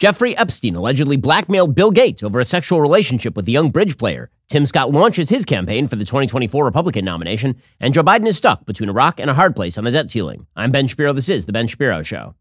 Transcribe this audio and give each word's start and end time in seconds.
Jeffrey 0.00 0.34
Epstein 0.38 0.76
allegedly 0.76 1.18
blackmailed 1.18 1.74
Bill 1.74 1.90
Gates 1.90 2.22
over 2.22 2.40
a 2.40 2.44
sexual 2.44 2.80
relationship 2.80 3.36
with 3.36 3.46
a 3.46 3.50
young 3.50 3.68
bridge 3.68 3.98
player. 3.98 4.30
Tim 4.48 4.64
Scott 4.64 4.90
launches 4.90 5.28
his 5.28 5.44
campaign 5.44 5.88
for 5.88 5.96
the 5.96 6.06
2024 6.06 6.64
Republican 6.64 7.04
nomination, 7.04 7.54
and 7.80 7.92
Joe 7.92 8.02
Biden 8.02 8.26
is 8.26 8.38
stuck 8.38 8.64
between 8.64 8.88
a 8.88 8.94
rock 8.94 9.20
and 9.20 9.28
a 9.28 9.34
hard 9.34 9.54
place 9.54 9.76
on 9.76 9.84
the 9.84 9.90
debt 9.90 10.08
ceiling. 10.08 10.46
I'm 10.56 10.70
Ben 10.70 10.86
Shapiro. 10.86 11.12
This 11.12 11.28
is 11.28 11.44
The 11.44 11.52
Ben 11.52 11.66
Shapiro 11.66 12.02
Show. 12.02 12.34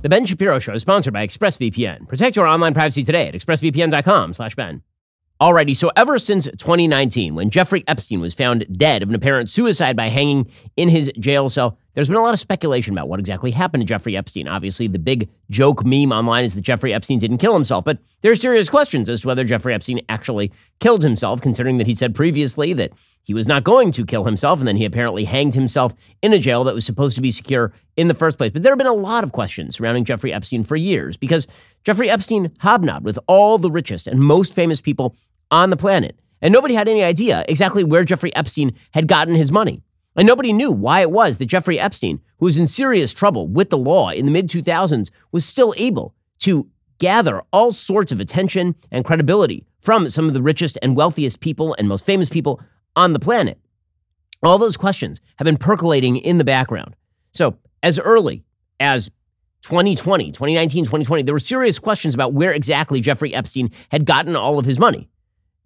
The 0.00 0.08
Ben 0.08 0.24
Shapiro 0.24 0.58
Show 0.58 0.72
is 0.72 0.80
sponsored 0.80 1.12
by 1.12 1.26
ExpressVPN. 1.26 2.08
Protect 2.08 2.36
your 2.36 2.46
online 2.46 2.72
privacy 2.72 3.04
today 3.04 3.28
at 3.28 3.34
expressvpn.com 3.34 4.32
slash 4.32 4.54
Ben. 4.54 4.80
Alrighty, 5.40 5.76
so 5.76 5.92
ever 5.94 6.18
since 6.18 6.46
2019, 6.46 7.36
when 7.36 7.48
Jeffrey 7.48 7.84
Epstein 7.86 8.20
was 8.20 8.34
found 8.34 8.66
dead 8.76 9.04
of 9.04 9.08
an 9.08 9.14
apparent 9.14 9.48
suicide 9.48 9.94
by 9.94 10.08
hanging 10.08 10.50
in 10.76 10.88
his 10.88 11.12
jail 11.20 11.48
cell, 11.48 11.78
there's 11.94 12.08
been 12.08 12.16
a 12.16 12.22
lot 12.22 12.34
of 12.34 12.40
speculation 12.40 12.92
about 12.92 13.08
what 13.08 13.20
exactly 13.20 13.52
happened 13.52 13.80
to 13.82 13.84
Jeffrey 13.84 14.16
Epstein. 14.16 14.48
Obviously, 14.48 14.88
the 14.88 14.98
big 14.98 15.28
joke 15.48 15.84
meme 15.84 16.10
online 16.10 16.42
is 16.42 16.56
that 16.56 16.62
Jeffrey 16.62 16.92
Epstein 16.92 17.20
didn't 17.20 17.38
kill 17.38 17.54
himself, 17.54 17.84
but 17.84 17.98
there 18.20 18.32
are 18.32 18.36
serious 18.36 18.68
questions 18.68 19.08
as 19.08 19.20
to 19.20 19.28
whether 19.28 19.44
Jeffrey 19.44 19.74
Epstein 19.74 20.00
actually 20.08 20.50
killed 20.80 21.04
himself, 21.04 21.40
considering 21.40 21.78
that 21.78 21.86
he 21.86 21.94
said 21.94 22.16
previously 22.16 22.72
that 22.72 22.92
he 23.22 23.34
was 23.34 23.46
not 23.46 23.62
going 23.62 23.92
to 23.92 24.06
kill 24.06 24.24
himself, 24.24 24.58
and 24.58 24.66
then 24.66 24.76
he 24.76 24.84
apparently 24.84 25.24
hanged 25.24 25.54
himself 25.54 25.94
in 26.20 26.32
a 26.32 26.38
jail 26.38 26.64
that 26.64 26.74
was 26.74 26.84
supposed 26.84 27.14
to 27.14 27.22
be 27.22 27.30
secure 27.30 27.72
in 27.96 28.08
the 28.08 28.14
first 28.14 28.38
place. 28.38 28.52
But 28.52 28.62
there 28.62 28.72
have 28.72 28.78
been 28.78 28.86
a 28.86 28.92
lot 28.92 29.22
of 29.22 29.32
questions 29.32 29.76
surrounding 29.76 30.04
Jeffrey 30.04 30.32
Epstein 30.32 30.64
for 30.64 30.76
years 30.76 31.16
because 31.16 31.46
Jeffrey 31.84 32.10
Epstein 32.10 32.50
hobnobbed 32.58 33.04
with 33.04 33.18
all 33.26 33.58
the 33.58 33.70
richest 33.70 34.06
and 34.06 34.18
most 34.18 34.54
famous 34.54 34.80
people 34.80 35.14
on 35.50 35.70
the 35.70 35.76
planet. 35.76 36.18
And 36.40 36.52
nobody 36.52 36.74
had 36.74 36.88
any 36.88 37.02
idea 37.02 37.44
exactly 37.48 37.84
where 37.84 38.04
Jeffrey 38.04 38.34
Epstein 38.36 38.72
had 38.92 39.08
gotten 39.08 39.34
his 39.34 39.50
money. 39.50 39.82
And 40.16 40.26
nobody 40.26 40.52
knew 40.52 40.72
why 40.72 41.00
it 41.00 41.10
was 41.10 41.38
that 41.38 41.46
Jeffrey 41.46 41.78
Epstein, 41.78 42.20
who 42.38 42.46
was 42.46 42.58
in 42.58 42.66
serious 42.66 43.12
trouble 43.12 43.46
with 43.48 43.70
the 43.70 43.78
law 43.78 44.10
in 44.10 44.26
the 44.26 44.32
mid 44.32 44.48
2000s, 44.48 45.10
was 45.32 45.44
still 45.44 45.74
able 45.76 46.14
to 46.40 46.68
gather 46.98 47.42
all 47.52 47.70
sorts 47.70 48.12
of 48.12 48.20
attention 48.20 48.74
and 48.90 49.04
credibility 49.04 49.64
from 49.80 50.08
some 50.08 50.26
of 50.26 50.34
the 50.34 50.42
richest 50.42 50.76
and 50.82 50.96
wealthiest 50.96 51.40
people 51.40 51.74
and 51.78 51.88
most 51.88 52.04
famous 52.04 52.28
people 52.28 52.60
on 52.96 53.12
the 53.12 53.20
planet. 53.20 53.60
All 54.42 54.58
those 54.58 54.76
questions 54.76 55.20
have 55.36 55.44
been 55.44 55.56
percolating 55.56 56.16
in 56.16 56.38
the 56.38 56.44
background. 56.44 56.96
So, 57.32 57.56
as 57.82 57.98
early 57.98 58.44
as 58.80 59.08
2020, 59.62 60.32
2019, 60.32 60.84
2020, 60.84 61.22
there 61.22 61.34
were 61.34 61.38
serious 61.38 61.78
questions 61.78 62.14
about 62.14 62.32
where 62.32 62.52
exactly 62.52 63.00
Jeffrey 63.00 63.34
Epstein 63.34 63.70
had 63.90 64.04
gotten 64.04 64.36
all 64.36 64.58
of 64.58 64.64
his 64.64 64.78
money. 64.78 65.08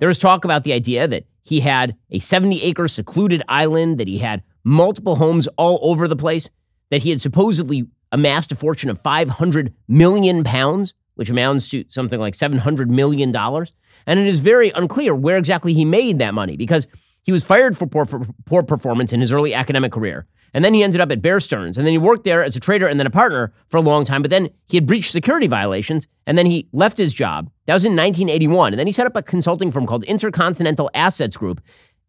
There 0.02 0.08
was 0.08 0.18
talk 0.18 0.44
about 0.44 0.64
the 0.64 0.72
idea 0.72 1.06
that 1.06 1.26
he 1.44 1.60
had 1.60 1.94
a 2.10 2.18
70 2.18 2.60
acre 2.64 2.88
secluded 2.88 3.44
island, 3.48 3.98
that 3.98 4.08
he 4.08 4.18
had 4.18 4.42
multiple 4.64 5.14
homes 5.14 5.46
all 5.56 5.78
over 5.80 6.08
the 6.08 6.16
place, 6.16 6.50
that 6.90 7.02
he 7.02 7.10
had 7.10 7.20
supposedly 7.20 7.86
amassed 8.10 8.50
a 8.50 8.56
fortune 8.56 8.90
of 8.90 9.00
500 9.00 9.72
million 9.86 10.42
pounds, 10.42 10.92
which 11.14 11.30
amounts 11.30 11.68
to 11.68 11.84
something 11.86 12.18
like 12.18 12.34
$700 12.34 12.88
million. 12.88 13.32
And 13.36 14.18
it 14.18 14.26
is 14.26 14.40
very 14.40 14.70
unclear 14.70 15.14
where 15.14 15.36
exactly 15.36 15.72
he 15.72 15.84
made 15.84 16.18
that 16.18 16.34
money 16.34 16.56
because 16.56 16.88
he 17.22 17.32
was 17.32 17.44
fired 17.44 17.76
for 17.76 17.86
poor, 17.86 18.04
for 18.04 18.22
poor 18.44 18.62
performance 18.62 19.12
in 19.12 19.20
his 19.20 19.32
early 19.32 19.54
academic 19.54 19.92
career. 19.92 20.26
And 20.54 20.64
then 20.64 20.74
he 20.74 20.82
ended 20.82 21.00
up 21.00 21.10
at 21.10 21.22
Bear 21.22 21.40
Stearns. 21.40 21.78
And 21.78 21.86
then 21.86 21.92
he 21.92 21.98
worked 21.98 22.24
there 22.24 22.44
as 22.44 22.56
a 22.56 22.60
trader 22.60 22.86
and 22.86 22.98
then 23.00 23.06
a 23.06 23.10
partner 23.10 23.52
for 23.68 23.78
a 23.78 23.82
long 23.82 24.04
time. 24.04 24.22
But 24.22 24.30
then 24.30 24.50
he 24.66 24.76
had 24.76 24.86
breached 24.86 25.12
security 25.12 25.46
violations. 25.46 26.06
And 26.26 26.36
then 26.36 26.46
he 26.46 26.68
left 26.72 26.98
his 26.98 27.14
job. 27.14 27.50
That 27.66 27.74
was 27.74 27.84
in 27.84 27.92
1981. 27.92 28.72
And 28.72 28.78
then 28.78 28.86
he 28.86 28.92
set 28.92 29.06
up 29.06 29.16
a 29.16 29.22
consulting 29.22 29.70
firm 29.70 29.86
called 29.86 30.04
Intercontinental 30.04 30.90
Assets 30.94 31.36
Group. 31.36 31.62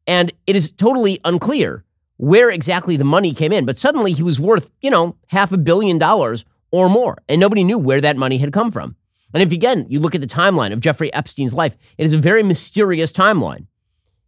And 0.08 0.34
it 0.46 0.56
is 0.56 0.72
totally 0.72 1.22
unclear 1.24 1.86
where 2.18 2.50
exactly 2.50 2.98
the 2.98 3.06
money 3.06 3.34
came 3.34 3.54
in. 3.54 3.66
But 3.66 3.78
suddenly 3.78 4.12
he 4.12 4.24
was 4.24 4.40
worth, 4.40 4.72
you 4.82 4.90
know, 4.90 5.16
half 5.28 5.52
a 5.52 5.58
billion 5.58 5.98
dollars 5.98 6.44
or 6.72 6.90
more. 6.90 7.18
And 7.30 7.40
nobody 7.40 7.64
knew 7.64 7.80
where 7.80 8.02
that 8.02 8.18
money 8.18 8.38
had 8.38 8.52
come 8.52 8.72
from. 8.72 8.96
And 9.34 9.42
if 9.42 9.52
again, 9.52 9.86
you 9.90 10.00
look 10.00 10.16
at 10.16 10.22
the 10.22 10.28
timeline 10.28 10.74
of 10.74 10.80
Jeffrey 10.80 11.12
Epstein's 11.14 11.54
life, 11.54 11.76
it 11.98 12.06
is 12.06 12.14
a 12.14 12.20
very 12.20 12.44
mysterious 12.44 13.12
timeline. 13.12 13.66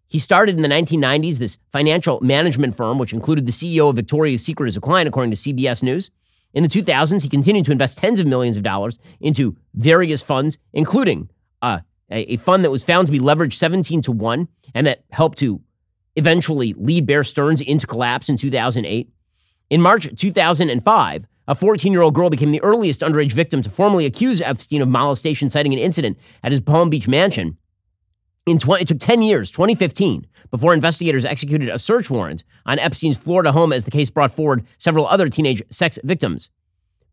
He 0.07 0.19
started 0.19 0.55
in 0.55 0.61
the 0.61 0.67
1990s 0.67 1.39
this 1.39 1.57
financial 1.71 2.19
management 2.21 2.75
firm, 2.75 2.99
which 2.99 3.13
included 3.13 3.45
the 3.45 3.51
CEO 3.51 3.89
of 3.89 3.95
Victoria's 3.95 4.43
Secret 4.43 4.67
as 4.67 4.77
a 4.77 4.81
client, 4.81 5.07
according 5.07 5.31
to 5.31 5.37
CBS 5.37 5.81
News. 5.81 6.11
In 6.53 6.63
the 6.63 6.69
2000s, 6.69 7.21
he 7.21 7.29
continued 7.29 7.65
to 7.65 7.71
invest 7.71 7.97
tens 7.97 8.19
of 8.19 8.27
millions 8.27 8.55
of 8.55 8.63
dollars 8.63 8.97
into 9.19 9.57
various 9.73 10.21
funds, 10.21 10.57
including 10.73 11.29
uh, 11.61 11.79
a, 12.09 12.33
a 12.33 12.37
fund 12.37 12.63
that 12.63 12.71
was 12.71 12.83
found 12.83 13.07
to 13.07 13.11
be 13.11 13.19
leveraged 13.19 13.53
17 13.53 14.01
to 14.03 14.11
1 14.11 14.47
and 14.73 14.87
that 14.87 15.03
helped 15.11 15.37
to 15.39 15.61
eventually 16.15 16.73
lead 16.77 17.05
Bear 17.05 17.23
Stearns 17.23 17.61
into 17.61 17.87
collapse 17.87 18.29
in 18.29 18.37
2008. 18.37 19.09
In 19.69 19.81
March 19.81 20.07
2005, 20.15 21.27
a 21.47 21.55
14 21.55 21.91
year 21.91 22.01
old 22.01 22.13
girl 22.13 22.29
became 22.29 22.51
the 22.51 22.63
earliest 22.63 23.01
underage 23.01 23.33
victim 23.33 23.61
to 23.61 23.69
formally 23.69 24.05
accuse 24.05 24.41
Epstein 24.41 24.81
of 24.81 24.87
molestation, 24.87 25.49
citing 25.49 25.73
an 25.73 25.79
incident 25.79 26.17
at 26.43 26.51
his 26.51 26.61
Palm 26.61 26.89
Beach 26.89 27.07
mansion. 27.07 27.57
In 28.45 28.59
20, 28.59 28.83
it 28.83 28.87
took 28.87 28.99
10 28.99 29.23
years, 29.23 29.49
2015, 29.49 30.27
before 30.51 30.75
investigators 30.75 31.25
executed 31.25 31.67
a 31.67 31.79
search 31.79 32.11
warrant 32.11 32.43
on 32.67 32.77
Epstein's 32.77 33.17
Florida 33.17 33.51
home 33.51 33.73
as 33.73 33.85
the 33.85 33.91
case 33.91 34.11
brought 34.11 34.31
forward 34.31 34.63
several 34.77 35.07
other 35.07 35.29
teenage 35.29 35.63
sex 35.71 35.97
victims. 36.03 36.49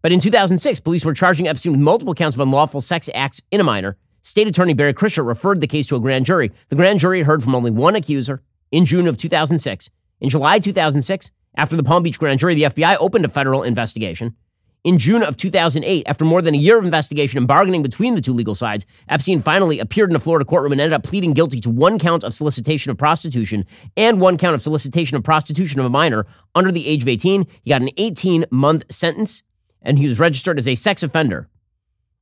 But 0.02 0.12
in 0.12 0.20
2006, 0.20 0.80
police 0.80 1.06
were 1.06 1.14
charging 1.14 1.48
Epstein 1.48 1.72
with 1.72 1.80
multiple 1.80 2.12
counts 2.12 2.36
of 2.36 2.40
unlawful 2.40 2.82
sex 2.82 3.08
acts 3.14 3.40
in 3.50 3.60
a 3.60 3.64
minor. 3.64 3.96
State 4.20 4.46
Attorney 4.46 4.74
Barry 4.74 4.92
Krischer 4.92 5.26
referred 5.26 5.62
the 5.62 5.66
case 5.66 5.86
to 5.86 5.96
a 5.96 6.00
grand 6.00 6.26
jury. 6.26 6.52
The 6.68 6.76
grand 6.76 6.98
jury 6.98 7.22
heard 7.22 7.42
from 7.42 7.54
only 7.54 7.70
one 7.70 7.96
accuser 7.96 8.42
in 8.70 8.84
June 8.84 9.06
of 9.06 9.16
2006. 9.16 9.88
In 10.20 10.28
July 10.28 10.58
2006, 10.58 11.30
after 11.56 11.76
the 11.76 11.82
Palm 11.82 12.02
Beach 12.02 12.18
grand 12.18 12.40
jury, 12.40 12.54
the 12.56 12.64
FBI 12.64 12.98
opened 13.00 13.24
a 13.24 13.28
federal 13.28 13.62
investigation. 13.62 14.36
In 14.84 14.98
June 14.98 15.22
of 15.22 15.36
2008, 15.36 16.02
after 16.08 16.24
more 16.24 16.42
than 16.42 16.56
a 16.56 16.58
year 16.58 16.76
of 16.76 16.84
investigation 16.84 17.38
and 17.38 17.46
bargaining 17.46 17.84
between 17.84 18.16
the 18.16 18.20
two 18.20 18.32
legal 18.32 18.56
sides, 18.56 18.84
Epstein 19.08 19.40
finally 19.40 19.78
appeared 19.78 20.10
in 20.10 20.16
a 20.16 20.18
Florida 20.18 20.44
courtroom 20.44 20.72
and 20.72 20.80
ended 20.80 20.92
up 20.92 21.04
pleading 21.04 21.34
guilty 21.34 21.60
to 21.60 21.70
one 21.70 22.00
count 22.00 22.24
of 22.24 22.34
solicitation 22.34 22.90
of 22.90 22.98
prostitution 22.98 23.64
and 23.96 24.20
one 24.20 24.36
count 24.36 24.56
of 24.56 24.62
solicitation 24.62 25.16
of 25.16 25.22
prostitution 25.22 25.78
of 25.78 25.86
a 25.86 25.90
minor 25.90 26.26
under 26.56 26.72
the 26.72 26.84
age 26.84 27.02
of 27.02 27.08
18. 27.08 27.46
He 27.62 27.70
got 27.70 27.80
an 27.80 27.90
18 27.96 28.46
month 28.50 28.82
sentence 28.90 29.44
and 29.82 30.00
he 30.00 30.08
was 30.08 30.18
registered 30.18 30.58
as 30.58 30.66
a 30.66 30.74
sex 30.74 31.04
offender. 31.04 31.48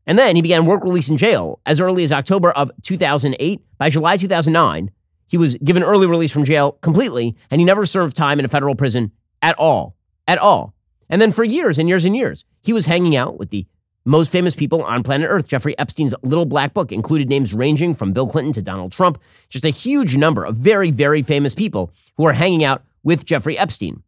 And 0.07 0.19
then 0.19 0.37
he 0.37 0.43
began 0.43 0.67
work 0.67 0.85
release 0.85 1.09
in 1.09 1.17
jail 1.17 1.61
as 1.65 1.81
early 1.81 2.05
as 2.05 2.13
October 2.13 2.51
of 2.51 2.71
2008. 2.83 3.63
By 3.79 3.89
July 3.89 4.19
2009, 4.19 4.91
he 5.29 5.39
was 5.39 5.57
given 5.57 5.83
early 5.83 6.07
release 6.07 6.33
from 6.33 6.45
jail 6.45 6.73
completely, 6.73 7.37
and 7.51 7.59
he 7.59 7.65
never 7.65 7.87
served 7.87 8.17
time 8.17 8.39
in 8.39 8.45
a 8.45 8.49
federal 8.49 8.75
prison 8.75 9.13
at 9.41 9.59
all. 9.59 9.97
At 10.29 10.39
all. 10.39 10.75
And 11.11 11.21
then 11.21 11.33
for 11.33 11.45
years 11.45 11.79
and 11.79 11.89
years 11.89 12.07
and 12.07 12.17
years, 12.17 12.45
he 12.63 12.73
was 12.73 12.87
hanging 12.87 13.17
out 13.17 13.39
with 13.39 13.51
the 13.51 13.67
most 14.07 14.33
famous 14.33 14.55
people 14.55 14.83
on 14.85 15.03
planet 15.03 15.29
Earth. 15.29 15.49
Jeffrey 15.49 15.79
Epstein's 15.79 16.15
little 16.23 16.47
black 16.47 16.73
book 16.73 16.93
included 16.93 17.29
names 17.29 17.53
ranging 17.53 17.93
from 17.93 18.13
Bill 18.13 18.29
Clinton 18.29 18.53
to 18.55 18.63
Donald 18.63 18.93
Trump, 18.93 19.21
just 19.51 19.65
a 19.65 19.71
huge 19.71 20.17
number 20.17 20.45
of 20.45 20.57
very, 20.57 20.91
very 20.91 21.21
famous 21.21 21.55
people 21.55 21.93
who 22.17 22.27
are 22.27 22.33
hanging 22.33 22.65
out 22.65 22.83
with 23.03 23.27
Jeffrey 23.27 23.59
Epstein. 23.59 24.03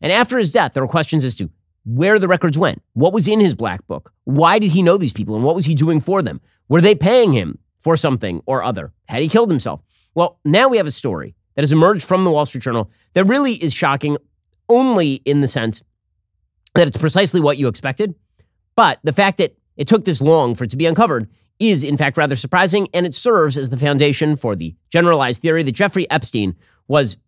And 0.00 0.12
after 0.12 0.38
his 0.38 0.52
death, 0.52 0.74
there 0.74 0.82
were 0.82 0.88
questions 0.88 1.24
as 1.24 1.34
to 1.36 1.50
where 1.84 2.18
the 2.18 2.28
records 2.28 2.56
went, 2.56 2.80
what 2.92 3.12
was 3.12 3.26
in 3.26 3.40
his 3.40 3.54
black 3.54 3.84
book, 3.88 4.12
why 4.24 4.58
did 4.58 4.70
he 4.70 4.82
know 4.82 4.96
these 4.96 5.12
people, 5.12 5.34
and 5.34 5.44
what 5.44 5.56
was 5.56 5.64
he 5.64 5.74
doing 5.74 5.98
for 5.98 6.22
them? 6.22 6.40
Were 6.68 6.80
they 6.80 6.94
paying 6.94 7.32
him 7.32 7.58
for 7.78 7.96
something 7.96 8.40
or 8.46 8.62
other? 8.62 8.92
Had 9.08 9.22
he 9.22 9.28
killed 9.28 9.50
himself? 9.50 9.82
Well, 10.14 10.38
now 10.44 10.68
we 10.68 10.76
have 10.76 10.86
a 10.86 10.92
story 10.92 11.34
that 11.54 11.62
has 11.62 11.72
emerged 11.72 12.04
from 12.04 12.24
the 12.24 12.30
Wall 12.30 12.46
Street 12.46 12.62
Journal 12.62 12.90
that 13.14 13.24
really 13.24 13.54
is 13.54 13.74
shocking 13.74 14.16
only 14.68 15.14
in 15.24 15.40
the 15.40 15.48
sense 15.48 15.82
that 16.74 16.86
it's 16.86 16.96
precisely 16.96 17.40
what 17.40 17.58
you 17.58 17.68
expected. 17.68 18.14
But 18.76 18.98
the 19.02 19.12
fact 19.12 19.38
that 19.38 19.56
it 19.76 19.86
took 19.86 20.04
this 20.04 20.22
long 20.22 20.54
for 20.54 20.64
it 20.64 20.70
to 20.70 20.76
be 20.76 20.86
uncovered 20.86 21.28
is, 21.58 21.84
in 21.84 21.96
fact, 21.96 22.16
rather 22.16 22.36
surprising, 22.36 22.88
and 22.92 23.06
it 23.06 23.14
serves 23.14 23.56
as 23.56 23.70
the 23.70 23.76
foundation 23.76 24.36
for 24.36 24.56
the 24.56 24.74
generalized 24.90 25.42
theory 25.42 25.62
that 25.62 25.72
Jeffrey 25.72 26.10
Epstein 26.10 26.56
was 26.88 27.18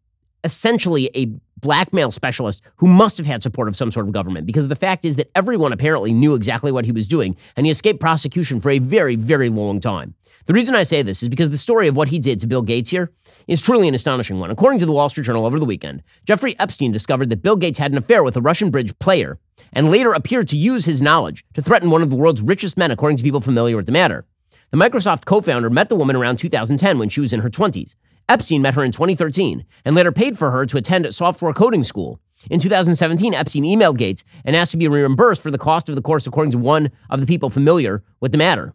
essentially 0.43 1.11
a 1.15 1.33
blackmail 1.61 2.11
specialist 2.11 2.63
who 2.77 2.87
must 2.87 3.17
have 3.17 3.27
had 3.27 3.43
support 3.43 3.69
of 3.69 3.77
some 3.77 3.91
sort 3.91 4.07
of 4.07 4.13
government 4.13 4.47
because 4.47 4.69
the 4.69 4.77
fact 4.77 5.05
is 5.05 5.17
that 5.17 5.31
everyone 5.35 5.73
apparently 5.73 6.13
knew 6.13 6.35
exactly 6.35 6.71
what 6.71 6.85
he 6.85 6.93
was 6.93 7.09
doing 7.09 7.35
and 7.57 7.65
he 7.65 7.71
escaped 7.71 8.01
prosecution 8.01 8.61
for 8.61 8.69
a 8.71 8.79
very, 8.79 9.17
very 9.17 9.49
long 9.49 9.81
time. 9.81 10.15
The 10.47 10.53
reason 10.53 10.75
I 10.75 10.83
say 10.83 11.01
this 11.01 11.23
is 11.23 11.31
because 11.31 11.49
the 11.49 11.57
story 11.57 11.89
of 11.89 11.97
what 11.97 12.09
he 12.09 12.19
did 12.19 12.39
to 12.41 12.47
Bill 12.47 12.61
Gates 12.61 12.91
here 12.91 13.11
is 13.49 13.63
truly 13.63 13.89
an 13.89 13.95
astonishing 13.95 14.39
one. 14.39 14.51
According 14.51 14.79
to 14.81 14.87
the 14.87 14.93
Wall 14.93 15.09
Street 15.09 15.25
Journal 15.25 15.47
over 15.47 15.59
the 15.59 15.65
weekend, 15.65 16.03
Jeffrey 16.27 16.55
Epstein 16.59 16.93
discovered 16.93 17.31
that 17.31 17.41
Bill 17.41 17.57
Gates 17.57 17.79
had 17.79 17.93
an 17.93 17.97
affair 17.97 18.23
with 18.23 18.37
a 18.37 18.43
Russian 18.43 18.71
bridge 18.71 18.99
player 18.99 19.39
and 19.73 19.91
later 19.91 20.13
appeared 20.13 20.49
to 20.49 20.59
use 20.59 20.85
his 20.85 21.01
knowledge 21.01 21.47
to 21.55 21.63
threaten 21.63 21.89
one 21.89 22.03
of 22.03 22.11
the 22.11 22.17
world's 22.17 22.43
richest 22.43 22.77
men, 22.77 22.91
according 22.91 23.17
to 23.17 23.23
people 23.23 23.41
familiar 23.41 23.75
with 23.75 23.87
the 23.87 23.93
matter. 23.93 24.27
The 24.71 24.77
Microsoft 24.77 25.25
co 25.25 25.41
founder 25.41 25.71
met 25.71 25.89
the 25.89 25.97
woman 25.97 26.15
around 26.15 26.37
2010 26.37 26.99
when 26.99 27.09
she 27.09 27.23
was 27.23 27.33
in 27.33 27.41
her 27.41 27.49
20s. 27.49 27.95
Epstein 28.29 28.61
met 28.61 28.75
her 28.75 28.85
in 28.85 28.93
2013 28.93 29.65
and 29.87 29.97
later 29.97 30.13
paid 30.13 30.37
for 30.37 30.51
her 30.51 30.67
to 30.67 30.77
attend 30.77 31.07
a 31.07 31.13
software 31.13 31.55
coding 31.55 31.85
school. 31.85 32.21
In 32.51 32.61
2017, 32.61 33.33
Epstein 33.33 33.65
emailed 33.65 33.97
Gates 33.97 34.25
and 34.45 34.55
asked 34.55 34.73
to 34.73 34.77
be 34.77 34.89
reimbursed 34.89 35.43
for 35.43 35.51
the 35.51 35.57
cost 35.57 35.89
of 35.89 35.95
the 35.95 36.03
course, 36.03 36.27
according 36.27 36.53
to 36.53 36.59
one 36.59 36.91
of 37.09 37.21
the 37.21 37.27
people 37.27 37.49
familiar 37.49 38.03
with 38.21 38.33
the 38.33 38.39
matter. 38.39 38.75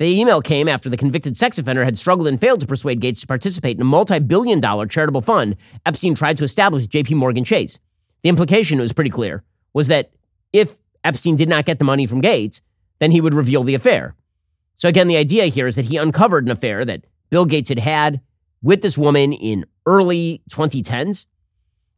The 0.00 0.18
email 0.18 0.40
came 0.40 0.66
after 0.66 0.88
the 0.88 0.96
convicted 0.96 1.36
sex 1.36 1.58
offender 1.58 1.84
had 1.84 1.98
struggled 1.98 2.26
and 2.26 2.40
failed 2.40 2.62
to 2.62 2.66
persuade 2.66 3.00
Gates 3.00 3.20
to 3.20 3.26
participate 3.26 3.76
in 3.76 3.82
a 3.82 3.84
multi 3.84 4.18
billion 4.18 4.58
dollar 4.58 4.86
charitable 4.86 5.20
fund 5.20 5.56
Epstein 5.84 6.14
tried 6.14 6.38
to 6.38 6.44
establish 6.44 6.84
with 6.84 6.90
JP 6.90 7.16
Morgan 7.16 7.44
Chase. 7.44 7.78
The 8.22 8.30
implication 8.30 8.78
was 8.78 8.94
pretty 8.94 9.10
clear 9.10 9.44
was 9.74 9.88
that 9.88 10.10
if 10.54 10.78
Epstein 11.04 11.36
did 11.36 11.50
not 11.50 11.66
get 11.66 11.78
the 11.78 11.84
money 11.84 12.06
from 12.06 12.22
Gates, 12.22 12.62
then 12.98 13.10
he 13.10 13.20
would 13.20 13.34
reveal 13.34 13.62
the 13.62 13.74
affair. 13.74 14.14
So 14.74 14.88
again, 14.88 15.06
the 15.06 15.18
idea 15.18 15.44
here 15.46 15.66
is 15.66 15.76
that 15.76 15.84
he 15.84 15.98
uncovered 15.98 16.46
an 16.46 16.50
affair 16.50 16.82
that 16.86 17.04
Bill 17.28 17.44
Gates 17.44 17.68
had 17.68 17.78
had 17.78 18.22
with 18.62 18.80
this 18.80 18.96
woman 18.96 19.34
in 19.34 19.66
early 19.84 20.40
2010s. 20.50 21.26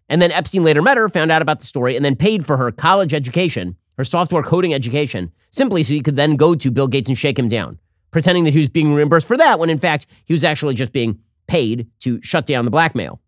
And 0.08 0.20
then 0.20 0.32
Epstein 0.32 0.64
later 0.64 0.82
met 0.82 0.96
her, 0.96 1.08
found 1.08 1.30
out 1.30 1.40
about 1.40 1.60
the 1.60 1.66
story, 1.66 1.94
and 1.94 2.04
then 2.04 2.16
paid 2.16 2.44
for 2.44 2.56
her 2.56 2.72
college 2.72 3.14
education, 3.14 3.76
her 3.96 4.02
software 4.02 4.42
coding 4.42 4.74
education, 4.74 5.30
simply 5.50 5.84
so 5.84 5.94
he 5.94 6.00
could 6.02 6.16
then 6.16 6.34
go 6.34 6.56
to 6.56 6.70
Bill 6.72 6.88
Gates 6.88 7.08
and 7.08 7.16
shake 7.16 7.38
him 7.38 7.46
down, 7.46 7.78
pretending 8.12 8.44
that 8.44 8.54
he 8.54 8.60
was 8.60 8.68
being 8.68 8.94
reimbursed 8.94 9.26
for 9.26 9.36
that 9.36 9.58
when 9.58 9.70
in 9.70 9.78
fact 9.78 10.06
he 10.24 10.32
was 10.32 10.44
actually 10.44 10.74
just 10.74 10.92
being 10.92 11.18
paid 11.48 11.88
to 12.00 12.22
shut 12.22 12.46
down 12.46 12.64
the 12.64 12.70
blackmail. 12.70 13.20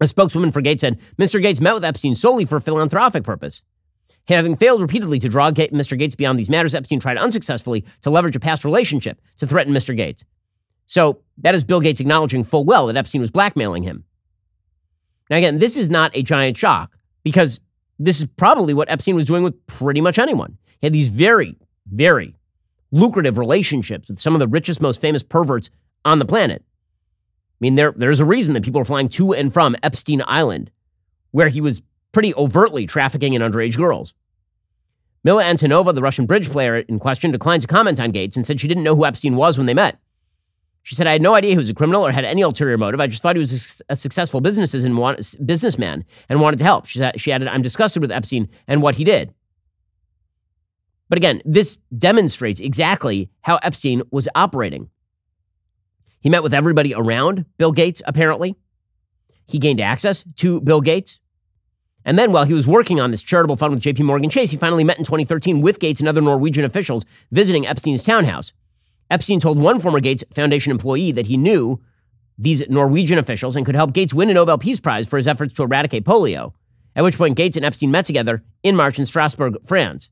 A 0.00 0.06
spokeswoman 0.06 0.50
for 0.50 0.60
Gates 0.60 0.82
said 0.82 1.00
Mr. 1.18 1.40
Gates 1.40 1.60
met 1.60 1.72
with 1.72 1.84
Epstein 1.84 2.14
solely 2.14 2.44
for 2.44 2.60
philanthropic 2.60 3.24
purpose. 3.24 3.62
Having 4.28 4.56
failed 4.56 4.82
repeatedly 4.82 5.18
to 5.20 5.28
draw 5.28 5.50
Mr. 5.50 5.98
Gates 5.98 6.16
beyond 6.16 6.38
these 6.38 6.50
matters, 6.50 6.74
Epstein 6.74 7.00
tried 7.00 7.16
unsuccessfully 7.16 7.84
to 8.02 8.10
leverage 8.10 8.36
a 8.36 8.40
past 8.40 8.64
relationship 8.64 9.20
to 9.38 9.46
threaten 9.46 9.72
Mr. 9.72 9.96
Gates. 9.96 10.24
So 10.86 11.20
that 11.38 11.54
is 11.54 11.64
Bill 11.64 11.80
Gates 11.80 12.00
acknowledging 12.00 12.44
full 12.44 12.64
well 12.64 12.88
that 12.88 12.96
Epstein 12.96 13.20
was 13.20 13.30
blackmailing 13.30 13.84
him. 13.84 14.04
Now, 15.30 15.36
again, 15.36 15.58
this 15.58 15.76
is 15.76 15.90
not 15.90 16.10
a 16.14 16.22
giant 16.22 16.56
shock 16.56 16.96
because 17.24 17.60
this 17.98 18.20
is 18.20 18.26
probably 18.36 18.74
what 18.74 18.90
Epstein 18.90 19.16
was 19.16 19.26
doing 19.26 19.42
with 19.42 19.66
pretty 19.66 20.00
much 20.00 20.18
anyone. 20.18 20.58
He 20.80 20.86
had 20.86 20.92
these 20.92 21.08
very, 21.08 21.56
very 21.90 22.35
lucrative 22.92 23.38
relationships 23.38 24.08
with 24.08 24.18
some 24.18 24.34
of 24.34 24.40
the 24.40 24.48
richest, 24.48 24.80
most 24.80 25.00
famous 25.00 25.22
perverts 25.22 25.70
on 26.04 26.18
the 26.18 26.24
planet. 26.24 26.62
I 26.64 27.58
mean, 27.60 27.74
there, 27.74 27.92
there's 27.96 28.20
a 28.20 28.24
reason 28.24 28.54
that 28.54 28.64
people 28.64 28.80
are 28.80 28.84
flying 28.84 29.08
to 29.10 29.32
and 29.32 29.52
from 29.52 29.76
Epstein 29.82 30.22
Island, 30.26 30.70
where 31.30 31.48
he 31.48 31.60
was 31.60 31.82
pretty 32.12 32.34
overtly 32.34 32.86
trafficking 32.86 33.34
in 33.34 33.42
underage 33.42 33.76
girls. 33.76 34.14
Mila 35.24 35.42
Antonova, 35.42 35.94
the 35.94 36.02
Russian 36.02 36.26
bridge 36.26 36.50
player 36.50 36.76
in 36.76 36.98
question, 36.98 37.30
declined 37.30 37.62
to 37.62 37.68
comment 37.68 37.98
on 37.98 38.12
Gates 38.12 38.36
and 38.36 38.46
said 38.46 38.60
she 38.60 38.68
didn't 38.68 38.84
know 38.84 38.94
who 38.94 39.04
Epstein 39.06 39.36
was 39.36 39.58
when 39.58 39.66
they 39.66 39.74
met. 39.74 39.98
She 40.84 40.94
said, 40.94 41.08
I 41.08 41.12
had 41.12 41.22
no 41.22 41.34
idea 41.34 41.50
he 41.50 41.56
was 41.56 41.68
a 41.68 41.74
criminal 41.74 42.06
or 42.06 42.12
had 42.12 42.24
any 42.24 42.42
ulterior 42.42 42.78
motive. 42.78 43.00
I 43.00 43.08
just 43.08 43.20
thought 43.20 43.34
he 43.34 43.40
was 43.40 43.82
a 43.88 43.96
successful 43.96 44.40
businessman 44.40 46.04
and 46.28 46.40
wanted 46.40 46.58
to 46.58 46.64
help. 46.64 46.86
She, 46.86 47.04
she 47.16 47.32
added, 47.32 47.48
I'm 47.48 47.62
disgusted 47.62 48.02
with 48.02 48.12
Epstein 48.12 48.48
and 48.68 48.82
what 48.82 48.94
he 48.94 49.02
did. 49.02 49.34
But 51.08 51.18
again, 51.18 51.42
this 51.44 51.76
demonstrates 51.96 52.60
exactly 52.60 53.30
how 53.42 53.56
Epstein 53.62 54.02
was 54.10 54.28
operating. 54.34 54.90
He 56.20 56.30
met 56.30 56.42
with 56.42 56.54
everybody 56.54 56.94
around 56.94 57.44
Bill 57.58 57.72
Gates, 57.72 58.02
apparently. 58.04 58.56
He 59.46 59.58
gained 59.58 59.80
access 59.80 60.24
to 60.36 60.60
Bill 60.60 60.80
Gates. 60.80 61.20
And 62.04 62.18
then 62.18 62.32
while 62.32 62.44
he 62.44 62.54
was 62.54 62.66
working 62.66 63.00
on 63.00 63.10
this 63.10 63.22
charitable 63.22 63.56
fund 63.56 63.72
with 63.72 63.82
JP 63.82 64.00
Morgan 64.00 64.30
Chase, 64.30 64.50
he 64.50 64.56
finally 64.56 64.84
met 64.84 64.98
in 64.98 65.04
2013 65.04 65.60
with 65.60 65.80
Gates 65.80 66.00
and 66.00 66.08
other 66.08 66.20
Norwegian 66.20 66.64
officials 66.64 67.04
visiting 67.30 67.66
Epstein's 67.66 68.02
townhouse. 68.02 68.52
Epstein 69.10 69.40
told 69.40 69.58
one 69.58 69.78
former 69.78 70.00
Gates 70.00 70.24
Foundation 70.32 70.72
employee 70.72 71.12
that 71.12 71.26
he 71.26 71.36
knew 71.36 71.80
these 72.38 72.68
Norwegian 72.68 73.18
officials 73.18 73.56
and 73.56 73.64
could 73.64 73.76
help 73.76 73.92
Gates 73.92 74.12
win 74.14 74.30
a 74.30 74.34
Nobel 74.34 74.58
Peace 74.58 74.80
Prize 74.80 75.08
for 75.08 75.16
his 75.16 75.28
efforts 75.28 75.54
to 75.54 75.62
eradicate 75.62 76.04
polio, 76.04 76.52
at 76.94 77.04
which 77.04 77.18
point 77.18 77.36
Gates 77.36 77.56
and 77.56 77.64
Epstein 77.64 77.90
met 77.90 78.04
together 78.04 78.42
in 78.62 78.76
March 78.76 78.98
in 78.98 79.06
Strasbourg, 79.06 79.56
France. 79.64 80.10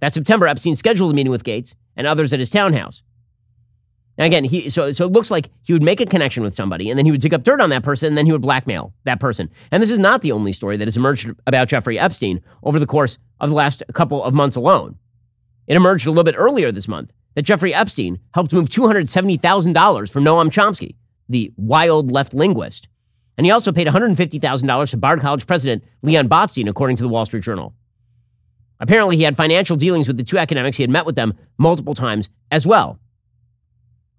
That 0.00 0.14
September, 0.14 0.46
Epstein 0.46 0.76
scheduled 0.76 1.12
a 1.12 1.14
meeting 1.14 1.30
with 1.30 1.44
Gates 1.44 1.74
and 1.96 2.06
others 2.06 2.32
at 2.32 2.40
his 2.40 2.50
townhouse. 2.50 3.02
Now 4.18 4.26
again, 4.26 4.44
he 4.44 4.68
so 4.68 4.92
so 4.92 5.06
it 5.06 5.12
looks 5.12 5.30
like 5.30 5.48
he 5.62 5.72
would 5.72 5.82
make 5.82 6.00
a 6.00 6.06
connection 6.06 6.42
with 6.42 6.54
somebody, 6.54 6.90
and 6.90 6.98
then 6.98 7.06
he 7.06 7.10
would 7.10 7.22
dig 7.22 7.32
up 7.32 7.42
dirt 7.42 7.60
on 7.60 7.70
that 7.70 7.82
person, 7.82 8.08
and 8.08 8.18
then 8.18 8.26
he 8.26 8.32
would 8.32 8.42
blackmail 8.42 8.92
that 9.04 9.20
person. 9.20 9.48
And 9.70 9.82
this 9.82 9.90
is 9.90 9.98
not 9.98 10.20
the 10.20 10.32
only 10.32 10.52
story 10.52 10.76
that 10.76 10.86
has 10.86 10.96
emerged 10.96 11.32
about 11.46 11.68
Jeffrey 11.68 11.98
Epstein 11.98 12.42
over 12.62 12.78
the 12.78 12.86
course 12.86 13.18
of 13.40 13.48
the 13.48 13.56
last 13.56 13.82
couple 13.94 14.22
of 14.22 14.34
months 14.34 14.56
alone. 14.56 14.98
It 15.66 15.76
emerged 15.76 16.06
a 16.06 16.10
little 16.10 16.24
bit 16.24 16.34
earlier 16.36 16.70
this 16.70 16.88
month 16.88 17.12
that 17.34 17.42
Jeffrey 17.42 17.72
Epstein 17.72 18.18
helped 18.34 18.52
move 18.52 18.68
$270,000 18.68 20.10
from 20.10 20.24
Noam 20.24 20.48
Chomsky, 20.48 20.96
the 21.28 21.52
wild 21.56 22.10
left 22.10 22.34
linguist. 22.34 22.88
And 23.38 23.46
he 23.46 23.52
also 23.52 23.72
paid 23.72 23.86
$150,000 23.86 24.90
to 24.90 24.96
Bard 24.98 25.20
College 25.20 25.46
president 25.46 25.84
Leon 26.02 26.28
Botstein, 26.28 26.68
according 26.68 26.96
to 26.96 27.02
the 27.02 27.08
Wall 27.08 27.24
Street 27.24 27.42
Journal. 27.42 27.74
Apparently, 28.80 29.16
he 29.16 29.22
had 29.22 29.36
financial 29.36 29.76
dealings 29.76 30.08
with 30.08 30.16
the 30.16 30.24
two 30.24 30.38
academics. 30.38 30.76
He 30.76 30.82
had 30.82 30.90
met 30.90 31.06
with 31.06 31.14
them 31.14 31.34
multiple 31.58 31.94
times 31.94 32.30
as 32.50 32.66
well. 32.66 32.98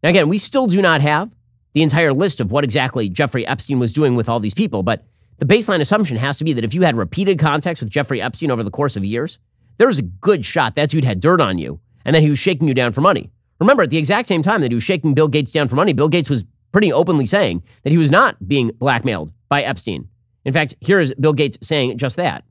Now, 0.04 0.10
again, 0.10 0.30
we 0.30 0.38
still 0.38 0.68
do 0.68 0.82
not 0.82 1.02
have 1.02 1.34
the 1.74 1.84
entire 1.84 2.14
list 2.14 2.40
of 2.40 2.52
what 2.52 2.64
exactly 2.64 3.10
Jeffrey 3.10 3.46
Epstein 3.46 3.80
was 3.80 3.94
doing 3.94 4.16
with 4.16 4.30
all 4.30 4.40
these 4.40 4.54
people, 4.54 4.84
but 4.84 5.06
the 5.40 5.46
baseline 5.46 5.80
assumption 5.80 6.18
has 6.18 6.38
to 6.38 6.44
be 6.44 6.54
that 6.54 6.64
if 6.64 6.74
you 6.74 6.84
had 6.84 6.98
repeated 6.98 7.40
contacts 7.40 7.82
with 7.82 7.90
Jeffrey 7.90 8.22
Epstein 8.22 8.52
over 8.52 8.64
the 8.64 8.70
course 8.70 8.96
of 8.96 9.04
years, 9.04 9.40
there 9.78 9.88
was 9.88 9.98
a 9.98 10.04
good 10.04 10.46
shot 10.46 10.76
that 10.76 10.90
dude 10.90 11.04
had 11.04 11.20
dirt 11.20 11.42
on 11.42 11.58
you 11.58 11.80
and 12.06 12.16
that 12.16 12.22
he 12.22 12.30
was 12.30 12.38
shaking 12.38 12.68
you 12.68 12.74
down 12.74 12.92
for 12.92 13.02
money. 13.02 13.32
Remember, 13.60 13.84
at 13.84 13.90
the 13.90 13.98
exact 13.98 14.28
same 14.28 14.44
time 14.44 14.62
that 14.62 14.72
he 14.72 14.76
was 14.76 14.84
shaking 14.84 15.14
Bill 15.14 15.28
Gates 15.28 15.52
down 15.52 15.68
for 15.68 15.76
money, 15.76 15.94
Bill 15.94 16.10
Gates 16.10 16.30
was 16.30 16.46
pretty 16.72 16.92
openly 16.94 17.26
saying 17.26 17.64
that 17.84 17.92
he 17.92 17.98
was 17.98 18.12
not 18.12 18.48
being 18.48 18.70
blackmailed 18.70 19.32
by 19.50 19.64
Epstein. 19.64 20.08
In 20.46 20.54
fact, 20.54 20.76
here 20.80 21.00
is 21.00 21.14
Bill 21.20 21.34
Gates 21.34 21.58
saying 21.62 21.98
just 21.98 22.18
that. 22.18 22.44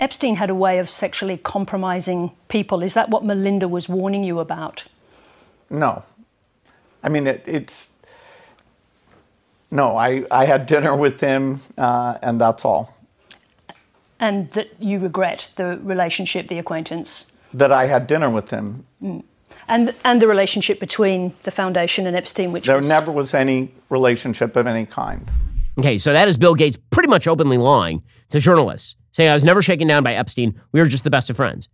Epstein 0.00 0.36
had 0.36 0.50
a 0.50 0.54
way 0.54 0.78
of 0.78 0.88
sexually 0.88 1.36
compromising 1.36 2.30
people. 2.48 2.82
Is 2.82 2.94
that 2.94 3.08
what 3.10 3.24
Melinda 3.24 3.66
was 3.66 3.88
warning 3.88 4.24
you 4.24 4.38
about? 4.38 4.84
No, 5.70 6.04
I 7.02 7.08
mean, 7.08 7.26
it, 7.26 7.44
it's 7.46 7.88
no. 9.70 9.96
I, 9.96 10.24
I 10.30 10.46
had 10.46 10.66
dinner 10.66 10.96
with 10.96 11.20
him, 11.20 11.60
uh, 11.76 12.18
and 12.22 12.40
that's 12.40 12.64
all. 12.64 12.96
And 14.20 14.50
that 14.52 14.68
you 14.80 14.98
regret 14.98 15.52
the 15.56 15.78
relationship, 15.82 16.48
the 16.48 16.58
acquaintance. 16.58 17.30
That 17.52 17.72
I 17.72 17.86
had 17.86 18.06
dinner 18.06 18.30
with 18.30 18.50
him. 18.50 18.86
Mm. 19.02 19.22
And 19.68 19.94
and 20.04 20.22
the 20.22 20.26
relationship 20.26 20.80
between 20.80 21.34
the 21.42 21.50
foundation 21.50 22.06
and 22.06 22.16
Epstein, 22.16 22.52
which 22.52 22.66
there 22.66 22.78
was... 22.78 22.86
never 22.86 23.12
was 23.12 23.34
any 23.34 23.72
relationship 23.90 24.56
of 24.56 24.66
any 24.66 24.86
kind. 24.86 25.28
Okay, 25.78 25.98
so 25.98 26.12
that 26.12 26.28
is 26.28 26.36
Bill 26.36 26.54
Gates 26.54 26.76
pretty 26.90 27.08
much 27.08 27.26
openly 27.26 27.56
lying 27.56 28.02
to 28.30 28.40
journalists, 28.40 28.96
saying 29.12 29.30
I 29.30 29.34
was 29.34 29.44
never 29.44 29.62
shaken 29.62 29.86
down 29.86 30.02
by 30.02 30.14
Epstein. 30.14 30.60
We 30.72 30.80
were 30.80 30.86
just 30.86 31.04
the 31.04 31.10
best 31.10 31.30
of 31.30 31.36
friends 31.36 31.68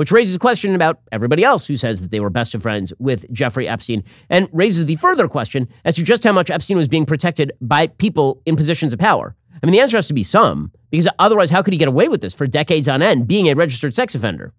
which 0.00 0.10
raises 0.10 0.34
a 0.34 0.38
question 0.38 0.74
about 0.74 0.98
everybody 1.12 1.44
else 1.44 1.66
who 1.66 1.76
says 1.76 2.00
that 2.00 2.10
they 2.10 2.20
were 2.20 2.30
best 2.30 2.54
of 2.54 2.62
friends 2.62 2.90
with 2.98 3.30
Jeffrey 3.34 3.68
Epstein, 3.68 4.02
and 4.30 4.48
raises 4.50 4.86
the 4.86 4.96
further 4.96 5.28
question 5.28 5.68
as 5.84 5.94
to 5.96 6.02
just 6.02 6.24
how 6.24 6.32
much 6.32 6.48
Epstein 6.48 6.78
was 6.78 6.88
being 6.88 7.04
protected 7.04 7.52
by 7.60 7.86
people 7.86 8.40
in 8.46 8.56
positions 8.56 8.94
of 8.94 8.98
power. 8.98 9.36
I 9.62 9.66
mean, 9.66 9.72
the 9.72 9.80
answer 9.80 9.98
has 9.98 10.08
to 10.08 10.14
be 10.14 10.22
some, 10.22 10.72
because 10.88 11.06
otherwise, 11.18 11.50
how 11.50 11.60
could 11.60 11.74
he 11.74 11.78
get 11.78 11.86
away 11.86 12.08
with 12.08 12.22
this 12.22 12.32
for 12.32 12.46
decades 12.46 12.88
on 12.88 13.02
end, 13.02 13.28
being 13.28 13.50
a 13.50 13.54
registered 13.54 13.94
sex 13.94 14.14
offender? 14.14 14.54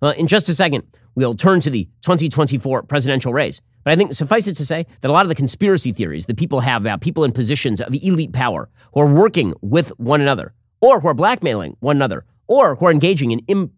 Well, 0.00 0.12
in 0.12 0.26
just 0.26 0.48
a 0.48 0.54
second, 0.54 0.84
we'll 1.14 1.34
turn 1.34 1.60
to 1.60 1.68
the 1.68 1.84
2024 2.00 2.84
presidential 2.84 3.34
race. 3.34 3.60
But 3.84 3.92
I 3.92 3.96
think 3.96 4.14
suffice 4.14 4.46
it 4.46 4.56
to 4.56 4.66
say 4.66 4.86
that 5.00 5.08
a 5.08 5.12
lot 5.12 5.24
of 5.24 5.28
the 5.28 5.34
conspiracy 5.34 5.92
theories 5.92 6.26
that 6.26 6.38
people 6.38 6.60
have 6.60 6.82
about 6.82 7.02
people 7.02 7.22
in 7.24 7.32
positions 7.32 7.80
of 7.80 7.94
elite 7.94 8.32
power 8.32 8.68
who 8.94 9.00
are 9.00 9.14
working 9.14 9.54
with 9.60 9.90
one 9.98 10.20
another, 10.20 10.54
or 10.80 11.00
who 11.00 11.08
are 11.08 11.14
blackmailing 11.14 11.76
one 11.80 11.96
another, 11.96 12.24
or 12.46 12.74
who 12.76 12.86
are 12.86 12.90
engaging 12.90 13.30
in 13.30 13.70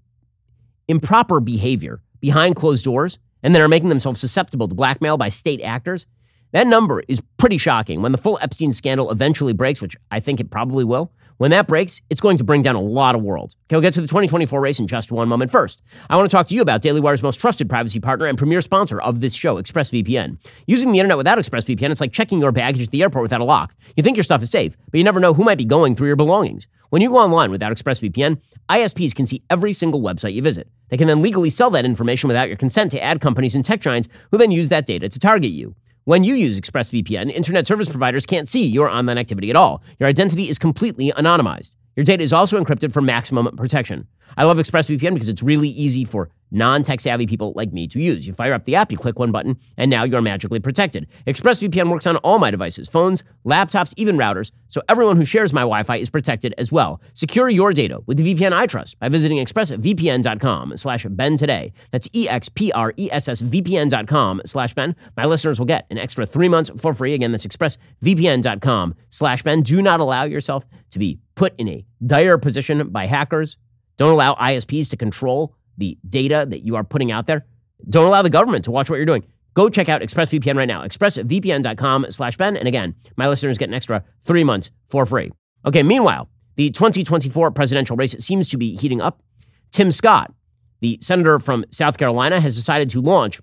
improper 0.89 1.41
behavior 1.41 2.01
behind 2.21 2.57
closed 2.57 2.85
doors 2.85 3.19
and 3.43 3.55
then 3.55 3.63
are 3.63 3.69
making 3.69 3.89
themselves 3.89 4.21
susceptible 4.21 4.69
to 4.69 4.75
blackmail 4.75 5.19
by 5.19 5.29
state 5.29 5.61
actors, 5.61 6.07
that 6.53 6.67
number 6.67 7.03
is 7.09 7.21
pretty 7.37 7.59
shocking. 7.59 8.03
When 8.03 8.13
the 8.13 8.19
full 8.19 8.39
Epstein 8.41 8.73
scandal 8.73 9.11
eventually 9.11 9.53
breaks, 9.53 9.83
which 9.83 9.97
I 10.11 10.21
think 10.21 10.41
it 10.41 10.51
probably 10.51 10.85
will, 10.85 11.13
when 11.39 11.51
that 11.51 11.67
breaks, 11.67 12.03
it's 12.09 12.21
going 12.21 12.39
to 12.39 12.45
bring 12.45 12.63
down 12.63 12.77
a 12.77 12.81
lot 12.81 13.15
of 13.15 13.23
worlds. 13.23 13.57
Okay, 13.67 13.77
we'll 13.77 13.83
get 13.83 13.95
to 13.95 14.01
the 14.01 14.07
2024 14.07 14.61
race 14.61 14.79
in 14.79 14.87
just 14.87 15.13
one 15.13 15.29
moment. 15.29 15.51
First, 15.51 15.83
I 16.09 16.17
want 16.17 16.31
to 16.31 16.35
talk 16.35 16.47
to 16.49 16.55
you 16.55 16.63
about 16.63 16.81
Daily 16.81 17.01
Wire's 17.01 17.23
most 17.23 17.41
trusted 17.41 17.69
privacy 17.69 18.01
partner 18.01 18.27
and 18.27 18.39
premier 18.39 18.61
sponsor 18.61 19.01
of 19.01 19.21
this 19.21 19.35
show, 19.35 19.57
ExpressVPN. 19.57 20.39
Using 20.67 20.93
the 20.93 20.99
internet 20.99 21.17
without 21.17 21.39
ExpressVPN, 21.39 21.91
it's 21.91 22.01
like 22.01 22.13
checking 22.13 22.41
your 22.41 22.53
baggage 22.53 22.85
at 22.85 22.91
the 22.91 23.03
airport 23.03 23.23
without 23.23 23.41
a 23.41 23.45
lock. 23.45 23.75
You 23.97 24.03
think 24.03 24.17
your 24.17 24.25
stuff 24.25 24.43
is 24.43 24.51
safe, 24.51 24.77
but 24.91 24.99
you 24.99 25.05
never 25.05 25.21
know 25.21 25.35
who 25.35 25.45
might 25.45 25.59
be 25.59 25.65
going 25.65 25.95
through 25.95 26.09
your 26.09 26.17
belongings. 26.17 26.69
When 26.91 27.03
you 27.03 27.11
go 27.11 27.17
online 27.17 27.51
without 27.51 27.73
ExpressVPN, 27.73 28.41
ISPs 28.71 29.15
can 29.15 29.27
see 29.27 29.43
every 29.51 29.73
single 29.73 30.01
website 30.01 30.35
you 30.35 30.43
visit. 30.43 30.69
They 30.89 30.97
can 30.97 31.09
then 31.09 31.21
legally 31.21 31.51
sell 31.51 31.71
that 31.71 31.85
information 31.85 32.29
without 32.29 32.49
your 32.49 32.57
consent 32.57 32.93
to 32.93 33.03
ad 33.03 33.21
companies 33.21 33.57
and 33.57 33.65
tech 33.65 33.81
giants 33.81 34.09
who 34.31 34.39
then 34.39 34.53
use 34.53 34.69
that 34.69 34.87
data 34.87 35.09
to 35.09 35.19
target 35.19 35.51
you. 35.51 35.75
When 36.07 36.23
you 36.23 36.37
use 36.37 36.61
ExpressVPN, 36.61 37.33
internet 37.33 37.67
service 37.67 37.89
providers 37.89 38.27
can't 38.27 38.49
see 38.49 38.65
your 38.65 38.89
online 38.89 39.19
activity 39.19 39.51
at 39.51 39.57
all. 39.57 39.83
Your 39.99 40.09
identity 40.09 40.49
is 40.49 40.57
completely 40.57 41.11
anonymized. 41.11 41.73
Your 41.97 42.05
data 42.05 42.23
is 42.23 42.33
also 42.33 42.63
encrypted 42.63 42.93
for 42.93 43.01
maximum 43.01 43.57
protection. 43.57 44.07
I 44.37 44.45
love 44.45 44.59
ExpressVPN 44.59 45.15
because 45.15 45.31
it's 45.31 45.43
really 45.43 45.71
easy 45.71 46.05
for 46.05 46.29
non 46.51 46.83
tech 46.83 47.01
savvy 47.01 47.27
people 47.27 47.55
like 47.57 47.73
me 47.73 47.89
to 47.89 47.99
use. 47.99 48.27
You 48.27 48.35
fire 48.35 48.53
up 48.53 48.67
the 48.67 48.77
app, 48.77 48.93
you 48.93 48.99
click 48.99 49.19
one 49.19 49.33
button, 49.33 49.59
and 49.79 49.91
now 49.91 50.05
you're 50.05 50.21
magically 50.21 50.61
protected. 50.61 51.07
ExpressVPN 51.27 51.91
works 51.91 52.07
on 52.07 52.19
all 52.19 52.39
my 52.39 52.51
devices 52.51 52.87
phones, 52.87 53.25
laptops, 53.47 53.95
even 53.97 54.17
routers, 54.19 54.51
so 54.69 54.83
everyone 54.91 55.17
who 55.17 55.25
shares 55.25 55.55
my 55.55 55.63
Wi 55.63 55.83
Fi 55.85 55.97
is 55.97 56.11
protected 56.11 56.55
as 56.59 56.71
well. 56.71 57.01
Secure 57.15 57.49
your 57.49 57.73
data 57.73 58.01
with 58.05 58.19
the 58.19 58.35
VPN 58.35 58.53
I 58.53 58.67
trust 58.67 58.99
by 58.99 59.09
visiting 59.09 59.39
expressvpn.com 59.39 60.77
slash 60.77 61.07
Ben 61.09 61.39
today. 61.39 61.73
That's 61.93 62.11
E 62.13 62.29
X 62.29 62.51
P 62.51 62.71
R 62.73 62.93
E 62.99 63.11
S 63.11 63.29
S 63.29 63.41
VPN.com 63.41 64.43
slash 64.45 64.75
Ben. 64.75 64.95
My 65.17 65.25
listeners 65.25 65.59
will 65.59 65.67
get 65.67 65.87
an 65.91 65.97
extra 65.97 66.27
three 66.27 66.49
months 66.49 66.71
for 66.77 66.93
free. 66.93 67.15
Again, 67.15 67.33
that's 67.33 67.47
expressvpn.com 67.47 68.95
slash 69.09 69.43
Ben. 69.43 69.63
Do 69.63 69.81
not 69.81 70.01
allow 70.01 70.25
yourself 70.25 70.67
to 70.91 70.99
be 70.99 71.21
put 71.37 71.55
in 71.59 71.69
a 71.69 71.85
dire 72.05 72.39
position 72.39 72.89
by 72.89 73.07
hackers. 73.07 73.57
Don't 73.97 74.13
allow 74.13 74.35
ISPs 74.35 74.91
to 74.91 74.97
control 74.97 75.55
the 75.79 75.97
data 76.09 76.47
that 76.49 76.65
you 76.65 76.75
are 76.77 76.85
putting 76.85 77.13
out 77.13 77.27
there. 77.27 77.47
Don't 77.89 78.07
allow 78.07 78.23
the 78.23 78.31
government 78.31 78.65
to 78.65 78.71
watch 78.71 78.91
what 78.91 78.97
you're 78.97 79.07
doing. 79.07 79.25
Go 79.55 79.69
check 79.69 79.89
out 79.89 80.03
ExpressVPN 80.03 80.57
right 80.57 80.69
now. 80.69 80.83
ExpressVPN.com 80.83 82.07
slash 82.11 82.37
Ben. 82.37 82.57
And 82.57 82.69
again, 82.69 82.95
my 83.17 83.29
listeners 83.29 83.57
get 83.57 83.69
an 83.69 83.75
extra 83.75 84.05
three 84.23 84.45
months 84.45 84.71
for 84.89 85.07
free. 85.07 85.31
Okay, 85.65 85.83
meanwhile, 85.83 86.29
the 86.57 86.71
2024 86.71 87.51
presidential 87.53 87.97
race 87.97 88.13
seems 88.19 88.49
to 88.49 88.59
be 88.59 88.77
heating 88.77 89.01
up. 89.01 89.23
Tim 89.73 89.93
Scott, 89.93 90.33
the 90.81 90.99
senator 91.01 91.39
from 91.39 91.65
South 91.71 91.97
Carolina, 91.97 92.41
has 92.41 92.55
decided 92.55 92.91
to 92.91 93.01
launch 93.01 93.41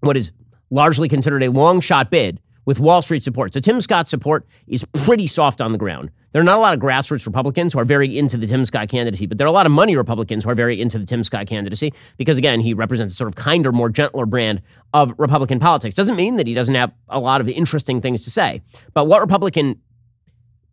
what 0.00 0.16
is 0.16 0.32
largely 0.70 1.08
considered 1.08 1.42
a 1.42 1.48
long 1.48 1.80
shot 1.80 2.10
bid 2.10 2.40
with 2.66 2.78
Wall 2.78 3.00
Street 3.00 3.22
support. 3.22 3.54
So 3.54 3.60
Tim 3.60 3.80
Scott's 3.80 4.10
support 4.10 4.46
is 4.66 4.84
pretty 4.92 5.26
soft 5.26 5.62
on 5.62 5.72
the 5.72 5.78
ground. 5.78 6.10
There 6.32 6.42
are 6.42 6.44
not 6.44 6.58
a 6.58 6.60
lot 6.60 6.74
of 6.74 6.80
grassroots 6.80 7.24
Republicans 7.24 7.72
who 7.72 7.78
are 7.78 7.84
very 7.86 8.18
into 8.18 8.36
the 8.36 8.46
Tim 8.46 8.66
Scott 8.66 8.90
candidacy, 8.90 9.24
but 9.24 9.38
there 9.38 9.46
are 9.46 9.48
a 9.48 9.52
lot 9.52 9.64
of 9.64 9.72
money 9.72 9.96
Republicans 9.96 10.44
who 10.44 10.50
are 10.50 10.54
very 10.54 10.78
into 10.78 10.98
the 10.98 11.06
Tim 11.06 11.24
Scott 11.24 11.46
candidacy 11.46 11.94
because, 12.18 12.36
again, 12.36 12.60
he 12.60 12.74
represents 12.74 13.14
a 13.14 13.16
sort 13.16 13.28
of 13.28 13.36
kinder, 13.36 13.72
more 13.72 13.88
gentler 13.88 14.26
brand 14.26 14.60
of 14.92 15.14
Republican 15.16 15.58
politics. 15.58 15.94
Doesn't 15.94 16.16
mean 16.16 16.36
that 16.36 16.46
he 16.46 16.52
doesn't 16.52 16.74
have 16.74 16.92
a 17.08 17.18
lot 17.18 17.40
of 17.40 17.48
interesting 17.48 18.02
things 18.02 18.22
to 18.22 18.30
say. 18.30 18.60
But 18.92 19.06
what 19.06 19.20
Republican 19.20 19.80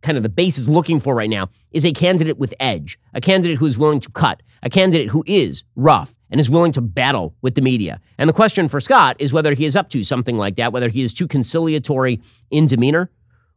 kind 0.03 0.17
of 0.17 0.24
the 0.24 0.29
base 0.29 0.57
is 0.57 0.69
looking 0.69 1.00
for 1.00 1.15
right 1.15 1.29
now 1.29 1.50
is 1.72 1.86
a 1.86 1.91
candidate 1.91 2.38
with 2.38 2.53
edge, 2.60 3.00
a 3.13 3.22
candidate 3.22 3.57
who 3.57 3.65
is 3.65 3.79
willing 3.79 4.00
to 4.01 4.12
cut, 4.12 4.43
a 4.62 4.69
candidate 4.69 5.10
who 5.10 5.24
is 5.25 5.63
rough 5.75 6.13
and 6.29 6.39
is 6.39 6.50
willing 6.50 6.72
to 6.74 6.81
battle 6.81 7.36
with 7.41 7.55
the 7.55 7.62
media. 7.62 8.00
And 8.17 8.29
the 8.29 8.33
question 8.33 8.67
for 8.67 8.79
Scott 8.79 9.15
is 9.19 9.33
whether 9.33 9.53
he 9.53 9.65
is 9.65 9.75
up 9.75 9.89
to 9.89 10.03
something 10.03 10.38
like 10.38 10.55
that, 10.57 10.74
whether 10.74 10.89
he 10.89 11.01
is 11.01 11.13
too 11.13 11.27
conciliatory 11.27 12.22
in 12.51 12.67
demeanor, 12.67 13.10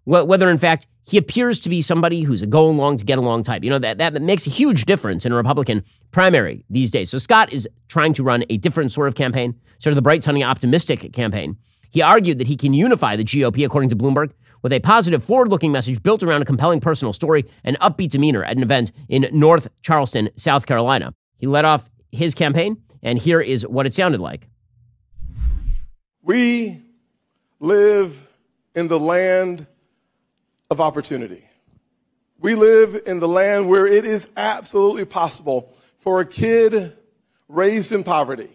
whether 0.04 0.48
in 0.48 0.58
fact 0.58 0.86
he 1.02 1.18
appears 1.18 1.60
to 1.60 1.68
be 1.68 1.82
somebody 1.82 2.22
who's 2.22 2.42
a 2.42 2.46
go 2.46 2.66
along 2.66 2.96
to 2.98 3.04
get 3.04 3.18
along 3.18 3.42
type. 3.42 3.64
You 3.64 3.70
know, 3.70 3.78
that, 3.78 3.98
that 3.98 4.20
makes 4.22 4.46
a 4.46 4.50
huge 4.50 4.84
difference 4.84 5.26
in 5.26 5.32
a 5.32 5.36
Republican 5.36 5.84
primary 6.10 6.64
these 6.70 6.90
days. 6.90 7.10
So 7.10 7.18
Scott 7.18 7.52
is 7.52 7.68
trying 7.88 8.12
to 8.14 8.22
run 8.22 8.44
a 8.50 8.56
different 8.56 8.92
sort 8.92 9.08
of 9.08 9.14
campaign, 9.14 9.54
sort 9.78 9.92
of 9.92 9.96
the 9.96 10.02
bright, 10.02 10.22
sunny, 10.22 10.44
optimistic 10.44 11.12
campaign. 11.12 11.56
He 11.90 12.02
argued 12.02 12.38
that 12.38 12.46
he 12.46 12.56
can 12.56 12.74
unify 12.74 13.16
the 13.16 13.24
GOP, 13.24 13.64
according 13.64 13.90
to 13.90 13.96
Bloomberg, 13.96 14.32
with 14.62 14.72
a 14.72 14.80
positive, 14.80 15.22
forward 15.22 15.48
looking 15.48 15.72
message 15.72 16.02
built 16.02 16.22
around 16.22 16.42
a 16.42 16.44
compelling 16.44 16.80
personal 16.80 17.12
story 17.12 17.44
and 17.64 17.78
upbeat 17.80 18.10
demeanor 18.10 18.44
at 18.44 18.56
an 18.56 18.62
event 18.62 18.92
in 19.08 19.28
North 19.32 19.68
Charleston, 19.82 20.30
South 20.36 20.66
Carolina. 20.66 21.14
He 21.36 21.46
led 21.46 21.64
off 21.64 21.90
his 22.10 22.34
campaign, 22.34 22.82
and 23.02 23.18
here 23.18 23.40
is 23.40 23.66
what 23.66 23.86
it 23.86 23.94
sounded 23.94 24.20
like. 24.20 24.48
We 26.22 26.82
live 27.60 28.28
in 28.74 28.88
the 28.88 28.98
land 28.98 29.66
of 30.70 30.80
opportunity. 30.80 31.44
We 32.38 32.54
live 32.54 33.00
in 33.06 33.20
the 33.20 33.28
land 33.28 33.68
where 33.68 33.86
it 33.86 34.04
is 34.04 34.28
absolutely 34.36 35.04
possible 35.04 35.74
for 35.98 36.20
a 36.20 36.26
kid 36.26 36.96
raised 37.48 37.92
in 37.92 38.04
poverty 38.04 38.50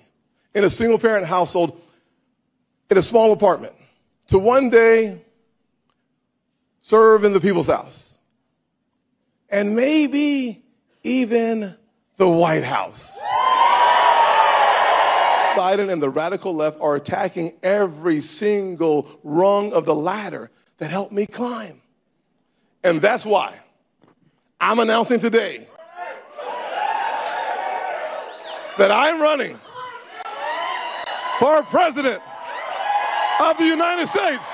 in 0.54 0.64
a 0.64 0.70
single 0.70 1.00
parent 1.00 1.26
household 1.26 1.82
in 2.90 2.98
a 2.98 3.02
small 3.02 3.32
apartment 3.32 3.74
to 4.28 4.38
one 4.38 4.70
day 4.70 5.22
serve 6.82 7.24
in 7.24 7.34
the 7.34 7.40
people's 7.40 7.68
house 7.68 8.20
and 9.50 9.76
maybe 9.76 10.64
even 11.04 11.76
the 12.18 12.28
White 12.28 12.64
House. 12.64 13.12
Biden 15.56 15.92
and 15.92 16.02
the 16.02 16.10
radical 16.10 16.56
left 16.56 16.80
are 16.80 16.96
attacking 16.96 17.54
every 17.62 18.22
single 18.22 19.20
rung 19.24 19.74
of 19.74 19.86
the 19.86 19.94
ladder 19.94 20.50
that 20.78 20.90
helped 20.90 21.12
me 21.12 21.26
climb. 21.26 21.82
And 22.84 23.02
that's 23.02 23.26
why 23.26 23.56
I'm 24.60 24.80
announcing 24.80 25.20
today 25.20 25.68
that 28.78 28.92
I'm 28.92 29.22
running 29.22 29.60
for 31.38 31.64
president 31.64 32.22
of 33.42 33.58
the 33.58 33.66
United 33.66 34.08
States 34.08 34.46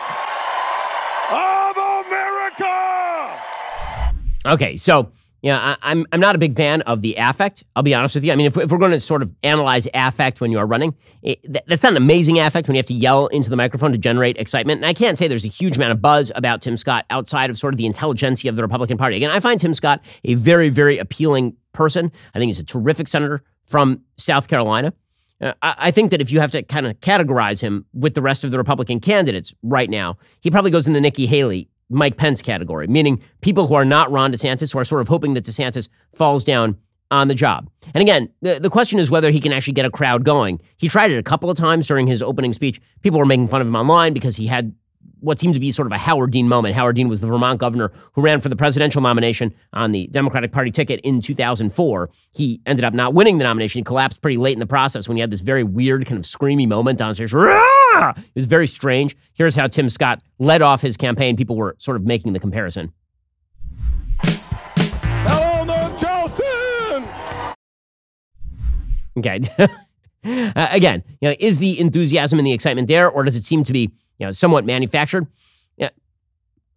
of 1.30 1.78
America. 2.08 3.42
Okay, 4.46 4.76
so 4.76 5.12
yeah, 5.42 5.76
I, 5.82 5.92
am 5.92 6.06
I'm 6.12 6.20
not 6.20 6.36
a 6.36 6.40
big 6.40 6.56
fan 6.56 6.82
of 6.82 7.02
the 7.02 7.16
affect. 7.18 7.64
I'll 7.76 7.84
be 7.84 7.94
honest 7.94 8.16
with 8.16 8.24
you. 8.24 8.32
I 8.32 8.36
mean, 8.36 8.48
if, 8.48 8.58
if 8.58 8.72
we're 8.72 8.80
going 8.80 8.92
to 8.92 9.00
sort 9.00 9.22
of 9.22 9.32
analyze 9.44 9.88
affect 9.94 10.42
when 10.42 10.52
you 10.52 10.58
are 10.58 10.66
running, 10.66 10.96
it, 11.22 11.40
that's 11.68 11.84
not 11.84 11.94
an 11.94 11.98
amazing 11.98 12.40
affect 12.40 12.68
when 12.68 12.76
you 12.76 12.80
have 12.80 12.88
to 12.88 12.94
yell 12.94 13.28
into 13.28 13.50
the 13.50 13.56
microphone 13.56 13.92
to 13.92 13.98
generate 14.00 14.38
excitement. 14.38 14.80
And 14.80 14.86
I 14.86 14.94
can't 14.94 15.18
say 15.18 15.28
there's 15.28 15.46
a 15.46 15.50
huge 15.50 15.78
amount 15.78 15.92
of 15.92 16.02
buzz 16.02 16.32
about 16.34 16.62
Tim 16.62 16.76
Scott 16.76 17.06
outside 17.12 17.50
of 17.50 17.58
sort 17.58 17.74
of 17.74 17.78
the 17.78 17.86
intelligentsia 17.86 18.50
of 18.50 18.56
the 18.56 18.64
Republican 18.64 18.98
Party. 18.98 19.16
Again, 19.16 19.30
I 19.30 19.40
find 19.40 19.60
Tim 19.60 19.76
Scott 19.76 20.04
a 20.24 20.34
very, 20.34 20.70
very 20.70 20.98
appealing 20.98 21.56
person. 21.72 22.12
I 22.34 22.40
think 22.40 22.50
he's 22.50 22.60
a 22.60 22.66
terrific 22.66 23.08
senator 23.08 23.44
from 23.68 24.02
South 24.16 24.48
Carolina. 24.48 24.92
Uh, 25.40 25.54
I, 25.62 25.76
I 25.78 25.92
think 25.92 26.10
that 26.12 26.20
if 26.22 26.32
you 26.32 26.40
have 26.40 26.52
to 26.52 26.64
kind 26.64 26.88
of 26.88 27.00
categorize 27.02 27.62
him 27.62 27.86
with 27.94 28.16
the 28.16 28.22
rest 28.22 28.44
of 28.44 28.50
the 28.50 28.58
Republican 28.58 29.00
candidates 29.00 29.54
right 29.62 29.90
now, 29.90 30.18
he 30.42 30.50
probably 30.50 30.72
goes 30.72 30.88
in 30.88 30.94
the 30.94 31.02
Nikki 31.02 31.28
Haley 31.28 31.70
Mike 31.90 32.18
Pence 32.18 32.42
category, 32.42 32.88
meaning 32.88 33.22
people 33.42 33.68
who 33.68 33.74
are 33.74 33.86
not 33.86 34.12
Ron 34.12 34.32
DeSantis, 34.32 34.74
who 34.74 34.80
are 34.80 34.84
sort 34.84 35.02
of 35.02 35.08
hoping 35.08 35.34
that 35.36 35.46
DeSantis 35.46 35.90
falls 36.14 36.44
down 36.44 36.78
on 37.10 37.30
the 37.30 37.36
job. 37.36 37.70
And 37.94 38.02
again, 38.02 38.30
the, 38.42 38.60
the 38.60 38.70
question 38.70 39.00
is 39.00 39.10
whether 39.10 39.32
he 39.32 39.40
can 39.40 39.54
actually 39.54 39.74
get 39.74 39.86
a 39.86 39.92
crowd 39.92 40.26
going. 40.26 40.60
He 40.76 40.90
tried 40.90 41.12
it 41.12 41.18
a 41.18 41.24
couple 41.24 41.50
of 41.50 41.58
times 41.58 41.88
during 41.88 42.08
his 42.08 42.22
opening 42.22 42.52
speech. 42.52 42.82
People 43.02 43.20
were 43.20 43.26
making 43.26 43.48
fun 43.48 43.62
of 43.62 43.68
him 43.68 43.76
online 43.76 44.14
because 44.14 44.36
he 44.36 44.48
had 44.48 44.76
what 45.20 45.40
seemed 45.40 45.54
to 45.54 45.60
be 45.60 45.72
sort 45.72 45.86
of 45.86 45.92
a 45.92 45.98
Howard 45.98 46.32
Dean 46.32 46.48
moment. 46.48 46.76
Howard 46.76 46.96
Dean 46.96 47.08
was 47.08 47.20
the 47.20 47.28
Vermont 47.28 47.60
governor 47.60 47.92
who 48.14 48.22
ran 48.22 48.40
for 48.40 48.50
the 48.50 48.56
presidential 48.56 49.02
nomination 49.02 49.54
on 49.74 49.92
the 49.92 50.08
Democratic 50.08 50.52
Party 50.52 50.72
ticket 50.72 51.00
in 51.02 51.22
2004. 51.22 52.10
He 52.34 52.62
ended 52.66 52.86
up 52.86 52.94
not 52.94 53.14
winning 53.14 53.38
the 53.38 53.44
nomination. 53.44 53.80
He 53.80 53.84
collapsed 53.84 54.22
pretty 54.22 54.38
late 54.38 54.54
in 54.54 54.60
the 54.60 54.68
process 54.68 55.08
when 55.08 55.18
he 55.18 55.22
had 55.22 55.30
this 55.30 55.42
very 55.42 55.64
weird 55.64 56.06
kind 56.06 56.18
of 56.18 56.26
screamy 56.26 56.68
moment 56.68 57.02
on 57.02 57.14
stage. 57.14 57.34
It 57.34 58.16
was 58.36 58.46
very 58.46 58.68
strange. 58.68 59.16
Here's 59.34 59.56
how 59.56 59.68
Tim 59.68 59.90
Scott 59.90 60.22
led 60.40 60.62
off 60.62 60.82
his 60.82 60.98
campaign. 60.98 61.36
People 61.36 61.56
were 61.56 61.76
sort 61.80 61.98
of 61.98 62.06
making 62.06 62.34
the 62.34 62.40
comparison. 62.40 62.94
Hello, 64.22 65.64
North 65.64 66.00
Charleston. 66.00 67.06
Okay. 69.18 69.40
uh, 70.56 70.68
again, 70.72 71.04
you 71.22 71.30
know, 71.30 71.36
is 71.40 71.58
the 71.58 71.80
enthusiasm 71.80 72.40
and 72.40 72.46
the 72.46 72.54
excitement 72.54 72.88
there, 72.88 73.10
or 73.10 73.24
does 73.24 73.36
it 73.36 73.44
seem 73.44 73.64
to 73.64 73.74
be 73.74 73.92
you 74.20 74.26
know, 74.26 74.32
somewhat 74.32 74.66
manufactured. 74.66 75.28
Yeah, 75.78 75.90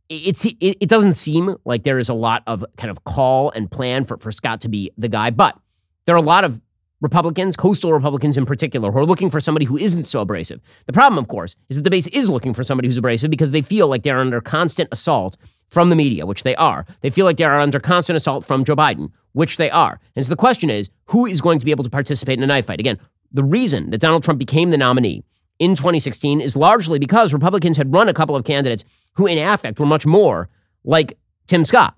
it's 0.08 0.44
it, 0.44 0.56
it 0.60 0.88
doesn't 0.88 1.14
seem 1.14 1.56
like 1.64 1.84
there 1.84 1.98
is 1.98 2.08
a 2.08 2.14
lot 2.14 2.42
of 2.46 2.64
kind 2.76 2.90
of 2.90 3.04
call 3.04 3.50
and 3.50 3.70
plan 3.70 4.04
for, 4.04 4.18
for 4.18 4.32
Scott 4.32 4.60
to 4.62 4.68
be 4.68 4.90
the 4.96 5.08
guy, 5.08 5.30
but 5.30 5.58
there 6.04 6.14
are 6.14 6.18
a 6.18 6.22
lot 6.22 6.44
of 6.44 6.60
Republicans, 7.00 7.56
coastal 7.56 7.92
Republicans 7.92 8.36
in 8.36 8.44
particular, 8.44 8.92
who 8.92 8.98
are 8.98 9.06
looking 9.06 9.30
for 9.30 9.40
somebody 9.40 9.64
who 9.64 9.78
isn't 9.78 10.04
so 10.04 10.20
abrasive. 10.20 10.60
The 10.86 10.92
problem, 10.92 11.18
of 11.18 11.28
course, 11.28 11.56
is 11.70 11.76
that 11.76 11.82
the 11.82 11.90
base 11.90 12.06
is 12.08 12.28
looking 12.28 12.52
for 12.52 12.62
somebody 12.62 12.88
who's 12.88 12.98
abrasive 12.98 13.30
because 13.30 13.52
they 13.52 13.62
feel 13.62 13.88
like 13.88 14.02
they're 14.02 14.18
under 14.18 14.40
constant 14.40 14.90
assault 14.92 15.36
from 15.68 15.88
the 15.88 15.96
media, 15.96 16.26
which 16.26 16.42
they 16.42 16.54
are. 16.56 16.84
They 17.00 17.10
feel 17.10 17.24
like 17.24 17.38
they 17.38 17.44
are 17.44 17.60
under 17.60 17.80
constant 17.80 18.16
assault 18.16 18.44
from 18.44 18.64
Joe 18.64 18.76
Biden, 18.76 19.12
which 19.32 19.56
they 19.56 19.70
are. 19.70 19.98
And 20.14 20.24
so 20.24 20.30
the 20.30 20.36
question 20.36 20.68
is, 20.68 20.90
who 21.06 21.24
is 21.24 21.40
going 21.40 21.58
to 21.58 21.64
be 21.64 21.70
able 21.70 21.84
to 21.84 21.90
participate 21.90 22.36
in 22.36 22.42
a 22.42 22.46
knife 22.46 22.66
fight? 22.66 22.80
Again, 22.80 22.98
the 23.32 23.44
reason 23.44 23.90
that 23.90 24.00
Donald 24.00 24.22
Trump 24.22 24.38
became 24.38 24.70
the 24.70 24.76
nominee 24.76 25.24
in 25.60 25.76
2016 25.76 26.40
is 26.40 26.56
largely 26.56 26.98
because 26.98 27.32
Republicans 27.32 27.76
had 27.76 27.92
run 27.92 28.08
a 28.08 28.14
couple 28.14 28.34
of 28.34 28.44
candidates 28.44 28.84
who, 29.14 29.26
in 29.26 29.38
affect, 29.38 29.78
were 29.78 29.86
much 29.86 30.06
more 30.06 30.48
like 30.82 31.16
Tim 31.46 31.64
Scott. 31.64 31.96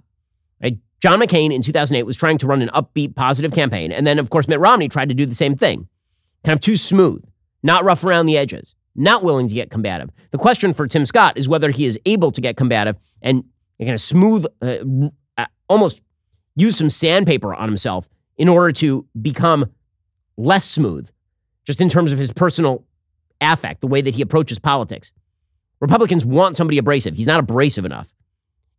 Right? 0.61 0.77
John 1.01 1.21
McCain 1.21 1.55
in 1.55 1.63
2008 1.63 2.03
was 2.03 2.17
trying 2.17 2.39
to 2.39 2.47
run 2.47 2.61
an 2.61 2.69
upbeat, 2.71 3.15
positive 3.15 3.53
campaign. 3.53 3.93
And 3.93 4.07
then, 4.07 4.19
of 4.19 4.31
course, 4.31 4.49
Mitt 4.49 4.59
Romney 4.59 4.89
tried 4.89 5.09
to 5.09 5.15
do 5.15 5.25
the 5.25 5.35
same 5.35 5.57
thing. 5.57 5.89
Kind 6.45 6.57
of 6.57 6.61
too 6.61 6.77
smooth, 6.77 7.25
not 7.63 7.85
rough 7.85 8.03
around 8.03 8.27
the 8.27 8.37
edges, 8.37 8.75
not 8.97 9.23
willing 9.23 9.47
to 9.47 9.55
get 9.55 9.71
combative. 9.71 10.11
The 10.33 10.39
question 10.39 10.73
for 10.73 10.89
Tim 10.89 11.07
Scott 11.07 11.39
is 11.39 11.49
whether 11.49 11.71
he 11.71 11.87
is 11.87 11.99
able 12.05 12.33
to 12.33 12.41
get 12.41 12.57
combative 12.57 12.99
and 13.23 13.45
kind 13.79 13.93
of 13.93 14.01
smooth, 14.01 14.45
uh, 14.61 14.79
uh, 15.39 15.47
almost 15.69 16.03
use 16.57 16.77
some 16.77 16.91
sandpaper 16.91 17.55
on 17.55 17.69
himself 17.69 18.09
in 18.37 18.49
order 18.49 18.73
to 18.73 19.07
become 19.21 19.71
less 20.37 20.65
smooth, 20.65 21.09
just 21.65 21.81
in 21.81 21.89
terms 21.89 22.11
of 22.13 22.19
his 22.19 22.33
personal 22.33 22.85
affect, 23.43 23.81
the 23.81 23.87
way 23.87 24.01
that 24.01 24.15
he 24.15 24.23
approaches 24.23 24.59
politics. 24.59 25.13
Republicans 25.81 26.25
want 26.25 26.57
somebody 26.57 26.79
abrasive. 26.79 27.15
He's 27.15 27.27
not 27.27 27.41
abrasive 27.41 27.85
enough. 27.85 28.13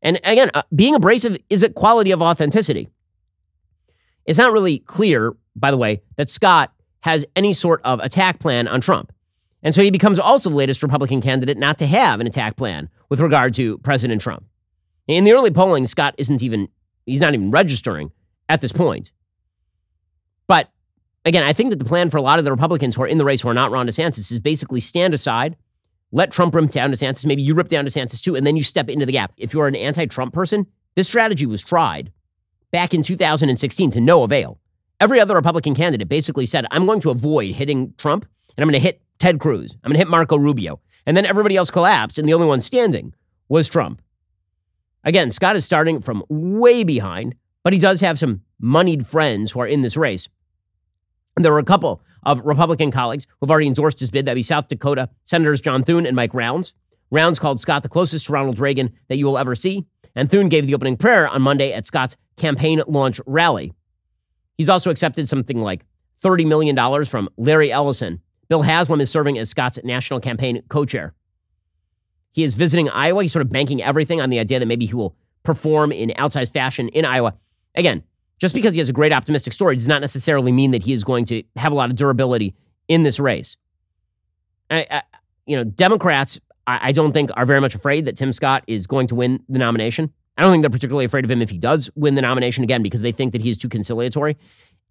And 0.02 0.18
again, 0.24 0.50
uh, 0.54 0.64
being 0.76 0.96
abrasive 0.96 1.38
is 1.50 1.64
a 1.64 1.70
quality 1.70 2.12
of 2.12 2.22
authenticity. 2.22 2.90
It's 4.26 4.38
not 4.38 4.54
really 4.54 4.80
clear, 4.80 5.34
by 5.56 5.72
the 5.72 5.78
way, 5.78 6.02
that 6.16 6.30
Scott 6.30 6.74
has 7.02 7.26
any 7.36 7.54
sort 7.54 7.82
of 7.84 8.00
attack 8.00 8.40
plan 8.40 8.68
on 8.68 8.80
Trump. 8.80 9.12
And 9.62 9.74
so 9.74 9.82
he 9.82 9.92
becomes 9.92 10.20
also 10.20 10.50
the 10.50 10.56
latest 10.56 10.84
Republican 10.84 11.22
candidate 11.22 11.58
not 11.58 11.78
to 11.80 11.86
have 11.86 12.20
an 12.20 12.28
attack 12.28 12.58
plan 12.58 12.90
with 13.10 13.20
regard 13.20 13.54
to 13.56 13.78
President 13.80 14.22
Trump. 14.22 14.46
In 15.08 15.24
the 15.24 15.34
early 15.34 15.52
polling, 15.52 15.86
Scott 15.86 16.16
isn't 16.18 16.42
even, 16.42 16.70
he's 17.06 17.22
not 17.22 17.34
even 17.34 17.52
registering 17.52 18.12
at 18.50 18.62
this 18.62 18.72
point. 18.72 19.12
Again, 21.26 21.44
I 21.44 21.54
think 21.54 21.70
that 21.70 21.80
the 21.80 21.86
plan 21.86 22.10
for 22.10 22.18
a 22.18 22.22
lot 22.22 22.40
of 22.40 22.46
the 22.46 22.52
Republicans 22.52 22.96
who 22.96 23.04
are 23.04 23.08
in 23.08 23.18
the 23.18 23.26
race 23.26 23.42
who 23.42 23.50
are 23.50 23.54
not 23.54 23.72
Ron 23.72 23.88
DeSantis 23.88 24.32
is 24.32 24.40
basically 24.40 24.80
stand 24.80 25.14
aside, 25.14 25.56
let 26.12 26.32
Trump 26.32 26.54
rip 26.54 26.70
down 26.70 26.92
DeSantis, 26.92 27.26
maybe 27.26 27.42
you 27.42 27.54
rip 27.54 27.70
down 27.70 27.86
DeSantis 27.86 28.22
too, 28.22 28.36
and 28.36 28.46
then 28.46 28.56
you 28.56 28.64
step 28.64 28.90
into 28.90 29.06
the 29.06 29.14
gap. 29.14 29.32
If 29.38 29.54
you're 29.54 29.68
an 29.68 29.76
anti 29.76 30.06
Trump 30.06 30.34
person, 30.34 30.68
This 30.96 31.08
strategy 31.08 31.46
was 31.46 31.64
tried 31.64 32.12
back 32.72 32.94
in 32.94 33.02
2016 33.02 33.92
to 33.92 34.02
no 34.02 34.24
avail. 34.24 34.60
Every 35.00 35.20
other 35.20 35.36
Republican 35.36 35.74
candidate 35.76 36.08
basically 36.08 36.46
said, 36.46 36.66
I'm 36.72 36.86
going 36.86 37.00
to 37.02 37.10
avoid 37.10 37.56
hitting 37.56 37.94
Trump 37.98 38.26
and 38.56 38.64
I'm 38.64 38.70
going 38.70 38.80
to 38.80 38.86
hit 38.86 39.02
Ted 39.20 39.40
Cruz. 39.40 39.76
I'm 39.84 39.90
going 39.90 39.96
to 39.96 40.00
hit 40.00 40.08
Marco 40.08 40.38
Rubio. 40.38 40.80
And 41.06 41.18
then 41.18 41.26
everybody 41.26 41.58
else 41.58 41.70
collapsed, 41.70 42.18
and 42.18 42.28
the 42.28 42.34
only 42.34 42.48
one 42.48 42.62
standing 42.62 43.14
was 43.50 43.68
Trump. 43.68 44.02
Again, 45.04 45.32
Scott 45.32 45.56
is 45.56 45.66
starting 45.66 46.00
from 46.00 46.24
way 46.30 46.84
behind, 46.84 47.36
but 47.64 47.74
he 47.74 47.80
does 47.80 48.00
have 48.02 48.18
some 48.18 48.42
moneyed 48.60 49.06
friends 49.06 49.52
who 49.52 49.60
are 49.60 49.68
in 49.68 49.82
this 49.82 49.98
race. 49.98 50.30
There 51.36 51.52
were 51.52 51.60
a 51.60 51.64
couple 51.64 52.02
of 52.24 52.42
Republican 52.42 52.92
colleagues 52.92 53.28
who've 53.40 53.50
already 53.50 53.68
endorsed 53.68 54.00
his 54.00 54.12
bid. 54.12 54.26
That'd 54.26 54.36
be 54.36 54.44
South 54.44 54.68
Dakota 54.68 55.10
Senators 55.24 55.62
John 55.62 55.84
Thune 55.84 56.06
and 56.06 56.16
Mike 56.16 56.34
Rounds. 56.34 56.74
Rounds 57.12 57.40
called 57.40 57.60
Scott 57.60 57.84
the 57.84 57.90
closest 57.90 58.26
to 58.28 58.34
Ronald 58.34 58.60
Reagan 58.60 58.92
that 59.08 59.18
you 59.18 59.26
will 59.26 59.38
ever 59.38 59.56
see. 59.56 59.86
And 60.16 60.30
Thune 60.30 60.50
gave 60.50 60.68
the 60.68 60.76
opening 60.76 60.98
prayer 60.98 61.28
on 61.28 61.42
Monday 61.42 61.74
at 61.74 61.86
Scott's 61.86 62.18
campaign 62.38 62.82
launch 62.88 63.20
rally. 63.26 63.74
He's 64.58 64.70
also 64.70 64.92
accepted 64.92 65.28
something 65.28 65.60
like 65.60 65.86
$30 66.24 66.46
million 66.46 67.06
from 67.06 67.30
Larry 67.38 67.72
Ellison. 67.72 68.22
Bill 68.48 68.62
Haslam 68.62 69.02
is 69.02 69.10
serving 69.10 69.38
as 69.38 69.50
Scott's 69.50 69.80
national 69.84 70.20
campaign 70.20 70.62
co 70.70 70.86
chair. 70.86 71.14
He 72.32 72.44
is 72.44 72.56
visiting 72.56 72.90
Iowa. 72.90 73.24
He's 73.24 73.32
sort 73.32 73.46
of 73.46 73.52
banking 73.52 73.82
everything 73.82 74.22
on 74.22 74.30
the 74.30 74.40
idea 74.40 74.60
that 74.60 74.66
maybe 74.66 74.86
he 74.86 74.94
will 74.94 75.16
perform 75.44 75.92
in 75.92 76.10
outsized 76.12 76.54
fashion 76.54 76.90
in 76.90 77.06
Iowa. 77.06 77.36
Again, 77.76 78.04
just 78.44 78.54
because 78.54 78.74
he 78.74 78.80
has 78.80 78.90
a 78.90 78.94
great 78.94 79.14
optimistic 79.14 79.54
story 79.54 79.74
does 79.74 79.88
not 79.88 80.02
necessarily 80.02 80.52
mean 80.52 80.72
that 80.72 80.84
he 80.84 80.92
is 80.92 81.06
going 81.06 81.24
to 81.24 81.44
have 81.56 81.72
a 81.72 81.76
lot 81.76 81.90
of 81.90 81.96
durability 81.96 82.54
in 82.90 83.04
this 83.04 83.18
race. 83.18 83.56
I, 84.70 84.86
I, 84.92 85.02
you 85.46 85.56
know, 85.56 85.64
Democrats, 85.64 86.42
I, 86.68 86.90
I 86.90 86.92
don't 86.92 87.14
think 87.14 87.30
are 87.38 87.46
very 87.46 87.62
much 87.62 87.74
afraid 87.74 88.04
that 88.04 88.18
Tim 88.18 88.34
Scott 88.34 88.66
is 88.68 88.86
going 88.86 89.08
to 89.08 89.16
win 89.16 89.42
the 89.48 89.60
nomination. 89.60 90.12
I 90.36 90.42
don't 90.42 90.52
think 90.52 90.62
they're 90.62 90.70
particularly 90.70 91.06
afraid 91.06 91.24
of 91.24 91.32
him 91.32 91.42
if 91.42 91.52
he 91.52 91.58
does 91.58 91.90
win 91.96 92.16
the 92.16 92.22
nomination 92.22 92.66
again 92.66 92.84
because 92.84 93.02
they 93.02 93.14
think 93.14 93.32
that 93.32 93.42
he's 93.42 93.58
too 93.58 93.70
conciliatory. 93.70 94.36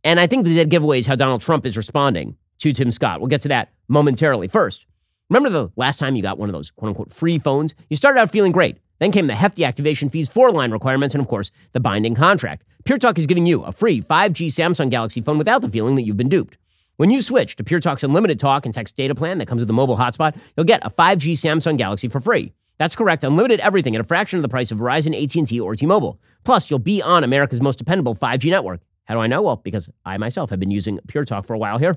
And 0.02 0.18
I 0.18 0.26
think 0.26 0.46
the 0.46 0.64
giveaway 0.64 1.00
is 1.00 1.06
how 1.06 1.16
Donald 1.16 1.42
Trump 1.42 1.66
is 1.66 1.76
responding 1.76 2.38
to 2.60 2.72
Tim 2.72 2.90
Scott. 2.90 3.20
We'll 3.20 3.28
get 3.28 3.42
to 3.42 3.48
that 3.48 3.70
momentarily. 3.86 4.48
First, 4.48 4.86
remember 5.28 5.50
the 5.50 5.70
last 5.76 5.98
time 5.98 6.16
you 6.16 6.22
got 6.22 6.38
one 6.38 6.48
of 6.48 6.54
those 6.54 6.70
quote 6.70 6.88
unquote 6.88 7.12
free 7.12 7.38
phones? 7.38 7.74
You 7.90 7.98
started 7.98 8.18
out 8.18 8.30
feeling 8.30 8.52
great. 8.52 8.78
Then 8.98 9.12
came 9.12 9.26
the 9.26 9.34
hefty 9.34 9.64
activation 9.66 10.08
fees, 10.08 10.30
four 10.30 10.52
line 10.52 10.70
requirements, 10.70 11.14
and 11.14 11.20
of 11.20 11.28
course, 11.28 11.50
the 11.72 11.80
binding 11.80 12.14
contract. 12.14 12.64
Pure 12.84 12.98
Talk 12.98 13.16
is 13.16 13.28
giving 13.28 13.46
you 13.46 13.62
a 13.62 13.70
free 13.70 14.00
5G 14.00 14.48
Samsung 14.48 14.90
Galaxy 14.90 15.20
phone 15.20 15.38
without 15.38 15.62
the 15.62 15.68
feeling 15.68 15.94
that 15.94 16.02
you've 16.02 16.16
been 16.16 16.28
duped. 16.28 16.58
When 16.96 17.12
you 17.12 17.20
switch 17.20 17.54
to 17.56 17.64
Pure 17.64 17.78
Talk's 17.78 18.02
unlimited 18.02 18.40
talk 18.40 18.64
and 18.64 18.74
text 18.74 18.96
data 18.96 19.14
plan 19.14 19.38
that 19.38 19.46
comes 19.46 19.62
with 19.62 19.70
a 19.70 19.72
mobile 19.72 19.96
hotspot, 19.96 20.36
you'll 20.56 20.66
get 20.66 20.84
a 20.84 20.90
5G 20.90 21.34
Samsung 21.34 21.78
Galaxy 21.78 22.08
for 22.08 22.18
free. 22.18 22.52
That's 22.78 22.96
correct, 22.96 23.22
unlimited 23.22 23.60
everything 23.60 23.94
at 23.94 24.00
a 24.00 24.04
fraction 24.04 24.36
of 24.38 24.42
the 24.42 24.48
price 24.48 24.72
of 24.72 24.78
Verizon, 24.78 25.14
AT&T, 25.14 25.60
or 25.60 25.76
T-Mobile. 25.76 26.20
Plus, 26.42 26.70
you'll 26.70 26.80
be 26.80 27.00
on 27.00 27.22
America's 27.22 27.60
most 27.60 27.78
dependable 27.78 28.16
5G 28.16 28.50
network. 28.50 28.80
How 29.04 29.14
do 29.14 29.20
I 29.20 29.28
know? 29.28 29.42
Well, 29.42 29.56
because 29.56 29.88
I 30.04 30.18
myself 30.18 30.50
have 30.50 30.58
been 30.58 30.72
using 30.72 30.98
Pure 31.06 31.26
Talk 31.26 31.46
for 31.46 31.54
a 31.54 31.58
while 31.58 31.78
here. 31.78 31.96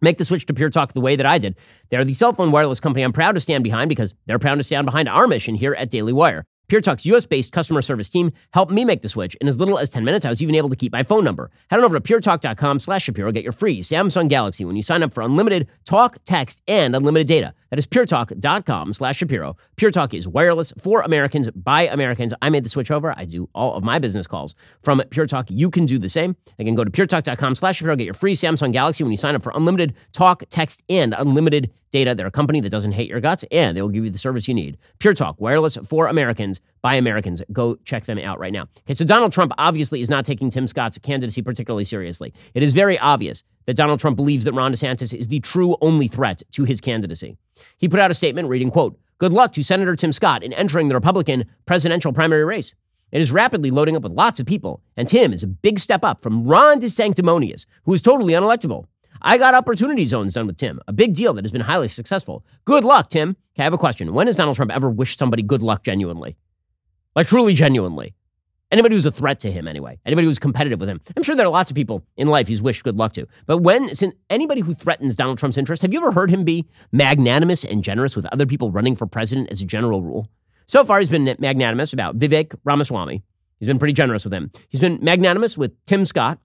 Make 0.00 0.18
the 0.18 0.24
switch 0.24 0.46
to 0.46 0.54
Pure 0.54 0.70
Talk 0.70 0.94
the 0.94 1.00
way 1.00 1.14
that 1.14 1.26
I 1.26 1.38
did. 1.38 1.54
They're 1.90 2.04
the 2.04 2.12
cell 2.12 2.32
phone 2.32 2.50
wireless 2.50 2.80
company 2.80 3.04
I'm 3.04 3.12
proud 3.12 3.36
to 3.36 3.40
stand 3.40 3.62
behind 3.62 3.88
because 3.88 4.14
they're 4.26 4.40
proud 4.40 4.56
to 4.56 4.64
stand 4.64 4.84
behind 4.84 5.08
our 5.08 5.28
mission 5.28 5.54
here 5.54 5.74
at 5.74 5.90
Daily 5.90 6.12
Wire. 6.12 6.44
Pure 6.72 6.80
Talk's 6.80 7.04
US 7.04 7.26
based 7.26 7.52
customer 7.52 7.82
service 7.82 8.08
team 8.08 8.32
helped 8.54 8.72
me 8.72 8.82
make 8.82 9.02
the 9.02 9.08
switch. 9.10 9.34
In 9.42 9.46
as 9.46 9.58
little 9.58 9.78
as 9.78 9.90
10 9.90 10.06
minutes, 10.06 10.24
I 10.24 10.30
was 10.30 10.40
even 10.42 10.54
able 10.54 10.70
to 10.70 10.76
keep 10.76 10.90
my 10.90 11.02
phone 11.02 11.22
number. 11.22 11.50
Head 11.68 11.80
on 11.80 11.84
over 11.84 12.00
to 12.00 12.00
puretalk.com 12.00 12.78
slash 12.78 13.04
Shapiro. 13.04 13.30
Get 13.30 13.42
your 13.42 13.52
free 13.52 13.80
Samsung 13.80 14.26
Galaxy 14.30 14.64
when 14.64 14.74
you 14.74 14.80
sign 14.80 15.02
up 15.02 15.12
for 15.12 15.22
unlimited 15.22 15.68
talk, 15.84 16.16
text, 16.24 16.62
and 16.66 16.96
unlimited 16.96 17.26
data. 17.26 17.52
That 17.68 17.78
is 17.78 17.86
puretalk.com 17.86 18.94
slash 18.94 19.18
Shapiro. 19.18 19.54
Pure 19.76 19.90
Talk 19.90 20.14
is 20.14 20.26
wireless 20.26 20.72
for 20.78 21.02
Americans 21.02 21.50
by 21.50 21.88
Americans. 21.88 22.32
I 22.40 22.48
made 22.48 22.64
the 22.64 22.70
switch 22.70 22.90
over. 22.90 23.12
I 23.18 23.26
do 23.26 23.50
all 23.54 23.74
of 23.74 23.84
my 23.84 23.98
business 23.98 24.26
calls 24.26 24.54
from 24.82 25.02
Pure 25.10 25.26
Talk. 25.26 25.50
You 25.50 25.68
can 25.68 25.84
do 25.84 25.98
the 25.98 26.08
same. 26.08 26.36
Again, 26.58 26.74
go 26.74 26.84
to 26.84 26.90
puretalk.com 26.90 27.54
slash 27.54 27.76
Shapiro. 27.76 27.96
Get 27.96 28.04
your 28.04 28.14
free 28.14 28.32
Samsung 28.32 28.72
Galaxy 28.72 29.04
when 29.04 29.10
you 29.10 29.18
sign 29.18 29.34
up 29.34 29.42
for 29.42 29.52
unlimited 29.54 29.92
talk, 30.12 30.44
text, 30.48 30.82
and 30.88 31.14
unlimited 31.18 31.70
data. 31.92 32.14
They're 32.14 32.26
a 32.26 32.32
company 32.32 32.60
that 32.60 32.70
doesn't 32.70 32.92
hate 32.92 33.08
your 33.08 33.20
guts, 33.20 33.44
and 33.52 33.76
they 33.76 33.82
will 33.82 33.90
give 33.90 34.04
you 34.04 34.10
the 34.10 34.18
service 34.18 34.48
you 34.48 34.54
need. 34.54 34.76
Pure 34.98 35.14
Talk, 35.14 35.40
wireless 35.40 35.76
for 35.88 36.08
Americans 36.08 36.60
by 36.80 36.96
Americans. 36.96 37.40
Go 37.52 37.76
check 37.84 38.06
them 38.06 38.18
out 38.18 38.40
right 38.40 38.52
now. 38.52 38.66
Okay, 38.80 38.94
so 38.94 39.04
Donald 39.04 39.32
Trump 39.32 39.52
obviously 39.58 40.00
is 40.00 40.10
not 40.10 40.24
taking 40.24 40.50
Tim 40.50 40.66
Scott's 40.66 40.98
candidacy 40.98 41.42
particularly 41.42 41.84
seriously. 41.84 42.34
It 42.54 42.64
is 42.64 42.72
very 42.72 42.98
obvious 42.98 43.44
that 43.66 43.76
Donald 43.76 44.00
Trump 44.00 44.16
believes 44.16 44.44
that 44.44 44.54
Ron 44.54 44.72
DeSantis 44.72 45.14
is 45.14 45.28
the 45.28 45.38
true 45.40 45.76
only 45.80 46.08
threat 46.08 46.42
to 46.52 46.64
his 46.64 46.80
candidacy. 46.80 47.36
He 47.76 47.88
put 47.88 48.00
out 48.00 48.10
a 48.10 48.14
statement 48.14 48.48
reading, 48.48 48.72
quote, 48.72 48.98
Good 49.18 49.32
luck 49.32 49.52
to 49.52 49.62
Senator 49.62 49.94
Tim 49.94 50.10
Scott 50.10 50.42
in 50.42 50.52
entering 50.52 50.88
the 50.88 50.96
Republican 50.96 51.44
presidential 51.64 52.12
primary 52.12 52.44
race. 52.44 52.74
It 53.12 53.20
is 53.20 53.30
rapidly 53.30 53.70
loading 53.70 53.94
up 53.94 54.02
with 54.02 54.12
lots 54.12 54.40
of 54.40 54.46
people, 54.46 54.82
and 54.96 55.06
Tim 55.06 55.32
is 55.32 55.42
a 55.42 55.46
big 55.46 55.78
step 55.78 56.02
up 56.02 56.22
from 56.22 56.44
Ron 56.44 56.80
DeSanctimonious, 56.80 57.66
who 57.84 57.92
is 57.92 58.02
totally 58.02 58.32
unelectable. 58.32 58.86
I 59.22 59.38
got 59.38 59.54
opportunity 59.54 60.04
zones 60.04 60.34
done 60.34 60.46
with 60.46 60.56
Tim, 60.56 60.80
a 60.88 60.92
big 60.92 61.14
deal 61.14 61.32
that 61.34 61.44
has 61.44 61.52
been 61.52 61.60
highly 61.60 61.88
successful. 61.88 62.44
Good 62.64 62.84
luck, 62.84 63.08
Tim. 63.08 63.30
Okay, 63.30 63.62
I 63.62 63.64
have 63.64 63.72
a 63.72 63.78
question. 63.78 64.12
When 64.12 64.26
has 64.26 64.36
Donald 64.36 64.56
Trump 64.56 64.72
ever 64.72 64.90
wished 64.90 65.18
somebody 65.18 65.42
good 65.42 65.62
luck 65.62 65.84
genuinely? 65.84 66.36
Like, 67.14 67.28
truly 67.28 67.54
genuinely. 67.54 68.14
Anybody 68.72 68.94
who's 68.94 69.06
a 69.06 69.12
threat 69.12 69.38
to 69.40 69.52
him, 69.52 69.68
anyway. 69.68 69.98
Anybody 70.06 70.26
who's 70.26 70.38
competitive 70.38 70.80
with 70.80 70.88
him. 70.88 71.00
I'm 71.14 71.22
sure 71.22 71.36
there 71.36 71.46
are 71.46 71.50
lots 71.50 71.70
of 71.70 71.76
people 71.76 72.02
in 72.16 72.28
life 72.28 72.48
he's 72.48 72.62
wished 72.62 72.84
good 72.84 72.96
luck 72.96 73.12
to. 73.12 73.26
But 73.46 73.58
when, 73.58 73.90
anybody 74.30 74.62
who 74.62 74.72
threatens 74.72 75.14
Donald 75.14 75.38
Trump's 75.38 75.58
interest, 75.58 75.82
have 75.82 75.92
you 75.92 76.00
ever 76.00 76.10
heard 76.10 76.30
him 76.30 76.42
be 76.42 76.66
magnanimous 76.90 77.64
and 77.64 77.84
generous 77.84 78.16
with 78.16 78.24
other 78.32 78.46
people 78.46 78.70
running 78.70 78.96
for 78.96 79.06
president 79.06 79.50
as 79.50 79.60
a 79.60 79.66
general 79.66 80.00
rule? 80.00 80.30
So 80.64 80.84
far, 80.84 81.00
he's 81.00 81.10
been 81.10 81.36
magnanimous 81.38 81.92
about 81.92 82.18
Vivek 82.18 82.54
Ramaswamy. 82.64 83.22
He's 83.58 83.68
been 83.68 83.78
pretty 83.78 83.92
generous 83.92 84.24
with 84.24 84.32
him. 84.32 84.50
He's 84.70 84.80
been 84.80 84.98
magnanimous 85.02 85.58
with 85.58 85.72
Tim 85.84 86.06
Scott. 86.06 86.38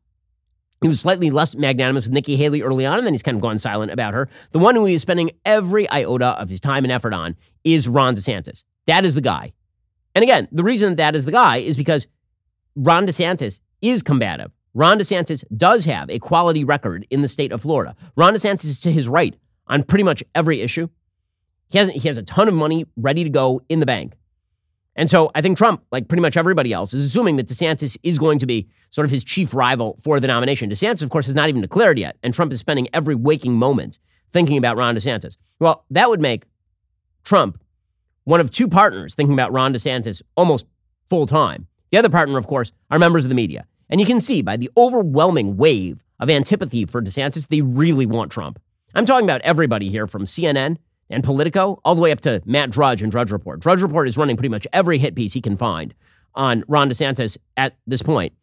He 0.81 0.87
was 0.87 0.99
slightly 0.99 1.29
less 1.29 1.55
magnanimous 1.55 2.05
with 2.05 2.13
Nikki 2.13 2.35
Haley 2.35 2.61
early 2.61 2.85
on, 2.85 2.97
and 2.97 3.05
then 3.05 3.13
he's 3.13 3.23
kind 3.23 3.35
of 3.35 3.41
gone 3.41 3.57
silent 3.57 3.91
about 3.91 4.13
her. 4.13 4.29
The 4.51 4.59
one 4.59 4.75
who 4.75 4.85
he 4.85 4.93
is 4.93 5.01
spending 5.01 5.31
every 5.43 5.89
iota 5.89 6.27
of 6.39 6.49
his 6.49 6.59
time 6.59 6.85
and 6.85 6.91
effort 6.91 7.13
on 7.13 7.35
is 7.63 7.87
Ron 7.87 8.15
DeSantis. 8.15 8.63
That 8.85 9.03
is 9.03 9.15
the 9.15 9.21
guy. 9.21 9.53
And 10.13 10.23
again, 10.23 10.47
the 10.51 10.63
reason 10.63 10.95
that 10.95 11.15
is 11.15 11.25
the 11.25 11.31
guy 11.31 11.57
is 11.57 11.77
because 11.77 12.07
Ron 12.75 13.07
DeSantis 13.07 13.61
is 13.81 14.03
combative. 14.03 14.51
Ron 14.73 14.99
DeSantis 14.99 15.43
does 15.55 15.85
have 15.85 16.09
a 16.09 16.19
quality 16.19 16.63
record 16.63 17.07
in 17.09 17.21
the 17.21 17.27
state 17.27 17.51
of 17.51 17.61
Florida. 17.61 17.95
Ron 18.15 18.35
DeSantis 18.35 18.65
is 18.65 18.79
to 18.81 18.91
his 18.91 19.07
right 19.07 19.35
on 19.65 19.81
pretty 19.81 20.03
much 20.03 20.23
every 20.35 20.61
issue. 20.61 20.87
He 21.69 21.79
has, 21.79 21.89
he 21.89 22.07
has 22.07 22.17
a 22.17 22.23
ton 22.23 22.47
of 22.47 22.53
money 22.53 22.85
ready 22.95 23.23
to 23.23 23.29
go 23.29 23.61
in 23.67 23.79
the 23.79 23.85
bank. 23.85 24.13
And 24.97 25.09
so 25.09 25.31
I 25.35 25.41
think 25.41 25.57
Trump, 25.57 25.83
like 25.91 26.07
pretty 26.07 26.21
much 26.21 26.35
everybody 26.35 26.73
else, 26.73 26.93
is 26.93 27.05
assuming 27.05 27.37
that 27.37 27.47
DeSantis 27.47 27.97
is 28.01 28.17
going 28.17 28.39
to 28.39 28.47
be 28.47 28.67
sort 28.89 29.05
of 29.05 29.11
his 29.11 29.23
chief 29.23 29.53
rival 29.53 29.97
for 30.03 30.19
the 30.19 30.27
nomination. 30.27 30.69
DeSantis, 30.69 31.03
of 31.03 31.11
course, 31.11 31.27
has 31.27 31.35
not 31.35 31.49
even 31.49 31.61
declared 31.61 31.99
yet, 31.99 32.17
and 32.23 32.33
Trump 32.33 32.51
is 32.51 32.59
spending 32.59 32.89
every 32.93 33.13
waking 33.13 33.53
moment 33.53 33.99
thinking 34.31 34.57
about 34.57 34.75
Ron 34.75 34.95
DeSantis. 34.95 35.37
Well, 35.59 35.85
that 35.91 36.09
would 36.09 36.19
make 36.19 36.45
Trump 37.23 37.61
one 38.23 38.41
of 38.41 38.49
two 38.49 38.67
partners 38.67 39.13
thinking 39.13 39.33
about 39.33 39.53
Ron 39.53 39.73
DeSantis 39.73 40.21
almost 40.35 40.65
full 41.09 41.27
time. 41.27 41.67
The 41.91 41.97
other 41.97 42.09
partner, 42.09 42.37
of 42.37 42.47
course, 42.47 42.73
are 42.91 42.99
members 42.99 43.23
of 43.23 43.29
the 43.29 43.35
media. 43.35 43.65
And 43.89 44.01
you 44.01 44.05
can 44.05 44.19
see 44.19 44.41
by 44.41 44.57
the 44.57 44.69
overwhelming 44.75 45.57
wave 45.57 46.03
of 46.19 46.29
antipathy 46.29 46.85
for 46.85 47.01
DeSantis, 47.01 47.47
they 47.47 47.61
really 47.61 48.05
want 48.05 48.31
Trump. 48.31 48.59
I'm 48.95 49.05
talking 49.05 49.25
about 49.25 49.41
everybody 49.41 49.89
here 49.89 50.07
from 50.07 50.25
CNN 50.25 50.77
and 51.09 51.23
Politico, 51.23 51.79
all 51.85 51.95
the 51.95 52.01
way 52.01 52.11
up 52.11 52.21
to 52.21 52.41
Matt 52.45 52.69
Drudge 52.69 53.01
and 53.01 53.11
Drudge 53.11 53.31
Report. 53.31 53.59
Drudge 53.59 53.81
Report 53.81 54.07
is 54.07 54.17
running 54.17 54.35
pretty 54.35 54.49
much 54.49 54.67
every 54.73 54.97
hit 54.97 55.15
piece 55.15 55.33
he 55.33 55.41
can 55.41 55.57
find 55.57 55.93
on 56.35 56.63
Ron 56.67 56.89
DeSantis 56.89 57.37
at 57.55 57.75
this 57.87 58.01
point. 58.01 58.33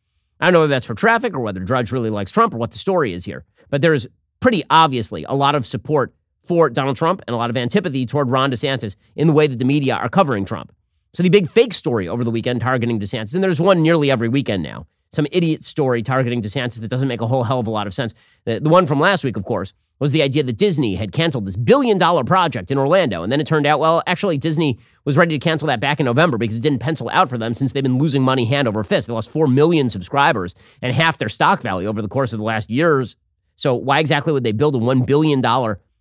I 0.40 0.46
don't 0.46 0.52
know 0.52 0.60
whether 0.60 0.70
that's 0.70 0.86
for 0.86 0.94
traffic 0.94 1.34
or 1.34 1.40
whether 1.40 1.60
Drudge 1.60 1.92
really 1.92 2.10
likes 2.10 2.30
Trump 2.30 2.54
or 2.54 2.58
what 2.58 2.72
the 2.72 2.78
story 2.78 3.12
is 3.12 3.24
here, 3.24 3.44
but 3.70 3.82
there 3.82 3.94
is 3.94 4.08
pretty 4.40 4.64
obviously 4.68 5.24
a 5.24 5.32
lot 5.32 5.54
of 5.54 5.64
support 5.64 6.14
for 6.42 6.68
Donald 6.68 6.96
Trump 6.96 7.22
and 7.26 7.34
a 7.34 7.36
lot 7.36 7.50
of 7.50 7.56
antipathy 7.56 8.04
toward 8.04 8.30
Ron 8.30 8.50
DeSantis 8.50 8.96
in 9.16 9.26
the 9.26 9.32
way 9.32 9.46
that 9.46 9.58
the 9.58 9.64
media 9.64 9.94
are 9.94 10.08
covering 10.08 10.44
Trump. 10.44 10.72
So 11.12 11.22
the 11.22 11.28
big 11.28 11.48
fake 11.48 11.72
story 11.72 12.08
over 12.08 12.24
the 12.24 12.30
weekend 12.30 12.60
targeting 12.60 13.00
DeSantis, 13.00 13.34
and 13.34 13.42
there's 13.42 13.60
one 13.60 13.82
nearly 13.82 14.10
every 14.10 14.28
weekend 14.28 14.62
now, 14.62 14.86
some 15.12 15.26
idiot 15.30 15.64
story 15.64 16.02
targeting 16.02 16.42
DeSantis 16.42 16.80
that 16.80 16.88
doesn't 16.88 17.08
make 17.08 17.20
a 17.20 17.26
whole 17.26 17.44
hell 17.44 17.60
of 17.60 17.68
a 17.68 17.70
lot 17.70 17.86
of 17.86 17.94
sense. 17.94 18.12
The, 18.44 18.60
the 18.60 18.68
one 18.68 18.84
from 18.84 19.00
last 19.00 19.24
week, 19.24 19.36
of 19.36 19.44
course, 19.44 19.72
was 20.04 20.12
the 20.12 20.20
idea 20.20 20.42
that 20.42 20.58
Disney 20.58 20.96
had 20.96 21.12
canceled 21.12 21.46
this 21.46 21.56
billion 21.56 21.96
dollar 21.96 22.24
project 22.24 22.70
in 22.70 22.76
Orlando. 22.76 23.22
And 23.22 23.32
then 23.32 23.40
it 23.40 23.46
turned 23.46 23.66
out, 23.66 23.80
well, 23.80 24.02
actually, 24.06 24.36
Disney 24.36 24.78
was 25.06 25.16
ready 25.16 25.38
to 25.38 25.42
cancel 25.42 25.66
that 25.68 25.80
back 25.80 25.98
in 25.98 26.04
November 26.04 26.36
because 26.36 26.58
it 26.58 26.60
didn't 26.60 26.80
pencil 26.80 27.08
out 27.10 27.30
for 27.30 27.38
them 27.38 27.54
since 27.54 27.72
they've 27.72 27.82
been 27.82 27.96
losing 27.96 28.22
money 28.22 28.44
hand 28.44 28.68
over 28.68 28.84
fist. 28.84 29.06
They 29.06 29.14
lost 29.14 29.30
4 29.30 29.48
million 29.48 29.88
subscribers 29.88 30.54
and 30.82 30.94
half 30.94 31.16
their 31.16 31.30
stock 31.30 31.62
value 31.62 31.88
over 31.88 32.02
the 32.02 32.08
course 32.08 32.34
of 32.34 32.38
the 32.38 32.44
last 32.44 32.68
years. 32.68 33.16
So, 33.56 33.74
why 33.74 33.98
exactly 33.98 34.30
would 34.30 34.44
they 34.44 34.52
build 34.52 34.76
a 34.76 34.78
$1 34.78 35.06
billion 35.06 35.42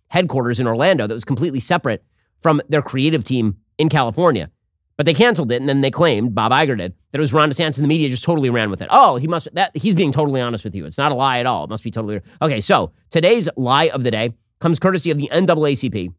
headquarters 0.08 0.60
in 0.60 0.66
Orlando 0.66 1.06
that 1.06 1.14
was 1.14 1.24
completely 1.24 1.60
separate 1.60 2.04
from 2.42 2.60
their 2.68 2.82
creative 2.82 3.24
team 3.24 3.56
in 3.78 3.88
California? 3.88 4.50
But 4.96 5.06
they 5.06 5.14
canceled 5.14 5.50
it, 5.50 5.60
and 5.60 5.68
then 5.68 5.80
they 5.80 5.90
claimed 5.90 6.34
Bob 6.34 6.52
Iger 6.52 6.78
did 6.78 6.94
that 7.10 7.18
it 7.18 7.20
was 7.20 7.32
Ron 7.32 7.50
DeSantis, 7.50 7.78
and 7.78 7.84
the 7.84 7.88
media 7.88 8.08
just 8.08 8.22
totally 8.22 8.50
ran 8.50 8.70
with 8.70 8.80
it. 8.80 8.88
Oh, 8.90 9.16
he 9.16 9.26
must 9.26 9.48
that 9.54 9.76
he's 9.76 9.94
being 9.94 10.12
totally 10.12 10.40
honest 10.40 10.64
with 10.64 10.74
you. 10.74 10.86
It's 10.86 10.98
not 10.98 11.10
a 11.10 11.16
lie 11.16 11.40
at 11.40 11.46
all. 11.46 11.64
It 11.64 11.70
must 11.70 11.82
be 11.82 11.90
totally 11.90 12.20
okay. 12.40 12.60
So 12.60 12.92
today's 13.10 13.48
lie 13.56 13.88
of 13.88 14.04
the 14.04 14.10
day 14.10 14.34
comes 14.60 14.78
courtesy 14.78 15.10
of 15.10 15.18
the 15.18 15.28
NAACP, 15.32 16.12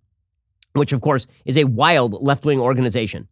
which 0.73 0.91
of 0.91 1.01
course 1.01 1.25
is 1.45 1.57
a 1.57 1.63
wild 1.63 2.21
left 2.21 2.43
wing 2.43 2.59
organization. 2.59 3.29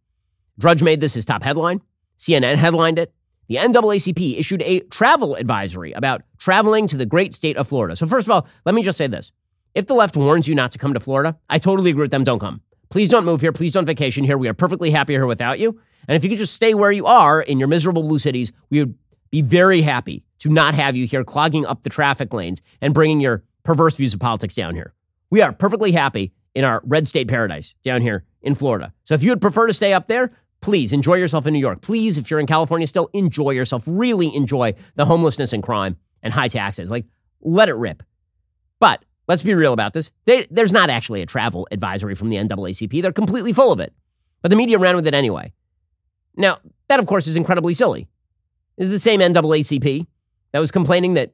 Drudge 0.58 0.82
made 0.82 1.00
this 1.00 1.14
his 1.14 1.24
top 1.24 1.42
headline. 1.42 1.82
CNN 2.16 2.56
headlined 2.56 2.98
it. 2.98 3.12
The 3.48 3.56
NAACP 3.56 4.38
issued 4.38 4.62
a 4.62 4.80
travel 4.80 5.34
advisory 5.34 5.92
about 5.92 6.22
traveling 6.38 6.86
to 6.86 6.96
the 6.96 7.04
great 7.04 7.34
state 7.34 7.58
of 7.58 7.68
Florida. 7.68 7.96
So, 7.96 8.06
first 8.06 8.26
of 8.26 8.30
all, 8.30 8.46
let 8.64 8.74
me 8.74 8.82
just 8.82 8.96
say 8.96 9.06
this. 9.06 9.32
If 9.74 9.86
the 9.86 9.94
left 9.94 10.16
warns 10.16 10.48
you 10.48 10.54
not 10.54 10.70
to 10.70 10.78
come 10.78 10.94
to 10.94 11.00
Florida, 11.00 11.36
I 11.50 11.58
totally 11.58 11.90
agree 11.90 12.02
with 12.02 12.10
them. 12.10 12.24
Don't 12.24 12.38
come. 12.38 12.62
Please 12.94 13.08
don't 13.08 13.24
move 13.24 13.40
here. 13.40 13.50
Please 13.50 13.72
don't 13.72 13.86
vacation 13.86 14.22
here. 14.22 14.38
We 14.38 14.46
are 14.46 14.54
perfectly 14.54 14.92
happy 14.92 15.14
here 15.14 15.26
without 15.26 15.58
you. 15.58 15.80
And 16.06 16.14
if 16.14 16.22
you 16.22 16.30
could 16.30 16.38
just 16.38 16.54
stay 16.54 16.74
where 16.74 16.92
you 16.92 17.06
are 17.06 17.42
in 17.42 17.58
your 17.58 17.66
miserable 17.66 18.04
blue 18.04 18.20
cities, 18.20 18.52
we 18.70 18.78
would 18.78 18.94
be 19.32 19.42
very 19.42 19.82
happy 19.82 20.22
to 20.38 20.48
not 20.48 20.74
have 20.74 20.94
you 20.94 21.04
here 21.04 21.24
clogging 21.24 21.66
up 21.66 21.82
the 21.82 21.90
traffic 21.90 22.32
lanes 22.32 22.62
and 22.80 22.94
bringing 22.94 23.18
your 23.18 23.42
perverse 23.64 23.96
views 23.96 24.14
of 24.14 24.20
politics 24.20 24.54
down 24.54 24.76
here. 24.76 24.94
We 25.28 25.42
are 25.42 25.52
perfectly 25.52 25.90
happy 25.90 26.34
in 26.54 26.64
our 26.64 26.82
red 26.84 27.08
state 27.08 27.26
paradise 27.26 27.74
down 27.82 28.00
here 28.00 28.22
in 28.42 28.54
Florida. 28.54 28.94
So 29.02 29.14
if 29.14 29.24
you 29.24 29.30
would 29.30 29.40
prefer 29.40 29.66
to 29.66 29.74
stay 29.74 29.92
up 29.92 30.06
there, 30.06 30.30
please 30.60 30.92
enjoy 30.92 31.14
yourself 31.14 31.48
in 31.48 31.52
New 31.52 31.58
York. 31.58 31.80
Please, 31.80 32.16
if 32.16 32.30
you're 32.30 32.38
in 32.38 32.46
California 32.46 32.86
still, 32.86 33.10
enjoy 33.12 33.50
yourself. 33.50 33.82
Really 33.88 34.32
enjoy 34.36 34.72
the 34.94 35.04
homelessness 35.04 35.52
and 35.52 35.64
crime 35.64 35.96
and 36.22 36.32
high 36.32 36.46
taxes. 36.46 36.92
Like, 36.92 37.06
let 37.40 37.68
it 37.68 37.74
rip. 37.74 38.04
But 38.78 39.04
let's 39.28 39.42
be 39.42 39.54
real 39.54 39.72
about 39.72 39.92
this. 39.92 40.12
They, 40.26 40.46
there's 40.50 40.72
not 40.72 40.90
actually 40.90 41.22
a 41.22 41.26
travel 41.26 41.66
advisory 41.70 42.14
from 42.14 42.30
the 42.30 42.36
NAACP. 42.36 43.02
They're 43.02 43.12
completely 43.12 43.52
full 43.52 43.72
of 43.72 43.80
it. 43.80 43.92
But 44.42 44.50
the 44.50 44.56
media 44.56 44.78
ran 44.78 44.96
with 44.96 45.06
it 45.06 45.14
anyway. 45.14 45.52
Now, 46.36 46.58
that, 46.88 47.00
of 47.00 47.06
course, 47.06 47.26
is 47.26 47.36
incredibly 47.36 47.74
silly. 47.74 48.08
This 48.76 48.88
is 48.88 48.92
the 48.92 48.98
same 48.98 49.20
NAACP 49.20 50.06
that 50.52 50.58
was 50.58 50.70
complaining 50.70 51.14
that 51.14 51.32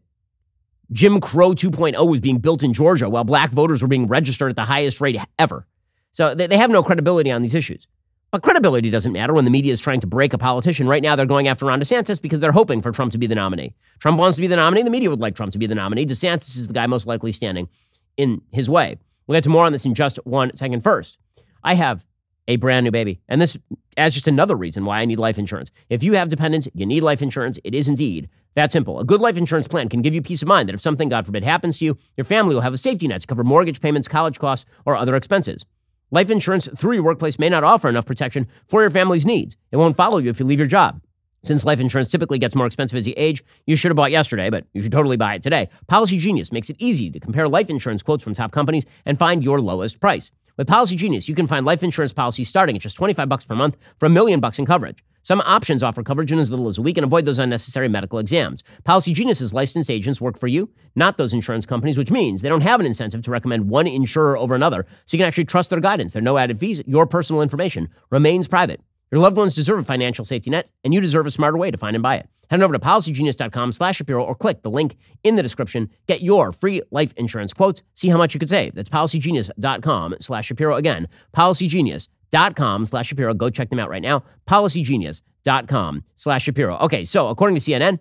Jim 0.93 1.21
Crow 1.21 1.51
2.0 1.51 2.09
was 2.09 2.21
being 2.21 2.39
built 2.39 2.63
in 2.63 2.73
Georgia 2.73 3.09
while 3.09 3.25
black 3.25 3.51
voters 3.51 3.83
were 3.83 3.89
being 3.89 4.07
registered 4.07 4.51
at 4.51 4.57
the 4.57 4.65
highest 4.65 5.01
rate 5.01 5.19
ever. 5.39 5.67
So 6.13 6.35
they, 6.35 6.47
they 6.47 6.57
have 6.57 6.71
no 6.71 6.83
credibility 6.83 7.31
on 7.31 7.43
these 7.43 7.55
issues. 7.55 7.87
But 8.31 8.43
credibility 8.43 8.91
doesn't 8.91 9.13
matter 9.13 9.35
when 9.35 9.45
the 9.45 9.51
media 9.51 9.73
is 9.73 9.81
trying 9.81 10.01
to 10.01 10.07
break 10.07 10.33
a 10.33 10.39
politician. 10.39 10.87
Right 10.87 11.03
now, 11.03 11.17
they're 11.17 11.27
going 11.27 11.49
after 11.49 11.67
Ron 11.67 11.81
DeSantis 11.81 12.23
because 12.23 12.39
they're 12.39 12.53
hoping 12.53 12.81
for 12.81 12.93
Trump 12.93 13.11
to 13.13 13.19
be 13.19 13.27
the 13.27 13.35
nominee. 13.35 13.75
Trump 13.99 14.19
wants 14.19 14.37
to 14.37 14.41
be 14.41 14.47
the 14.47 14.57
nominee. 14.57 14.83
The 14.83 14.91
media 14.91 15.11
would 15.11 15.21
like 15.21 15.35
Trump 15.35 15.53
to 15.53 15.59
be 15.59 15.67
the 15.67 15.75
nominee. 15.75 16.07
DeSantis 16.07 16.57
is 16.57 16.69
the 16.69 16.75
guy 16.75 16.87
most 16.87 17.07
likely 17.07 17.33
standing 17.33 17.69
in 18.17 18.41
his 18.53 18.71
way. 18.71 18.99
We'll 19.27 19.37
get 19.37 19.45
to 19.45 19.51
more 19.51 19.65
on 19.65 19.73
this 19.73 19.85
in 19.85 19.95
just 19.95 20.19
one 20.25 20.55
second. 20.57 20.83
First, 20.83 21.19
I 21.65 21.75
have 21.75 22.07
a 22.47 22.57
brand 22.57 22.85
new 22.85 22.91
baby. 22.91 23.21
And 23.29 23.41
this 23.41 23.57
as 23.97 24.15
just 24.15 24.29
another 24.29 24.57
reason 24.57 24.85
why 24.85 25.01
I 25.01 25.05
need 25.05 25.19
life 25.19 25.39
insurance. 25.39 25.71
If 25.89 26.03
you 26.05 26.15
have 26.15 26.29
dependents, 26.29 26.69
you 26.75 26.87
need 26.87 27.03
life 27.03 27.23
insurance. 27.23 27.59
It 27.65 27.75
is 27.75 27.89
indeed 27.89 28.29
that 28.55 28.73
simple. 28.73 28.99
A 28.99 29.05
good 29.05 29.21
life 29.21 29.37
insurance 29.37 29.69
plan 29.69 29.89
can 29.89 30.03
give 30.03 30.15
you 30.15 30.23
peace 30.23 30.43
of 30.43 30.49
mind 30.49 30.69
that 30.69 30.75
if 30.75 30.81
something, 30.81 31.09
God 31.09 31.27
forbid, 31.27 31.45
happens 31.45 31.79
to 31.79 31.85
you, 31.85 31.99
your 32.17 32.25
family 32.25 32.55
will 32.55 32.63
have 32.63 32.75
a 32.75 32.79
safety 32.79 33.09
net 33.09 33.21
to 33.21 33.27
cover 33.27 33.45
mortgage 33.45 33.81
payments, 33.81 34.09
college 34.09 34.39
costs, 34.39 34.69
or 34.85 34.97
other 34.97 35.17
expenses. 35.17 35.67
Life 36.13 36.29
insurance 36.29 36.69
through 36.77 36.95
your 36.95 37.05
workplace 37.05 37.39
may 37.39 37.49
not 37.49 37.63
offer 37.63 37.89
enough 37.89 38.05
protection 38.05 38.49
for 38.67 38.81
your 38.81 38.91
family's 38.91 39.25
needs. 39.25 39.57
It 39.71 39.77
won't 39.77 39.97
follow 39.97 40.19
you 40.19 40.29
if 40.29 40.41
you 40.41 40.47
leave 40.47 40.59
your 40.59 40.67
job. 40.67 41.01
Since 41.45 41.65
life 41.65 41.79
insurance 41.79 42.09
typically 42.09 42.41
gets 42.41 42.57
more 42.57 42.67
expensive 42.67 42.99
as 42.99 43.07
you 43.07 43.15
age, 43.17 43.45
you 43.67 43.77
should 43.77 43.91
have 43.91 43.97
bought 43.97 44.11
yesterday, 44.11 44.51
but 44.51 44.67
you 44.75 44.83
should 44.83 44.91
totally 44.91 45.17
buy 45.17 45.35
it 45.35 45.43
today. 45.43 45.69
Policy 45.87 46.19
Genius 46.19 46.51
makes 46.51 46.69
it 46.69 46.75
easy 46.81 47.13
to 47.13 47.21
compare 47.21 47.47
life 47.49 47.71
insurance 47.71 48.03
quotes 48.03 48.25
from 48.25 48.35
top 48.35 48.51
companies 48.51 48.85
and 49.07 49.21
find 49.21 49.45
your 49.45 49.61
lowest 49.61 50.01
price. 50.01 50.33
With 50.57 50.67
Policy 50.67 50.97
Genius, 50.97 51.29
you 51.29 51.37
can 51.37 51.47
find 51.47 51.65
life 51.65 51.85
insurance 51.85 52.13
policies 52.13 52.49
starting 52.49 52.75
at 52.75 52.83
just 52.83 52.97
25 52.97 53.29
bucks 53.29 53.45
per 53.45 53.55
month 53.55 53.77
for 54.01 54.07
a 54.07 54.11
million 54.11 54.41
bucks 54.41 54.59
in 54.59 54.67
coverage. 54.67 55.05
Some 55.23 55.43
options 55.43 55.83
offer 55.83 56.03
coverage 56.03 56.33
in 56.33 56.39
as 56.39 56.51
little 56.51 56.69
as 56.69 56.79
a 56.79 56.83
week 56.83 56.97
and 56.97 57.05
avoid 57.05 57.25
those 57.25 57.39
unnecessary 57.39 57.89
medical 57.89 58.19
exams. 58.19 58.63
Policy 58.85 59.13
Genius's 59.13 59.53
licensed 59.53 59.91
agents 59.91 60.21
work 60.21 60.39
for 60.39 60.47
you, 60.47 60.71
not 60.95 61.19
those 61.19 61.33
insurance 61.33 61.67
companies, 61.67 61.99
which 61.99 62.11
means 62.11 62.43
they 62.43 62.49
don't 62.49 62.63
have 62.63 62.81
an 62.81 62.87
incentive 62.87 63.23
to 63.23 63.31
recommend 63.31 63.69
one 63.69 63.87
insurer 63.87 64.39
over 64.39 64.55
another, 64.55 64.87
so 65.05 65.15
you 65.15 65.19
can 65.19 65.27
actually 65.27 65.45
trust 65.45 65.71
their 65.71 65.81
guidance. 65.81 66.13
There 66.13 66.21
are 66.21 66.25
no 66.25 66.39
added 66.39 66.59
fees. 66.59 66.83
Your 66.87 67.07
personal 67.07 67.43
information 67.43 67.89
remains 68.11 68.49
private. 68.49 68.81
Your 69.11 69.21
loved 69.21 69.37
ones 69.37 69.55
deserve 69.55 69.81
a 69.81 69.85
financial 69.85 70.25
safety 70.25 70.51
net, 70.51 70.71
and 70.85 70.95
you 70.95 71.01
deserve 71.01 71.27
a 71.27 71.31
smarter 71.31 71.59
way 71.59 71.71
to 71.71 71.79
find 71.79 71.97
and 71.97 72.03
buy 72.03 72.17
it. 72.17 72.29
Head 72.49 72.61
on 72.61 72.65
over 72.65 72.73
to 72.73 72.79
policygenius.com 72.79 73.73
slash 73.73 73.97
Shapiro 73.97 74.25
or 74.25 74.35
click 74.35 74.63
the 74.63 74.71
link 74.71 74.97
in 75.23 75.37
the 75.37 75.43
description. 75.43 75.89
Get 76.09 76.21
your 76.21 76.51
free 76.51 76.83
life 76.91 77.13
insurance 77.17 77.53
quotes. 77.53 77.83
See 77.95 78.09
how 78.09 78.19
much 78.19 78.35
you 78.35 78.41
could 78.41 78.49
save. 78.49 78.75
That's 78.75 78.89
policygenius.com 78.89 80.17
slash 80.21 80.47
Shapiro. 80.47 80.77
Again, 80.77 81.09
policygenius.com 81.33 82.20
slash 82.33 83.07
Shapiro. 83.07 83.35
Go 83.35 83.51
check 83.51 83.71
them 83.71 83.79
out 83.79 83.91
right 83.91 84.03
now. 84.03 84.23
Policygenius.com 84.47 86.05
slash 86.17 86.45
Shapiro. 86.45 86.77
Okay, 86.79 87.05
so 87.05 87.29
according 87.29 87.57
to 87.57 87.61
CNN, 87.61 87.99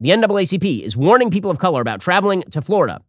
the 0.00 0.10
NAACP 0.10 0.82
is 0.82 0.96
warning 0.96 1.30
people 1.30 1.50
of 1.50 1.58
color 1.58 1.80
about 1.80 2.00
traveling 2.00 2.42
to 2.50 2.62
Florida. 2.62 3.00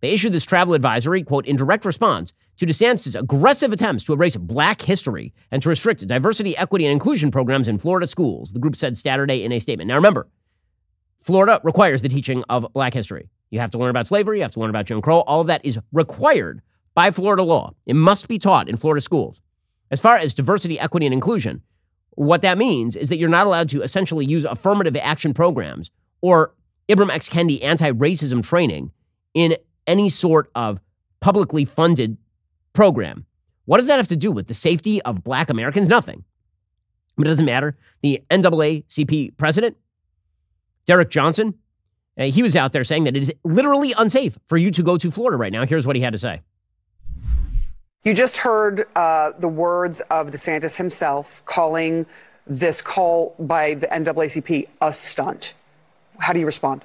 They 0.00 0.10
issued 0.10 0.32
this 0.32 0.44
travel 0.44 0.74
advisory, 0.74 1.22
quote, 1.22 1.46
in 1.46 1.56
direct 1.56 1.84
response 1.84 2.32
to 2.58 2.66
DeSantis' 2.66 3.18
aggressive 3.18 3.72
attempts 3.72 4.04
to 4.04 4.12
erase 4.12 4.36
black 4.36 4.82
history 4.82 5.32
and 5.50 5.62
to 5.62 5.68
restrict 5.68 6.06
diversity, 6.06 6.56
equity, 6.56 6.84
and 6.84 6.92
inclusion 6.92 7.30
programs 7.30 7.68
in 7.68 7.78
Florida 7.78 8.06
schools, 8.06 8.52
the 8.52 8.58
group 8.58 8.76
said 8.76 8.96
Saturday 8.96 9.42
in 9.42 9.52
a 9.52 9.58
statement. 9.58 9.88
Now 9.88 9.94
remember, 9.94 10.28
Florida 11.18 11.60
requires 11.64 12.02
the 12.02 12.08
teaching 12.08 12.44
of 12.48 12.66
black 12.72 12.92
history. 12.92 13.28
You 13.50 13.60
have 13.60 13.70
to 13.70 13.78
learn 13.78 13.90
about 13.90 14.06
slavery, 14.06 14.38
you 14.38 14.42
have 14.42 14.52
to 14.52 14.60
learn 14.60 14.70
about 14.70 14.86
Jim 14.86 15.00
Crow. 15.00 15.20
All 15.20 15.40
of 15.40 15.46
that 15.46 15.64
is 15.64 15.78
required 15.92 16.60
by 16.94 17.10
Florida 17.10 17.42
law. 17.42 17.72
It 17.86 17.96
must 17.96 18.28
be 18.28 18.38
taught 18.38 18.68
in 18.68 18.76
Florida 18.76 19.00
schools. 19.00 19.40
As 19.90 20.00
far 20.00 20.16
as 20.16 20.34
diversity, 20.34 20.78
equity, 20.78 21.06
and 21.06 21.12
inclusion, 21.12 21.62
what 22.10 22.42
that 22.42 22.58
means 22.58 22.96
is 22.96 23.08
that 23.08 23.18
you're 23.18 23.28
not 23.28 23.46
allowed 23.46 23.68
to 23.70 23.82
essentially 23.82 24.24
use 24.24 24.44
affirmative 24.44 24.96
action 24.96 25.34
programs 25.34 25.90
or 26.20 26.54
Ibram 26.88 27.10
X. 27.10 27.28
Kendi 27.28 27.62
anti 27.62 27.92
racism 27.92 28.42
training 28.42 28.90
in 29.34 29.56
any 29.86 30.08
sort 30.08 30.50
of 30.54 30.80
publicly 31.20 31.64
funded 31.64 32.16
program. 32.72 33.26
What 33.66 33.78
does 33.78 33.86
that 33.86 33.98
have 33.98 34.08
to 34.08 34.16
do 34.16 34.30
with 34.32 34.46
the 34.46 34.54
safety 34.54 35.02
of 35.02 35.24
black 35.24 35.50
Americans? 35.50 35.88
Nothing. 35.88 36.24
But 37.16 37.26
it 37.26 37.30
doesn't 37.30 37.46
matter. 37.46 37.76
The 38.02 38.22
NAACP 38.30 39.36
president, 39.36 39.76
Derrick 40.84 41.10
Johnson, 41.10 41.54
uh, 42.18 42.24
he 42.24 42.42
was 42.42 42.56
out 42.56 42.72
there 42.72 42.84
saying 42.84 43.04
that 43.04 43.16
it 43.16 43.22
is 43.22 43.32
literally 43.44 43.92
unsafe 43.96 44.38
for 44.46 44.56
you 44.56 44.70
to 44.70 44.82
go 44.82 44.96
to 44.96 45.10
Florida 45.10 45.36
right 45.36 45.52
now. 45.52 45.66
Here's 45.66 45.86
what 45.86 45.96
he 45.96 46.02
had 46.02 46.12
to 46.12 46.18
say. 46.18 46.42
You 48.06 48.14
just 48.14 48.36
heard 48.36 48.86
uh, 48.94 49.32
the 49.36 49.48
words 49.48 50.00
of 50.12 50.30
DeSantis 50.30 50.76
himself 50.76 51.44
calling 51.44 52.06
this 52.46 52.80
call 52.80 53.34
by 53.36 53.74
the 53.74 53.88
NAACP 53.88 54.68
a 54.80 54.92
stunt. 54.92 55.54
How 56.20 56.32
do 56.32 56.38
you 56.38 56.46
respond? 56.46 56.84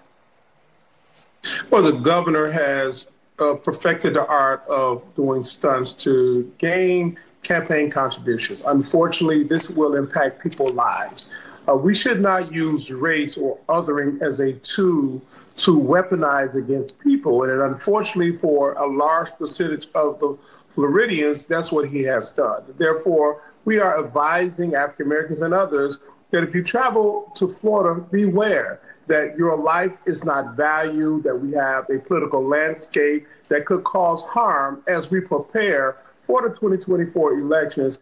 Well, 1.69 1.83
the 1.83 1.91
governor 1.91 2.49
has 2.49 3.05
uh, 3.37 3.53
perfected 3.53 4.15
the 4.15 4.25
art 4.25 4.65
of 4.67 5.03
doing 5.13 5.43
stunts 5.43 5.93
to 6.05 6.51
gain 6.57 7.19
campaign 7.43 7.91
contributions. 7.91 8.63
Unfortunately, 8.63 9.43
this 9.43 9.69
will 9.69 9.93
impact 9.93 10.41
people's 10.41 10.73
lives. 10.73 11.29
Uh, 11.69 11.75
we 11.75 11.95
should 11.95 12.19
not 12.19 12.51
use 12.51 12.91
race 12.91 13.37
or 13.37 13.59
othering 13.69 14.19
as 14.23 14.39
a 14.39 14.53
tool 14.53 15.21
to 15.57 15.79
weaponize 15.79 16.55
against 16.55 16.97
people. 16.97 17.43
And 17.43 17.61
unfortunately, 17.61 18.37
for 18.37 18.73
a 18.73 18.87
large 18.87 19.29
percentage 19.33 19.87
of 19.93 20.19
the 20.19 20.35
Floridians, 20.75 21.45
that's 21.45 21.71
what 21.71 21.89
he 21.89 22.03
has 22.03 22.31
done. 22.31 22.63
Therefore, 22.77 23.43
we 23.65 23.79
are 23.79 24.03
advising 24.03 24.75
African 24.75 25.07
Americans 25.07 25.41
and 25.41 25.53
others 25.53 25.99
that 26.31 26.43
if 26.43 26.55
you 26.55 26.63
travel 26.63 27.31
to 27.35 27.49
Florida, 27.49 28.01
beware 28.01 28.79
that 29.07 29.37
your 29.37 29.57
life 29.57 29.97
is 30.05 30.23
not 30.23 30.55
valued, 30.55 31.23
that 31.23 31.35
we 31.35 31.51
have 31.51 31.85
a 31.89 31.99
political 31.99 32.47
landscape 32.47 33.27
that 33.49 33.65
could 33.65 33.83
cause 33.83 34.23
harm 34.23 34.81
as 34.87 35.11
we 35.11 35.19
prepare 35.19 35.97
for 36.23 36.41
the 36.41 36.49
2024 36.49 37.33
elections. 37.33 37.99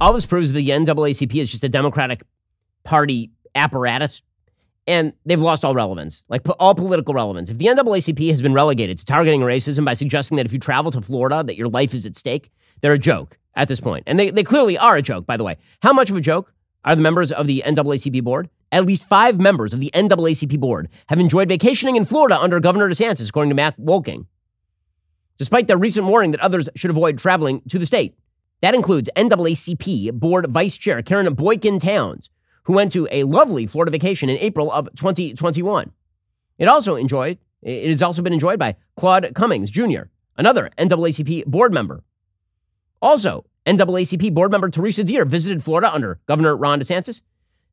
All 0.00 0.12
this 0.12 0.26
proves 0.26 0.52
the 0.52 0.68
NAACP 0.68 1.40
is 1.40 1.50
just 1.50 1.64
a 1.64 1.68
Democratic 1.68 2.22
Party 2.82 3.30
apparatus, 3.54 4.22
and 4.86 5.12
they've 5.24 5.40
lost 5.40 5.64
all 5.64 5.74
relevance, 5.74 6.24
like 6.28 6.42
all 6.60 6.74
political 6.74 7.12
relevance. 7.12 7.50
If 7.50 7.58
the 7.58 7.66
NAACP 7.66 8.30
has 8.30 8.40
been 8.40 8.54
relegated 8.54 8.98
to 8.98 9.04
targeting 9.04 9.40
racism 9.40 9.84
by 9.84 9.94
suggesting 9.94 10.36
that 10.36 10.46
if 10.46 10.52
you 10.52 10.58
travel 10.58 10.90
to 10.92 11.00
Florida, 11.00 11.42
that 11.42 11.56
your 11.56 11.68
life 11.68 11.92
is 11.92 12.06
at 12.06 12.16
stake, 12.16 12.50
they're 12.80 12.92
a 12.92 12.98
joke 12.98 13.38
at 13.56 13.68
this 13.68 13.80
point. 13.80 14.04
And 14.06 14.18
they, 14.18 14.30
they 14.30 14.44
clearly 14.44 14.78
are 14.78 14.96
a 14.96 15.02
joke, 15.02 15.26
by 15.26 15.36
the 15.36 15.44
way. 15.44 15.56
How 15.82 15.92
much 15.92 16.10
of 16.10 16.16
a 16.16 16.20
joke 16.20 16.52
are 16.84 16.94
the 16.94 17.02
members 17.02 17.32
of 17.32 17.46
the 17.46 17.64
NAACP 17.66 18.22
board? 18.22 18.48
At 18.70 18.84
least 18.84 19.08
five 19.08 19.40
members 19.40 19.72
of 19.72 19.80
the 19.80 19.90
NAACP 19.94 20.58
board 20.60 20.88
have 21.08 21.18
enjoyed 21.18 21.48
vacationing 21.48 21.96
in 21.96 22.04
Florida 22.04 22.38
under 22.38 22.60
Governor 22.60 22.88
DeSantis, 22.88 23.28
according 23.28 23.50
to 23.50 23.54
Matt 23.54 23.78
Wolking, 23.78 24.26
despite 25.36 25.66
their 25.66 25.78
recent 25.78 26.06
warning 26.06 26.32
that 26.32 26.40
others 26.40 26.68
should 26.76 26.90
avoid 26.90 27.18
traveling 27.18 27.62
to 27.68 27.78
the 27.78 27.86
state. 27.86 28.16
That 28.62 28.74
includes 28.74 29.10
NAACP 29.16 30.12
Board 30.14 30.46
Vice 30.48 30.76
Chair 30.76 31.02
Karen 31.02 31.32
Boykin 31.34 31.78
Towns, 31.78 32.30
who 32.66 32.72
went 32.72 32.92
to 32.92 33.08
a 33.10 33.22
lovely 33.22 33.64
Florida 33.66 33.90
vacation 33.90 34.28
in 34.28 34.36
April 34.38 34.70
of 34.72 34.88
2021. 34.96 35.92
It 36.58 36.66
also 36.68 36.96
enjoyed, 36.96 37.38
it 37.62 37.88
has 37.88 38.02
also 38.02 38.22
been 38.22 38.32
enjoyed 38.32 38.58
by 38.58 38.74
Claude 38.96 39.32
Cummings 39.34 39.70
Jr., 39.70 40.02
another 40.36 40.70
NAACP 40.76 41.46
board 41.46 41.72
member. 41.72 42.02
Also, 43.00 43.44
NAACP 43.66 44.34
board 44.34 44.50
member 44.50 44.68
Teresa 44.68 45.04
Deer 45.04 45.24
visited 45.24 45.62
Florida 45.62 45.92
under 45.92 46.18
Governor 46.26 46.56
Ron 46.56 46.80
DeSantis 46.80 47.22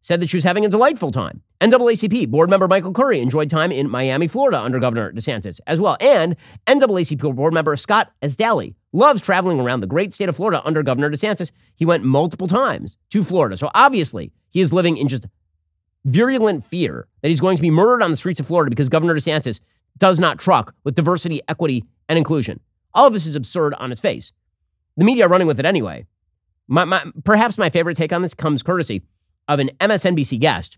said 0.01 0.19
that 0.19 0.29
she 0.29 0.37
was 0.37 0.43
having 0.43 0.65
a 0.65 0.69
delightful 0.69 1.11
time. 1.11 1.41
NAACP 1.61 2.29
board 2.29 2.49
member 2.49 2.67
Michael 2.67 2.93
Curry 2.93 3.19
enjoyed 3.19 3.49
time 3.49 3.71
in 3.71 3.89
Miami, 3.89 4.27
Florida 4.27 4.61
under 4.61 4.79
Governor 4.79 5.11
DeSantis 5.11 5.59
as 5.65 5.81
well. 5.81 5.97
And 5.99 6.35
NAACP 6.67 7.35
board 7.35 7.53
member 7.53 7.75
Scott 7.75 8.11
Esdaile 8.21 8.75
loves 8.93 9.21
traveling 9.21 9.59
around 9.59 9.81
the 9.81 9.87
great 9.87 10.13
state 10.13 10.29
of 10.29 10.35
Florida 10.35 10.61
under 10.63 10.83
Governor 10.83 11.09
DeSantis. 11.09 11.51
He 11.75 11.85
went 11.85 12.03
multiple 12.03 12.47
times 12.47 12.97
to 13.09 13.23
Florida. 13.23 13.57
So 13.57 13.69
obviously, 13.73 14.31
he 14.49 14.61
is 14.61 14.71
living 14.71 14.97
in 14.97 15.07
just 15.07 15.25
virulent 16.05 16.63
fear 16.63 17.07
that 17.21 17.29
he's 17.29 17.41
going 17.41 17.57
to 17.57 17.61
be 17.61 17.71
murdered 17.71 18.03
on 18.03 18.11
the 18.11 18.17
streets 18.17 18.39
of 18.39 18.47
Florida 18.47 18.69
because 18.69 18.89
Governor 18.89 19.15
DeSantis 19.15 19.59
does 19.97 20.19
not 20.19 20.39
truck 20.39 20.73
with 20.83 20.95
diversity, 20.95 21.41
equity, 21.47 21.85
and 22.07 22.17
inclusion. 22.17 22.59
All 22.93 23.07
of 23.07 23.13
this 23.13 23.25
is 23.25 23.35
absurd 23.35 23.73
on 23.75 23.91
its 23.91 24.01
face. 24.01 24.31
The 24.97 25.05
media 25.05 25.25
are 25.25 25.29
running 25.29 25.47
with 25.47 25.59
it 25.59 25.65
anyway. 25.65 26.05
My, 26.67 26.85
my, 26.85 27.03
perhaps 27.23 27.57
my 27.57 27.69
favorite 27.69 27.97
take 27.97 28.13
on 28.13 28.21
this 28.21 28.33
comes 28.33 28.63
courtesy 28.63 29.01
of 29.47 29.59
an 29.59 29.71
MSNBC 29.79 30.39
guest 30.39 30.77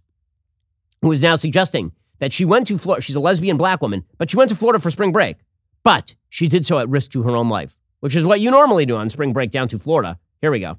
who 1.01 1.12
is 1.12 1.21
now 1.21 1.36
suggesting 1.36 1.91
that 2.19 2.34
she 2.34 2.45
went 2.45 2.67
to 2.67 2.78
Florida. 2.78 3.01
She's 3.01 3.15
a 3.15 3.19
lesbian 3.19 3.58
black 3.58 3.82
woman, 3.82 4.04
but 4.17 4.30
she 4.30 4.38
went 4.38 4.49
to 4.49 4.56
Florida 4.56 4.80
for 4.80 4.89
spring 4.89 5.12
break. 5.12 5.38
But 5.84 6.15
she 6.30 6.47
did 6.47 6.65
so 6.65 6.80
at 6.80 6.89
risk 6.89 7.12
to 7.12 7.23
her 7.23 7.36
own 7.36 7.49
life, 7.49 7.78
which 7.99 8.15
is 8.15 8.25
what 8.25 8.39
you 8.39 8.51
normally 8.51 8.86
do 8.86 8.95
on 8.95 9.10
spring 9.10 9.34
break 9.34 9.51
down 9.51 9.67
to 9.69 9.79
Florida. 9.79 10.19
Here 10.41 10.51
we 10.51 10.60
go. 10.60 10.77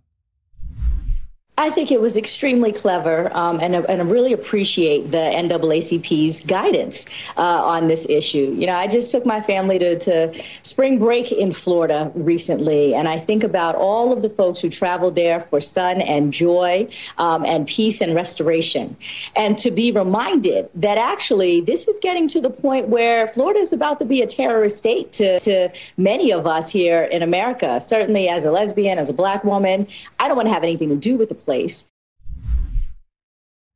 I 1.59 1.71
think 1.71 1.91
it 1.91 2.03
was 2.03 2.19
extremely 2.19 2.71
clever, 2.71 3.35
um, 3.35 3.61
and, 3.63 3.75
and 3.75 4.03
I 4.03 4.05
really 4.05 4.35
appreciate 4.35 5.11
the 5.11 5.17
NAACP's 5.17 6.41
guidance 6.41 7.07
uh, 7.35 7.41
on 7.41 7.89
this 7.89 8.07
issue. 8.11 8.55
You 8.59 8.67
know, 8.67 8.75
I 8.75 8.89
just 8.89 9.11
took 9.11 9.25
my 9.25 9.41
family 9.41 9.79
to, 9.79 9.99
to 10.01 10.43
spring 10.61 10.99
break 10.99 11.33
in 11.33 11.51
Florida 11.53 12.13
recently, 12.15 12.95
and 12.95 13.09
I 13.09 13.19
think 13.19 13.43
about 13.43 13.75
all 13.75 14.13
of 14.13 14.21
the 14.21 14.29
folks 14.29 14.61
who 14.61 14.69
traveled 14.69 15.15
there 15.15 15.41
for 15.41 15.59
sun 15.63 16.03
and 16.03 16.31
joy 16.31 16.91
um, 17.17 17.47
and 17.47 17.67
peace 17.67 18.03
and 18.03 18.15
restoration. 18.15 18.95
And 19.35 19.57
to 19.59 19.71
be 19.71 19.93
reminded 19.93 20.69
that 20.75 20.99
actually 20.99 21.63
this 21.63 21.89
is 21.89 22.01
getting 22.01 22.29
to 22.29 22.43
the 22.43 22.51
point 22.51 22.89
where 22.89 23.27
Florida 23.29 23.61
is 23.61 23.73
about 23.73 24.01
to 24.01 24.05
be 24.05 24.21
a 24.21 24.27
terrorist 24.27 24.77
state 24.77 25.15
to, 25.15 25.41
to 25.41 25.71
many 25.97 26.35
of 26.35 26.47
us 26.47 26.69
here 26.69 27.03
in 27.03 27.23
America. 27.23 27.81
Certainly, 27.81 28.29
as 28.29 28.45
a 28.45 28.51
lesbian, 28.51 28.99
as 28.99 29.09
a 29.09 29.15
black 29.15 29.43
woman, 29.43 29.89
I 30.21 30.29
don't 30.29 30.37
want 30.37 30.49
to 30.49 30.53
have 30.53 30.63
anything 30.63 30.91
to 30.91 30.97
do 30.97 31.17
with 31.17 31.31
the 31.31 31.46
place. 31.47 31.91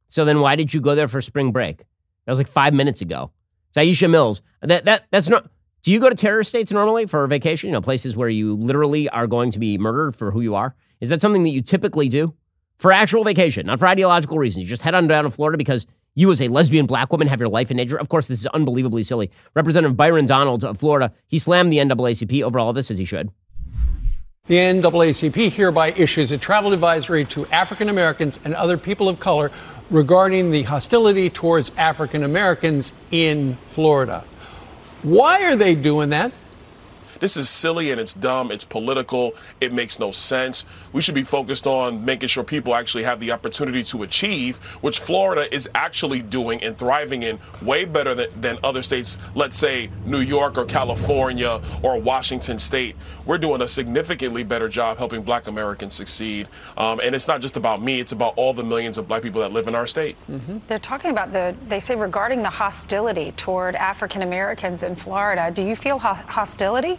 So 0.09 0.25
then 0.27 0.41
why 0.41 0.57
did 0.57 0.75
you 0.75 0.81
go 0.81 0.95
there 0.95 1.09
for 1.09 1.23
spring 1.23 1.53
break? 1.53 1.79
That 1.79 2.33
was 2.33 2.39
like 2.39 2.49
five 2.49 2.75
minutes 2.75 3.01
ago. 3.01 3.31
It's 3.69 3.79
Aisha 3.79 4.11
Mills. 4.11 4.43
That 4.61 4.85
that 4.85 5.07
that's 5.11 5.29
not 5.29 5.49
do 5.83 5.93
you 5.93 6.01
go 6.01 6.11
to 6.11 6.15
terrorist 6.15 6.51
states 6.51 6.73
normally 6.73 7.07
for 7.07 7.25
a 7.25 7.29
vacation? 7.29 7.69
You 7.69 7.73
know, 7.73 7.81
places 7.81 8.17
where 8.17 8.29
you 8.29 8.55
literally 8.55 9.09
are 9.09 9.27
going 9.27 9.51
to 9.53 9.59
be 9.59 9.79
murdered 9.79 10.15
for 10.15 10.31
who 10.31 10.43
you 10.43 10.55
are? 10.55 10.75
Is 11.01 11.09
that 11.09 11.21
something 11.21 11.43
that 11.45 11.51
you 11.51 11.63
typically 11.63 12.09
do? 12.09 12.35
For 12.79 12.93
actual 12.93 13.25
vacation, 13.25 13.67
not 13.67 13.79
for 13.79 13.87
ideological 13.87 14.39
reasons. 14.39 14.65
You 14.65 14.69
just 14.69 14.83
head 14.83 14.95
on 14.95 15.07
down 15.07 15.25
to 15.25 15.31
Florida 15.31 15.59
because 15.59 15.87
you, 16.15 16.31
as 16.33 16.41
a 16.41 16.49
lesbian 16.49 16.87
black 16.87 17.13
woman, 17.13 17.29
have 17.29 17.39
your 17.39 17.49
life 17.49 17.71
in 17.71 17.77
danger. 17.77 17.99
Of 17.99 18.09
course, 18.09 18.27
this 18.27 18.41
is 18.41 18.47
unbelievably 18.49 19.03
silly. 19.03 19.31
Representative 19.55 19.97
Byron 19.97 20.27
Donalds 20.27 20.65
of 20.65 20.79
Florida, 20.79 21.13
he 21.27 21.39
slammed 21.39 21.73
the 21.73 21.79
NAACP 21.79 22.43
over 22.43 22.59
all 22.59 22.71
of 22.71 22.75
this 22.75 22.91
as 22.91 22.99
he 22.99 23.05
should. 23.05 23.31
The 24.51 24.57
NAACP 24.57 25.53
hereby 25.53 25.93
issues 25.93 26.33
a 26.33 26.37
travel 26.37 26.73
advisory 26.73 27.25
to 27.27 27.47
African 27.53 27.89
Americans 27.89 28.41
and 28.45 28.53
other 28.53 28.77
people 28.77 29.09
of 29.09 29.21
color 29.21 29.53
regarding 29.91 30.51
the 30.51 30.65
hostility 30.65 31.31
towards 31.31 31.71
African 31.77 32.25
Americans 32.25 32.93
in 33.13 33.57
Florida. 33.69 34.25
Why 35.05 35.45
are 35.45 35.55
they 35.55 35.77
doing 35.77 36.11
that? 36.11 36.33
This 37.21 37.37
is 37.37 37.51
silly 37.51 37.91
and 37.91 38.01
it's 38.01 38.15
dumb. 38.15 38.51
It's 38.51 38.65
political. 38.65 39.35
It 39.61 39.73
makes 39.73 39.99
no 39.99 40.11
sense. 40.11 40.65
We 40.93 41.03
should 41.03 41.15
be 41.15 41.23
focused 41.23 41.67
on 41.67 42.03
making 42.05 42.31
sure 42.31 42.43
people 42.43 42.75
actually 42.75 43.05
have 43.05 43.21
the 43.21 43.31
opportunity 43.31 43.83
to 43.85 44.03
achieve, 44.03 44.57
which 44.81 44.99
Florida 44.99 45.55
is 45.55 45.69
actually 45.75 46.23
doing 46.23 46.63
and 46.63 46.77
thriving 46.79 47.23
in 47.23 47.39
way 47.63 47.85
better 47.85 48.15
than, 48.15 48.41
than 48.41 48.59
other 48.65 48.83
states, 48.83 49.19
let's 49.35 49.59
say 49.59 49.91
New 50.07 50.21
York 50.21 50.57
or 50.57 50.65
California 50.65 51.61
or 51.83 52.01
Washington 52.01 52.59
State. 52.59 52.97
We're 53.27 53.39
doing 53.39 53.61
a 53.61 53.69
significantly 53.69 54.43
better 54.43 54.69
job 54.69 54.97
helping 54.97 55.23
black 55.23 55.47
Americans 55.47 55.93
succeed. 55.95 56.49
Um, 56.79 57.01
and 57.05 57.15
it's 57.15 57.29
not 57.29 57.43
just 57.43 57.59
about 57.59 57.83
me, 57.83 58.01
it's 58.01 58.13
about 58.13 58.33
all 58.37 58.55
the 58.55 58.65
millions 58.65 58.97
of 58.97 59.07
black 59.07 59.23
people 59.23 59.43
that 59.43 59.53
live 59.53 59.69
in 59.69 59.75
our 59.75 59.87
state. 59.87 60.17
Mm-hmm. 60.31 60.59
They're 60.69 60.79
talking 60.79 61.11
about 61.11 61.33
the, 61.33 61.55
they 61.69 61.81
say 61.81 61.97
regarding 61.97 62.43
the 62.43 62.49
hostility 62.49 63.33
toward 63.33 63.77
African 63.77 64.23
Americans 64.23 64.83
in 64.83 64.97
Florida. 64.97 65.51
Do 65.51 65.63
you 65.63 65.77
feel 65.77 65.99
ho- 65.99 66.15
hostility? 66.15 66.99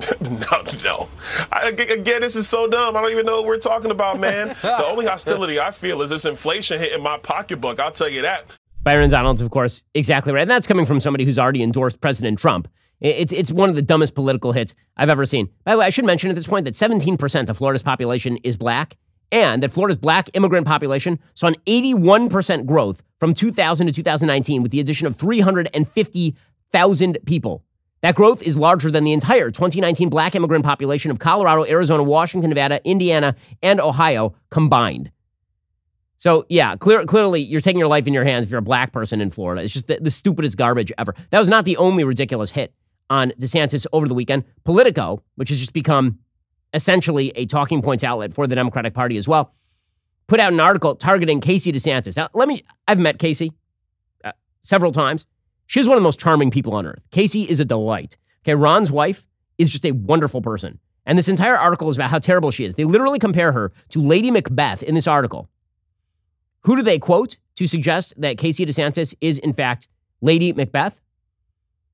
no, 0.20 0.62
no. 0.84 1.08
I, 1.52 1.68
again, 1.68 2.20
this 2.20 2.36
is 2.36 2.48
so 2.48 2.68
dumb. 2.68 2.96
I 2.96 3.00
don't 3.00 3.10
even 3.10 3.26
know 3.26 3.36
what 3.36 3.46
we're 3.46 3.58
talking 3.58 3.90
about, 3.90 4.18
man. 4.18 4.48
the 4.62 4.84
only 4.84 5.06
hostility 5.06 5.58
I 5.58 5.70
feel 5.70 6.02
is 6.02 6.10
this 6.10 6.24
inflation 6.24 6.78
hitting 6.78 7.02
my 7.02 7.18
pocketbook. 7.18 7.80
I'll 7.80 7.92
tell 7.92 8.08
you 8.08 8.22
that. 8.22 8.44
Byron 8.82 9.10
Donalds, 9.10 9.42
of 9.42 9.50
course, 9.50 9.84
exactly 9.94 10.32
right. 10.32 10.42
And 10.42 10.50
that's 10.50 10.66
coming 10.66 10.86
from 10.86 11.00
somebody 11.00 11.24
who's 11.24 11.38
already 11.38 11.62
endorsed 11.62 12.00
President 12.00 12.38
Trump. 12.38 12.68
It's, 13.00 13.32
it's 13.32 13.52
one 13.52 13.68
of 13.68 13.74
the 13.74 13.82
dumbest 13.82 14.14
political 14.14 14.52
hits 14.52 14.74
I've 14.96 15.10
ever 15.10 15.26
seen. 15.26 15.50
By 15.64 15.72
the 15.72 15.80
way, 15.80 15.86
I 15.86 15.90
should 15.90 16.04
mention 16.04 16.30
at 16.30 16.36
this 16.36 16.46
point 16.46 16.64
that 16.64 16.74
17% 16.74 17.48
of 17.48 17.58
Florida's 17.58 17.82
population 17.82 18.38
is 18.38 18.56
black, 18.56 18.96
and 19.32 19.62
that 19.62 19.72
Florida's 19.72 19.98
black 19.98 20.30
immigrant 20.34 20.66
population 20.66 21.18
saw 21.34 21.48
an 21.48 21.56
81% 21.66 22.64
growth 22.64 23.02
from 23.18 23.34
2000 23.34 23.88
to 23.88 23.92
2019 23.92 24.62
with 24.62 24.70
the 24.70 24.80
addition 24.80 25.06
of 25.06 25.16
350,000 25.16 27.18
people. 27.26 27.64
That 28.02 28.14
growth 28.14 28.42
is 28.42 28.56
larger 28.56 28.90
than 28.90 29.04
the 29.04 29.12
entire 29.12 29.50
2019 29.50 30.08
black 30.08 30.34
immigrant 30.34 30.64
population 30.64 31.10
of 31.10 31.18
Colorado, 31.18 31.64
Arizona, 31.64 32.02
Washington, 32.02 32.50
Nevada, 32.50 32.80
Indiana, 32.84 33.34
and 33.62 33.80
Ohio 33.80 34.34
combined. 34.50 35.10
So, 36.18 36.46
yeah, 36.48 36.76
clear, 36.76 37.04
clearly 37.04 37.42
you're 37.42 37.60
taking 37.60 37.78
your 37.78 37.88
life 37.88 38.06
in 38.06 38.14
your 38.14 38.24
hands 38.24 38.46
if 38.46 38.50
you're 38.50 38.58
a 38.58 38.62
black 38.62 38.92
person 38.92 39.20
in 39.20 39.30
Florida. 39.30 39.62
It's 39.62 39.72
just 39.72 39.86
the, 39.86 39.98
the 40.00 40.10
stupidest 40.10 40.56
garbage 40.56 40.92
ever. 40.96 41.14
That 41.30 41.38
was 41.38 41.48
not 41.48 41.64
the 41.64 41.76
only 41.76 42.04
ridiculous 42.04 42.52
hit 42.52 42.72
on 43.10 43.32
DeSantis 43.40 43.86
over 43.92 44.08
the 44.08 44.14
weekend. 44.14 44.44
Politico, 44.64 45.22
which 45.34 45.50
has 45.50 45.58
just 45.58 45.72
become 45.72 46.18
essentially 46.72 47.32
a 47.36 47.46
talking 47.46 47.82
points 47.82 48.02
outlet 48.02 48.32
for 48.32 48.46
the 48.46 48.54
Democratic 48.54 48.94
Party 48.94 49.16
as 49.16 49.28
well, 49.28 49.54
put 50.26 50.40
out 50.40 50.52
an 50.52 50.60
article 50.60 50.94
targeting 50.94 51.40
Casey 51.40 51.72
DeSantis. 51.72 52.16
Now, 52.16 52.28
let 52.34 52.48
me, 52.48 52.64
I've 52.88 52.98
met 52.98 53.18
Casey 53.18 53.52
uh, 54.24 54.32
several 54.60 54.92
times. 54.92 55.26
She's 55.66 55.88
one 55.88 55.96
of 55.96 56.02
the 56.02 56.06
most 56.06 56.20
charming 56.20 56.50
people 56.50 56.74
on 56.74 56.86
earth. 56.86 57.04
Casey 57.10 57.42
is 57.42 57.60
a 57.60 57.64
delight. 57.64 58.16
Okay, 58.44 58.54
Ron's 58.54 58.90
wife 58.90 59.26
is 59.58 59.68
just 59.68 59.84
a 59.84 59.92
wonderful 59.92 60.40
person. 60.40 60.78
And 61.04 61.16
this 61.16 61.28
entire 61.28 61.56
article 61.56 61.88
is 61.88 61.96
about 61.96 62.10
how 62.10 62.18
terrible 62.18 62.50
she 62.50 62.64
is. 62.64 62.74
They 62.74 62.84
literally 62.84 63.18
compare 63.18 63.52
her 63.52 63.72
to 63.90 64.02
Lady 64.02 64.30
Macbeth 64.30 64.82
in 64.82 64.94
this 64.94 65.06
article. 65.06 65.48
Who 66.62 66.76
do 66.76 66.82
they 66.82 66.98
quote 66.98 67.38
to 67.56 67.66
suggest 67.66 68.14
that 68.20 68.38
Casey 68.38 68.66
DeSantis 68.66 69.14
is, 69.20 69.38
in 69.38 69.52
fact, 69.52 69.88
Lady 70.20 70.52
Macbeth? 70.52 71.00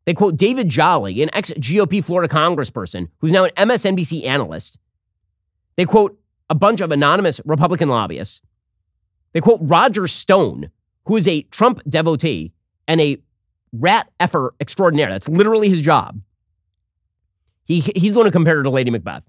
They 0.04 0.14
quote 0.14 0.37
David 0.37 0.68
Jolly, 0.68 1.22
an 1.22 1.30
ex 1.32 1.50
GOP 1.50 2.02
Florida 2.02 2.32
congressperson 2.32 3.08
who's 3.18 3.32
now 3.32 3.44
an 3.44 3.50
MSNBC 3.56 4.24
analyst. 4.24 4.78
They 5.76 5.85
quote 5.85 6.18
a 6.50 6.54
bunch 6.54 6.80
of 6.80 6.90
anonymous 6.90 7.40
Republican 7.44 7.88
lobbyists. 7.88 8.42
They 9.32 9.40
quote 9.40 9.61
Roger 9.62 10.06
Stone, 10.06 10.70
who 11.06 11.16
is 11.16 11.28
a 11.28 11.42
Trump 11.42 11.80
devotee 11.88 12.52
and 12.88 13.00
a 13.00 13.18
rat 13.72 14.11
effer 14.20 14.54
extraordinaire. 14.61 15.11
That's 15.11 15.28
literally 15.28 15.68
his 15.68 15.80
job. 15.80 16.20
He, 17.64 17.80
he's 17.96 18.12
the 18.12 18.18
one 18.18 18.26
who 18.26 18.32
compared 18.32 18.58
her 18.58 18.62
to 18.62 18.70
Lady 18.70 18.90
Macbeth. 18.90 19.24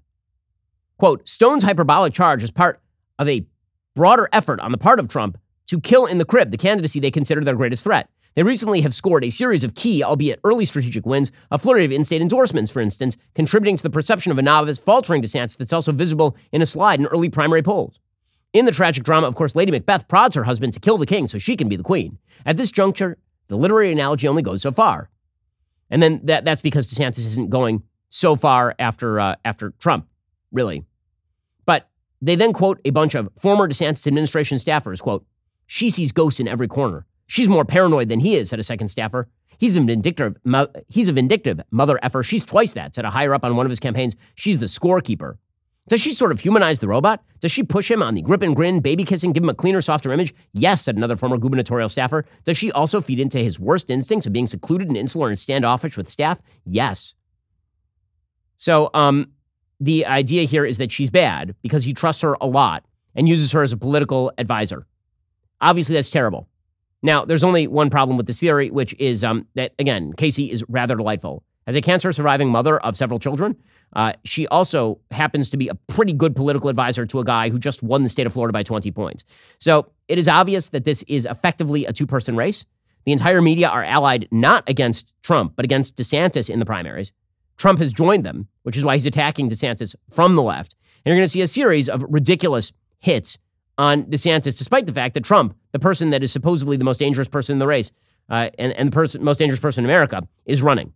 Quote 0.98 1.28
Stone's 1.28 1.64
hyperbolic 1.64 2.14
charge 2.14 2.44
is 2.44 2.52
part 2.52 2.82
of 3.20 3.28
a 3.28 3.46
broader 3.96 4.28
effort 4.34 4.60
on 4.60 4.72
the 4.72 4.78
part 4.78 5.00
of 5.00 5.08
Trump 5.08 5.38
to 5.68 5.80
kill 5.80 6.06
in 6.06 6.18
the 6.18 6.26
crib 6.26 6.52
the 6.52 6.58
candidacy 6.58 7.00
they 7.00 7.12
consider 7.12 7.44
their 7.44 7.56
greatest 7.56 7.84
threat. 7.84 8.10
They 8.36 8.44
recently 8.44 8.82
have 8.82 8.96
scored 8.96 9.24
a 9.24 9.30
series 9.30 9.64
of 9.64 9.76
key, 9.76 10.04
albeit 10.04 10.40
early 10.44 10.66
strategic 10.66 11.06
wins, 11.06 11.32
a 11.52 11.60
flurry 11.60 11.86
of 11.86 11.92
in 11.92 12.04
state 12.04 12.22
endorsements, 12.22 12.72
for 12.72 12.82
instance, 12.82 13.16
contributing 13.36 13.78
to 13.78 13.84
the 13.84 13.92
perception 13.92 14.32
of 14.32 14.40
a 14.40 14.42
novice 14.42 14.80
faltering 14.80 15.22
DeSantis 15.22 15.58
that's 15.58 15.74
also 15.74 15.92
visible 15.92 16.36
in 16.52 16.62
a 16.62 16.66
slide 16.66 17.00
in 17.00 17.06
early 17.06 17.30
primary 17.30 17.62
polls. 17.62 18.00
In 18.52 18.66
the 18.66 18.72
tragic 18.72 19.04
drama, 19.04 19.28
of 19.28 19.36
course, 19.36 19.56
Lady 19.56 19.72
Macbeth 19.72 20.08
prods 20.08 20.36
her 20.36 20.44
husband 20.44 20.74
to 20.74 20.80
kill 20.80 20.98
the 20.98 21.06
king 21.06 21.28
so 21.28 21.38
she 21.38 21.56
can 21.56 21.70
be 21.70 21.76
the 21.76 21.84
queen. 21.84 22.18
At 22.46 22.58
this 22.58 22.72
juncture, 22.72 23.18
the 23.48 23.58
literary 23.58 23.92
analogy 23.92 24.28
only 24.28 24.42
goes 24.42 24.62
so 24.62 24.72
far. 24.72 25.10
And 25.90 26.02
then 26.02 26.22
that, 26.24 26.46
that's 26.46 26.62
because 26.62 26.88
DeSantis 26.88 27.20
isn't 27.20 27.50
going 27.50 27.84
so 28.10 28.36
far 28.36 28.76
after, 28.80 29.20
uh, 29.20 29.36
after 29.46 29.72
Trump, 29.80 30.08
really. 30.52 30.84
But 31.66 31.90
they 32.22 32.36
then 32.36 32.54
quote 32.54 32.80
a 32.86 32.90
bunch 32.92 33.16
of 33.16 33.30
former 33.40 33.68
DeSantis 33.68 34.08
administration 34.08 34.58
staffers, 34.58 35.02
quote, 35.02 35.26
she 35.66 35.90
sees 35.90 36.12
ghosts 36.12 36.40
in 36.40 36.48
every 36.48 36.68
corner. 36.68 37.06
She's 37.28 37.48
more 37.48 37.66
paranoid 37.66 38.10
than 38.10 38.20
he 38.20 38.36
is, 38.36 38.50
said 38.50 38.60
a 38.60 38.64
second 38.64 38.90
staffer. 38.90 39.30
He's 39.58 39.76
a 39.76 39.82
vindictive, 39.82 40.36
he's 40.90 41.08
a 41.08 41.14
vindictive 41.14 41.62
mother 41.72 42.00
effer. 42.04 42.22
She's 42.22 42.44
twice 42.44 42.74
that, 42.74 42.96
said 42.96 43.06
a 43.06 43.10
higher 43.10 43.34
up 43.34 43.44
on 43.44 43.56
one 43.56 43.66
of 43.66 43.70
his 43.70 43.80
campaigns. 43.80 44.16
She's 44.36 44.60
the 44.60 44.66
scorekeeper. 44.66 45.38
Does 45.90 46.00
she 46.00 46.14
sort 46.14 46.32
of 46.32 46.40
humanize 46.40 46.80
the 46.80 46.88
robot? 46.88 47.24
Does 47.42 47.52
she 47.52 47.62
push 47.62 47.92
him 47.92 48.02
on 48.02 48.14
the 48.14 48.22
grip 48.22 48.42
and 48.42 48.56
grin, 48.56 48.80
baby 48.80 49.04
kissing, 49.04 49.34
give 49.34 49.44
him 49.44 49.50
a 49.50 49.54
cleaner, 49.54 49.82
softer 49.82 50.14
image? 50.14 50.34
Yes, 50.54 50.82
said 50.84 50.96
another 50.96 51.18
former 51.18 51.38
gubernatorial 51.38 51.90
staffer. 51.90 52.24
Does 52.46 52.56
she 52.56 52.72
also 52.72 53.02
feed 53.02 53.20
into 53.20 53.38
his 53.38 53.60
worst 53.60 53.90
instincts 53.90 54.26
of 54.26 54.32
being 54.32 54.48
secluded 54.48 54.88
and 54.88 54.96
insular 54.96 55.28
and 55.28 55.38
standoffish 55.38 55.98
with 55.98 56.10
staff? 56.10 56.42
Yes. 56.64 57.16
So, 58.56 58.90
um, 58.94 59.28
the 59.82 60.06
idea 60.06 60.44
here 60.44 60.66
is 60.66 60.78
that 60.78 60.92
she's 60.92 61.10
bad 61.10 61.54
because 61.62 61.84
he 61.84 61.94
trusts 61.94 62.22
her 62.22 62.38
a 62.40 62.48
lot 62.48 62.86
and 63.16 63.28
uses 63.28 63.52
her 63.52 63.62
as 63.62 63.74
a 63.74 63.78
political 63.78 64.32
advisor. 64.38 64.88
Obviously, 65.60 65.96
that's 65.96 66.10
terrible. 66.10 66.48
Now, 67.02 67.26
there's 67.26 67.44
only 67.44 67.68
one 67.68 67.90
problem 67.90 68.16
with 68.16 68.28
this 68.28 68.40
theory, 68.40 68.72
which 68.72 68.96
is 68.98 69.26
um, 69.26 69.46
that, 69.56 69.74
again, 69.80 70.14
Casey 70.14 70.50
is 70.50 70.64
rather 70.70 70.96
delightful. 70.96 71.44
As 71.66 71.76
a 71.76 71.82
cancer 71.82 72.12
surviving 72.12 72.50
mother 72.50 72.78
of 72.80 72.96
several 72.96 73.20
children, 73.20 73.56
uh, 73.96 74.14
she 74.26 74.48
also 74.48 75.00
happens 75.12 75.50
to 75.52 75.58
be 75.58 75.70
a 75.70 75.76
pretty 75.76 76.14
good 76.14 76.36
political 76.36 76.70
advisor 76.70 77.06
to 77.06 77.20
a 77.20 77.24
guy 77.24 77.50
who 77.50 77.58
just 77.58 77.84
won 77.84 78.04
the 78.04 78.10
state 78.10 78.26
of 78.26 78.34
Florida 78.34 78.52
by 78.52 78.64
20 78.64 78.92
points. 78.92 79.24
So 79.60 79.92
it 80.08 80.18
is 80.18 80.28
obvious 80.28 80.70
that 80.70 80.84
this 80.84 81.04
is 81.04 81.26
effectively 81.26 81.86
a 81.86 81.94
two 81.94 82.08
person 82.08 82.36
race. 82.36 82.66
The 83.06 83.12
entire 83.12 83.42
media 83.42 83.68
are 83.68 83.84
allied 83.84 84.28
not 84.32 84.64
against 84.68 85.14
Trump, 85.24 85.54
but 85.56 85.66
against 85.66 85.98
DeSantis 85.98 86.50
in 86.50 86.60
the 86.60 86.66
primaries. 86.66 87.12
Trump 87.58 87.80
has 87.80 87.94
joined 87.94 88.26
them, 88.26 88.48
which 88.64 88.78
is 88.78 88.84
why 88.84 88.96
he's 88.96 89.06
attacking 89.06 89.50
DeSantis 89.50 89.96
from 90.10 90.36
the 90.36 90.42
left. 90.42 90.76
And 91.06 91.12
you're 91.12 91.18
going 91.18 91.26
to 91.26 91.30
see 91.30 91.42
a 91.42 91.48
series 91.48 91.90
of 91.90 92.04
ridiculous 92.08 92.72
hits 93.00 93.38
on 93.78 94.04
DeSantis, 94.06 94.58
despite 94.58 94.86
the 94.86 94.94
fact 94.94 95.14
that 95.14 95.24
Trump, 95.24 95.56
the 95.72 95.80
person 95.80 96.12
that 96.12 96.24
is 96.24 96.32
supposedly 96.32 96.78
the 96.78 96.86
most 96.86 96.98
dangerous 96.98 97.28
person 97.28 97.54
in 97.54 97.60
the 97.60 97.68
race 97.68 97.92
uh, 98.30 98.50
and, 98.58 98.74
and 98.74 98.88
the 98.88 98.94
person, 98.94 99.24
most 99.24 99.38
dangerous 99.38 99.60
person 99.60 99.84
in 99.84 99.90
America, 99.90 100.28
is 100.46 100.62
running. 100.62 100.94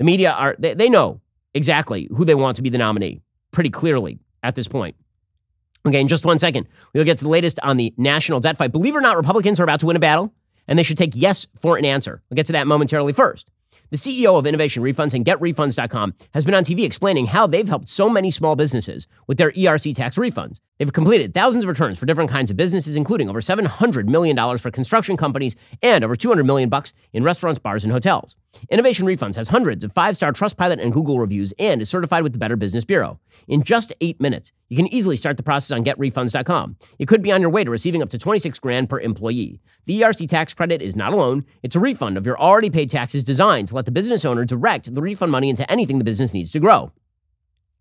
The 0.00 0.04
media 0.04 0.30
are, 0.32 0.56
they, 0.58 0.72
they 0.72 0.88
know 0.88 1.20
exactly 1.52 2.08
who 2.16 2.24
they 2.24 2.34
want 2.34 2.56
to 2.56 2.62
be 2.62 2.70
the 2.70 2.78
nominee 2.78 3.20
pretty 3.50 3.68
clearly 3.68 4.18
at 4.42 4.54
this 4.54 4.66
point. 4.66 4.96
Okay, 5.86 6.00
in 6.00 6.08
just 6.08 6.24
one 6.24 6.38
second, 6.38 6.66
we'll 6.94 7.04
get 7.04 7.18
to 7.18 7.24
the 7.24 7.30
latest 7.30 7.60
on 7.62 7.76
the 7.76 7.92
national 7.98 8.40
debt 8.40 8.56
fight. 8.56 8.72
Believe 8.72 8.94
it 8.94 8.96
or 8.96 9.02
not, 9.02 9.18
Republicans 9.18 9.60
are 9.60 9.64
about 9.64 9.78
to 9.80 9.86
win 9.86 9.96
a 9.96 10.00
battle, 10.00 10.32
and 10.66 10.78
they 10.78 10.82
should 10.82 10.96
take 10.96 11.12
yes 11.14 11.46
for 11.54 11.76
an 11.76 11.84
answer. 11.84 12.22
We'll 12.30 12.36
get 12.36 12.46
to 12.46 12.52
that 12.52 12.66
momentarily 12.66 13.12
first. 13.12 13.50
The 13.90 13.96
CEO 13.96 14.38
of 14.38 14.46
Innovation 14.46 14.84
Refunds 14.84 15.14
and 15.14 15.24
GetRefunds.com 15.24 16.14
has 16.32 16.44
been 16.44 16.54
on 16.54 16.62
TV 16.62 16.84
explaining 16.84 17.26
how 17.26 17.48
they've 17.48 17.68
helped 17.68 17.88
so 17.88 18.08
many 18.08 18.30
small 18.30 18.54
businesses 18.54 19.08
with 19.26 19.36
their 19.36 19.50
ERC 19.50 19.96
tax 19.96 20.16
refunds. 20.16 20.60
They've 20.78 20.92
completed 20.92 21.34
thousands 21.34 21.64
of 21.64 21.68
returns 21.68 21.98
for 21.98 22.06
different 22.06 22.30
kinds 22.30 22.52
of 22.52 22.56
businesses, 22.56 22.94
including 22.94 23.28
over 23.28 23.40
$700 23.40 24.06
million 24.06 24.58
for 24.58 24.70
construction 24.70 25.16
companies 25.16 25.56
and 25.82 26.04
over 26.04 26.14
$200 26.14 26.46
million 26.46 26.68
bucks 26.68 26.94
in 27.12 27.24
restaurants, 27.24 27.58
bars, 27.58 27.82
and 27.82 27.92
hotels. 27.92 28.36
Innovation 28.70 29.06
Refunds 29.06 29.36
has 29.36 29.48
hundreds 29.48 29.84
of 29.84 29.92
five-star 29.92 30.32
Trustpilot 30.32 30.80
and 30.80 30.92
Google 30.92 31.18
reviews 31.18 31.52
and 31.58 31.82
is 31.82 31.90
certified 31.90 32.22
with 32.22 32.32
the 32.32 32.38
Better 32.38 32.56
Business 32.56 32.84
Bureau. 32.84 33.18
In 33.48 33.62
just 33.62 33.92
eight 34.00 34.20
minutes, 34.20 34.52
you 34.68 34.76
can 34.76 34.92
easily 34.92 35.16
start 35.16 35.36
the 35.36 35.42
process 35.42 35.76
on 35.76 35.84
GetRefunds.com. 35.84 36.76
You 36.98 37.06
could 37.06 37.22
be 37.22 37.32
on 37.32 37.40
your 37.40 37.50
way 37.50 37.64
to 37.64 37.70
receiving 37.70 38.02
up 38.02 38.08
to 38.10 38.18
26 38.18 38.58
grand 38.60 38.88
per 38.88 39.00
employee. 39.00 39.60
The 39.86 40.00
ERC 40.02 40.28
tax 40.28 40.54
credit 40.54 40.80
is 40.80 40.96
not 40.96 41.12
a 41.12 41.16
loan; 41.16 41.44
it's 41.62 41.76
a 41.76 41.80
refund 41.80 42.16
of 42.16 42.26
your 42.26 42.40
already 42.40 42.70
paid 42.70 42.90
taxes 42.90 43.24
designed 43.24 43.68
to 43.68 43.74
let 43.80 43.86
the 43.86 43.92
business 43.92 44.26
owner 44.26 44.44
direct 44.44 44.94
the 44.94 45.00
refund 45.00 45.32
money 45.32 45.48
into 45.48 45.68
anything 45.72 45.96
the 45.96 46.04
business 46.04 46.34
needs 46.34 46.50
to 46.50 46.60
grow. 46.60 46.92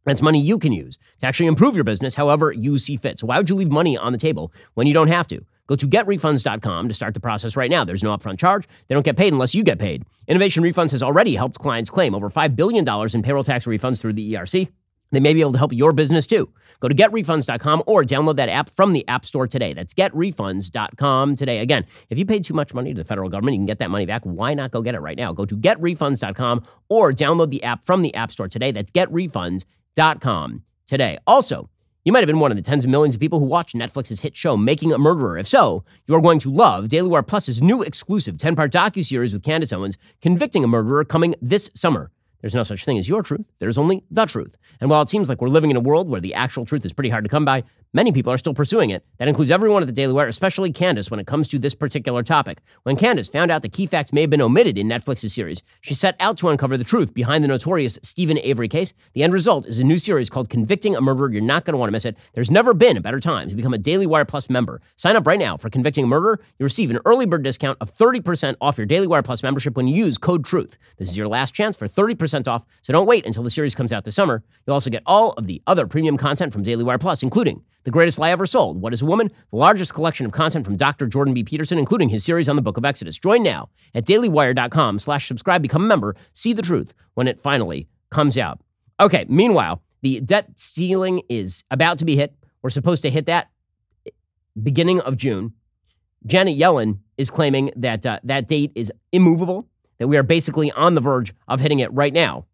That's 0.06 0.22
money 0.22 0.40
you 0.40 0.58
can 0.58 0.72
use 0.72 0.98
to 1.18 1.26
actually 1.26 1.48
improve 1.48 1.76
your 1.76 1.84
business 1.84 2.16
however 2.16 2.54
you 2.54 2.78
see 2.78 2.96
fit. 2.96 3.20
So 3.20 3.28
why 3.28 3.38
would 3.38 3.50
you 3.50 3.58
leave 3.58 3.70
money 3.70 3.98
on 3.98 4.14
the 4.14 4.18
table 4.18 4.54
when 4.76 4.88
you 4.88 4.94
don't 4.94 5.10
have 5.10 5.28
to? 5.28 5.42
Go 5.68 5.76
to 5.76 5.86
getrefunds.com 5.86 6.88
to 6.88 6.94
start 6.94 7.16
the 7.16 7.20
process 7.20 7.58
right 7.58 7.70
now. 7.70 7.84
There's 7.84 8.02
no 8.02 8.16
upfront 8.16 8.40
charge. 8.40 8.66
They 8.88 8.96
don't 8.96 9.04
get 9.04 9.18
paid 9.18 9.34
unless 9.34 9.54
you 9.54 9.62
get 9.62 9.78
paid. 9.78 10.06
Innovation 10.26 10.64
Refunds 10.64 10.92
has 10.92 11.04
already 11.04 11.36
helped 11.36 11.60
clients 11.60 11.90
claim 11.90 12.16
over 12.16 12.30
$5 12.30 12.56
billion 12.56 12.88
in 13.14 13.22
payroll 13.22 13.44
tax 13.44 13.66
refunds 13.66 14.00
through 14.00 14.14
the 14.14 14.36
ERC. 14.36 14.70
They 15.12 15.20
may 15.20 15.34
be 15.34 15.42
able 15.42 15.54
to 15.54 15.58
help 15.58 15.74
your 15.74 15.92
business 15.92 16.28
too. 16.28 16.52
Go 16.80 16.88
to 16.88 16.96
getrefunds.com 16.96 17.84
or 17.88 18.04
download 18.04 18.36
that 18.36 18.50
app 18.50 18.70
from 18.70 18.94
the 18.94 19.08
App 19.08 19.26
Store 19.26 19.48
today. 19.48 19.74
That's 19.74 19.94
getrefunds.com 19.94 21.36
today. 21.36 21.60
Again, 21.60 21.86
if 22.10 22.20
you 22.20 22.26
paid 22.26 22.44
too 22.44 22.54
much 22.54 22.74
money 22.74 22.94
to 22.94 23.02
the 23.02 23.06
federal 23.06 23.30
government, 23.30 23.56
you 23.56 23.60
can 23.60 23.66
get 23.66 23.80
that 23.80 23.90
money 23.90 24.06
back. 24.06 24.24
Why 24.24 24.54
not 24.54 24.72
go 24.72 24.82
get 24.82 24.96
it 24.96 25.00
right 25.00 25.18
now? 25.18 25.34
Go 25.34 25.46
to 25.46 25.58
getrefunds.com 25.58 26.64
or 26.90 27.12
download 27.12 27.50
the 27.50 27.64
app 27.64 27.84
from 27.86 28.02
the 28.02 28.14
App 28.14 28.32
Store 28.32 28.48
today. 28.48 28.72
That's 28.72 28.92
getrefunds.com 28.92 30.64
today. 30.86 31.18
Also, 31.26 31.70
you 32.06 32.14
might 32.14 32.20
have 32.20 32.28
been 32.28 32.40
one 32.40 32.52
of 32.52 32.58
the 32.58 32.64
tens 32.64 32.86
of 32.86 32.90
millions 32.90 33.16
of 33.16 33.22
people 33.22 33.40
who 33.40 33.46
watched 33.46 33.76
Netflix's 33.76 34.22
hit 34.22 34.36
show 34.36 34.56
Making 34.56 34.94
a 34.94 34.98
Murderer. 34.98 35.38
If 35.38 35.48
so, 35.48 35.84
you 36.08 36.16
are 36.16 36.22
going 36.22 36.40
to 36.40 36.50
love 36.52 36.88
Daily 36.88 37.10
Wire 37.10 37.24
Plus's 37.24 37.62
new 37.62 37.82
exclusive 37.82 38.38
10-part 38.38 38.72
docu-series 38.72 39.34
with 39.34 39.44
Candace 39.44 39.74
Owens, 39.74 39.98
convicting 40.22 40.64
a 40.64 40.68
murderer 40.68 41.04
coming 41.04 41.36
this 41.42 41.70
summer. 41.76 42.10
There's 42.42 42.56
no 42.56 42.64
such 42.64 42.86
thing 42.86 42.98
as 42.98 43.10
your 43.10 43.22
truth. 43.22 43.46
There's 43.60 43.78
only 43.78 44.04
the 44.10 44.26
truth. 44.26 44.58
And 44.80 44.90
while 44.90 45.02
it 45.02 45.10
seems 45.10 45.28
like 45.28 45.42
we're 45.42 45.50
living 45.50 45.72
in 45.72 45.78
a 45.78 45.82
world 45.82 46.10
where 46.10 46.22
the 46.22 46.34
actual 46.34 46.66
truth 46.66 46.86
is 46.86 46.94
pretty 46.94 47.10
hard 47.10 47.26
to 47.26 47.30
come 47.30 47.46
by, 47.46 47.64
many 47.94 48.12
people 48.12 48.32
are 48.32 48.38
still 48.38 48.54
pursuing 48.54 48.92
it. 48.92 49.04
That 49.18 49.28
includes 49.28 49.52
everyone 49.52 49.82
at 49.82 49.88
the 49.88 49.92
Daily 49.92 50.14
Wire, 50.14 50.28
especially 50.28 50.72
Candace, 50.72 51.10
when 51.10 51.20
it 51.20 51.28
comes 51.28 51.48
to 51.50 51.60
this 51.60 51.74
particular 51.74 52.24
topic. 52.24 52.60
When 52.84 52.96
Candace 52.96 53.28
found 53.28 53.52
out 53.52 53.62
that 53.64 53.74
key 53.74 53.88
facts 53.88 54.14
may 54.14 54.22
have 54.22 54.30
been 54.30 54.42
omitted 54.42 54.78
in 54.78 54.88
Netflix's 54.88 55.34
series, 55.34 55.64
she 55.82 55.96
set 55.96 56.16
out 56.20 56.38
to 56.38 56.50
uncover 56.50 56.78
the 56.78 56.84
truth 56.84 57.14
behind 57.14 57.44
the 57.44 57.48
notorious 57.48 57.98
Steven 58.04 58.38
Avery 58.40 58.68
case. 58.68 58.94
The 59.14 59.24
end 59.24 59.34
result 59.34 59.66
is 59.66 59.80
a 59.80 59.84
new 59.84 59.98
series 59.98 60.30
called 60.30 60.50
Convicting 60.50 60.96
a 60.96 61.02
Murderer. 61.02 61.32
You're 61.32 61.42
not 61.42 61.66
going 61.66 61.74
to 61.74 61.78
want 61.78 61.90
to 61.90 61.94
miss 61.94 62.06
it. 62.06 62.18
There's 62.34 62.52
never 62.52 62.74
been 62.74 62.98
a 62.98 63.02
better 63.02 63.20
time 63.20 63.50
to 63.50 63.56
become 63.56 63.74
a 63.74 63.78
Daily 63.78 64.06
Wire 64.06 64.26
Plus 64.26 64.50
member. 64.50 64.82
Sign 64.96 65.16
up 65.16 65.26
right 65.26 65.40
now 65.40 65.58
for 65.58 65.70
Convicting 65.70 66.04
a 66.04 66.08
Murderer. 66.08 66.40
You 66.60 66.64
receive 66.64 66.92
an 66.92 67.00
early 67.06 67.26
bird 67.26 67.44
discount 67.44 67.78
of 67.82 67.94
30% 67.94 68.56
off 68.62 68.78
your 68.78 68.86
Daily 68.86 69.08
Wire 69.08 69.24
Plus 69.24 69.44
membership 69.44 69.76
when 69.76 69.88
you 69.88 69.96
use 69.96 70.18
code 70.18 70.46
TRUTH. 70.46 70.78
This 70.98 71.10
is 71.10 71.18
your 71.18 71.28
last 71.28 71.54
chance 71.54 71.76
for 71.76 71.88
30% 71.88 72.48
off, 72.48 72.66
so 72.82 72.94
don't 72.94 73.08
wait 73.08 73.26
until 73.26 73.44
the 73.44 73.50
series 73.50 73.76
comes 73.76 73.92
out 73.92 74.06
this 74.06 74.16
summer. 74.16 74.44
You'll 74.66 74.76
also 74.76 74.90
get 74.90 75.04
all 75.06 75.34
of 75.34 75.48
the 75.48 75.62
other 75.66 75.88
premium 75.88 76.18
content 76.18 76.54
from 76.54 76.64
Daily 76.64 76.84
Wire 76.84 76.98
Plus, 76.98 77.24
including 77.24 77.64
The 77.86 77.92
Greatest 77.92 78.20
Lie 78.20 78.32
Ever 78.32 78.46
Sold, 78.46 78.82
What 78.82 78.94
is 78.94 79.02
a 79.02 79.06
Woman, 79.06 79.32
the 79.52 79.58
largest 79.58 79.94
collection 79.94 80.26
of 80.26 80.34
content 80.34 80.66
from 80.66 80.76
Dr. 80.76 81.08
Jordan 81.08 81.34
B. 81.34 81.44
Peterson, 81.44 81.80
including 81.80 82.10
his 82.10 82.26
series 82.26 82.50
on 82.50 82.56
the 82.56 82.62
Book 82.62 82.78
of 82.78 82.84
Exodus. 82.84 83.18
Join 83.18 83.42
now 83.42 83.70
at 83.96 84.06
dailywire.com 84.06 85.00
slash 85.00 85.28
subscribe, 85.28 85.62
become 85.62 85.84
a 85.84 85.88
member, 85.88 86.16
see 86.34 86.52
the 86.52 86.62
truth 86.62 86.94
when 87.14 87.28
it 87.28 87.40
finally 87.40 87.88
comes 88.12 88.38
out. 88.38 88.60
Okay, 89.00 89.26
meanwhile, 89.30 89.82
the 90.02 90.20
debt 90.20 90.48
ceiling 90.56 91.22
is 91.30 91.64
about 91.72 91.98
to 92.00 92.06
be 92.06 92.18
hit. 92.18 92.36
We're 92.62 92.70
supposed 92.70 93.02
to 93.04 93.10
hit 93.10 93.28
that 93.28 93.50
beginning 94.62 95.00
of 95.02 95.16
June. 95.16 95.54
Janet 96.26 96.58
Yellen 96.58 97.00
is 97.18 97.30
claiming 97.30 97.72
that 97.78 98.06
uh, 98.06 98.20
that 98.24 98.48
date 98.48 98.74
is 98.76 98.92
immovable, 99.14 99.68
that 100.00 100.08
we 100.10 100.18
are 100.18 100.24
basically 100.24 100.72
on 100.74 100.96
the 100.96 101.02
verge 101.02 101.34
of 101.48 101.62
hitting 101.62 101.80
it 101.80 101.94
right 101.94 102.12
now. 102.12 102.46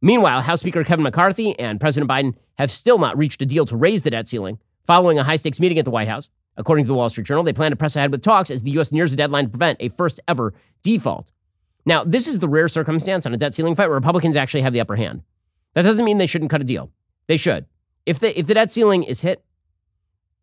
Meanwhile, 0.00 0.42
House 0.42 0.60
Speaker 0.60 0.84
Kevin 0.84 1.02
McCarthy 1.02 1.58
and 1.58 1.80
President 1.80 2.10
Biden 2.10 2.34
have 2.56 2.70
still 2.70 2.98
not 2.98 3.18
reached 3.18 3.42
a 3.42 3.46
deal 3.46 3.64
to 3.66 3.76
raise 3.76 4.02
the 4.02 4.10
debt 4.10 4.28
ceiling 4.28 4.58
following 4.86 5.18
a 5.18 5.24
high 5.24 5.36
stakes 5.36 5.60
meeting 5.60 5.78
at 5.78 5.84
the 5.84 5.90
White 5.90 6.08
House. 6.08 6.30
According 6.56 6.84
to 6.84 6.88
the 6.88 6.94
Wall 6.94 7.08
Street 7.08 7.26
Journal, 7.26 7.44
they 7.44 7.52
plan 7.52 7.70
to 7.70 7.76
press 7.76 7.94
ahead 7.94 8.10
with 8.10 8.22
talks 8.22 8.50
as 8.50 8.62
the 8.62 8.72
U.S. 8.72 8.90
nears 8.90 9.12
a 9.12 9.16
deadline 9.16 9.44
to 9.44 9.50
prevent 9.50 9.78
a 9.80 9.90
first 9.90 10.18
ever 10.26 10.54
default. 10.82 11.30
Now, 11.86 12.02
this 12.04 12.26
is 12.26 12.40
the 12.40 12.48
rare 12.48 12.68
circumstance 12.68 13.26
on 13.26 13.32
a 13.32 13.36
debt 13.36 13.54
ceiling 13.54 13.74
fight 13.74 13.86
where 13.86 13.94
Republicans 13.94 14.36
actually 14.36 14.62
have 14.62 14.72
the 14.72 14.80
upper 14.80 14.96
hand. 14.96 15.22
That 15.74 15.82
doesn't 15.82 16.04
mean 16.04 16.18
they 16.18 16.26
shouldn't 16.26 16.50
cut 16.50 16.60
a 16.60 16.64
deal. 16.64 16.90
They 17.28 17.36
should. 17.36 17.66
If 18.06 18.18
the 18.18 18.36
if 18.38 18.46
the 18.46 18.54
debt 18.54 18.70
ceiling 18.70 19.04
is 19.04 19.20
hit 19.20 19.44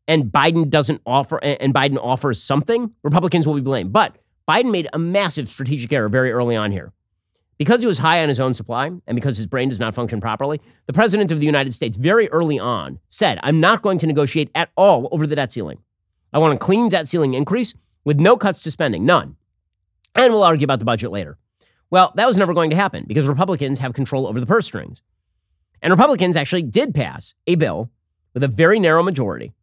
and 0.08 0.26
Biden 0.26 0.70
doesn't 0.70 1.02
offer 1.06 1.38
and 1.44 1.74
Biden 1.74 1.98
offers 2.02 2.41
something, 2.41 2.94
Republicans 3.04 3.48
will 3.48 3.56
be 3.56 3.62
blamed. 3.62 3.91
But 3.91 4.15
Biden 4.48 4.72
made 4.72 4.88
a 4.94 5.00
massive 5.00 5.50
strategic 5.50 5.91
error 5.91 6.10
very 6.10 6.32
early 6.32 6.56
on 6.56 6.72
here. 6.72 6.94
Because 7.58 7.82
he 7.82 7.88
was 7.88 8.00
high 8.00 8.22
on 8.22 8.28
his 8.28 8.39
own 8.39 8.54
supply 8.54 8.88
and 8.88 9.15
because 9.15 9.38
his 9.38 9.48
brain 9.48 9.70
does 9.70 9.80
not 9.80 9.96
function 9.96 10.20
properly, 10.20 10.60
the 10.88 10.94
president 10.94 11.32
of 11.32 11.39
the 11.39 11.46
United 11.46 11.74
States 11.74 11.96
very 11.96 12.28
early 12.30 12.60
on 12.60 13.00
said, 13.08 13.39
I'm 13.44 13.60
not 13.60 13.82
going 13.82 13.98
to 14.00 14.08
negotiate 14.08 14.52
at 14.56 14.70
all 14.76 15.08
over 15.12 15.26
the 15.26 15.36
debt 15.36 15.52
ceiling. 15.52 15.80
I 16.34 16.39
want 16.39 16.54
a 16.54 16.58
clean 16.58 16.89
debt 16.89 17.08
ceiling 17.08 17.34
increase 17.34 17.74
with 18.04 18.20
no 18.20 18.36
cuts 18.36 18.62
to 18.63 18.72
spending, 18.72 19.06
none. 19.06 19.38
And 20.15 20.34
we'll 20.34 20.44
argue 20.44 20.65
about 20.65 20.80
the 20.80 20.86
budget 20.86 21.12
later. 21.12 21.38
Well, 21.89 22.12
that 22.15 22.28
was 22.28 22.36
never 22.36 22.54
going 22.54 22.72
to 22.72 22.76
happen 22.76 23.06
because 23.08 23.28
Republicans 23.28 23.80
have 23.80 23.94
control 23.94 24.28
over 24.28 24.39
the 24.39 24.46
purse 24.46 24.65
strings. 24.65 25.02
And 25.82 25.91
Republicans 25.91 26.36
actually 26.36 26.63
did 26.63 26.94
pass 26.94 27.36
a 27.48 27.56
bill 27.56 27.89
with 28.34 28.44
a 28.44 28.48
very 28.48 28.80
narrow 28.80 29.04
majority 29.04 29.54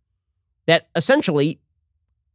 that 0.67 0.89
essentially 0.95 1.61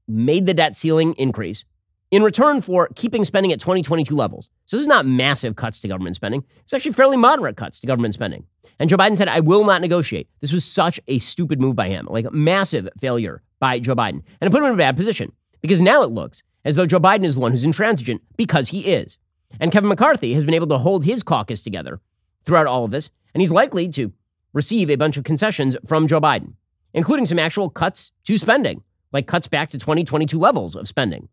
made 0.07 0.45
the 0.45 0.53
debt 0.53 0.75
ceiling 0.75 1.13
increase 1.13 1.65
in 2.11 2.23
return 2.23 2.61
for 2.61 2.89
keeping 2.95 3.25
spending 3.25 3.51
at 3.51 3.59
2022 3.59 4.15
levels. 4.15 4.49
So 4.65 4.77
this 4.77 4.83
is 4.83 4.87
not 4.87 5.05
massive 5.05 5.55
cuts 5.55 5.79
to 5.79 5.87
government 5.87 6.15
spending. 6.15 6.43
It's 6.61 6.73
actually 6.73 6.93
fairly 6.93 7.17
moderate 7.17 7.57
cuts 7.57 7.79
to 7.79 7.87
government 7.87 8.13
spending. 8.13 8.45
And 8.79 8.89
Joe 8.89 8.97
Biden 8.97 9.17
said, 9.17 9.27
I 9.27 9.41
will 9.41 9.65
not 9.65 9.81
negotiate. 9.81 10.29
This 10.39 10.53
was 10.53 10.63
such 10.63 10.99
a 11.07 11.19
stupid 11.19 11.59
move 11.59 11.75
by 11.75 11.89
him, 11.89 12.07
like 12.09 12.25
a 12.25 12.31
massive 12.31 12.87
failure 12.99 13.41
by 13.59 13.79
Joe 13.79 13.95
Biden. 13.95 14.23
And 14.39 14.47
it 14.47 14.51
put 14.51 14.61
him 14.61 14.69
in 14.69 14.73
a 14.73 14.77
bad 14.77 14.95
position 14.95 15.33
because 15.61 15.81
now 15.81 16.03
it 16.03 16.11
looks 16.11 16.43
as 16.63 16.75
though 16.75 16.85
Joe 16.85 16.99
Biden 16.99 17.23
is 17.23 17.35
the 17.35 17.41
one 17.41 17.51
who's 17.51 17.65
intransigent 17.65 18.21
because 18.37 18.69
he 18.69 18.81
is. 18.81 19.17
And 19.59 19.71
Kevin 19.71 19.89
McCarthy 19.89 20.33
has 20.33 20.45
been 20.45 20.53
able 20.53 20.67
to 20.67 20.77
hold 20.77 21.03
his 21.03 21.23
caucus 21.23 21.61
together 21.61 21.99
throughout 22.45 22.67
all 22.67 22.85
of 22.85 22.91
this. 22.91 23.11
And 23.33 23.41
he's 23.41 23.51
likely 23.51 23.89
to 23.89 24.13
receive 24.53 24.89
a 24.89 24.95
bunch 24.95 25.17
of 25.17 25.23
concessions 25.23 25.75
from 25.85 26.07
Joe 26.07 26.21
Biden, 26.21 26.53
including 26.93 27.25
some 27.25 27.39
actual 27.39 27.69
cuts 27.69 28.11
to 28.25 28.37
spending, 28.37 28.83
like 29.11 29.27
cuts 29.27 29.47
back 29.47 29.69
to 29.69 29.77
2022 29.77 30.37
levels 30.37 30.75
of 30.75 30.87
spending. 30.87 31.27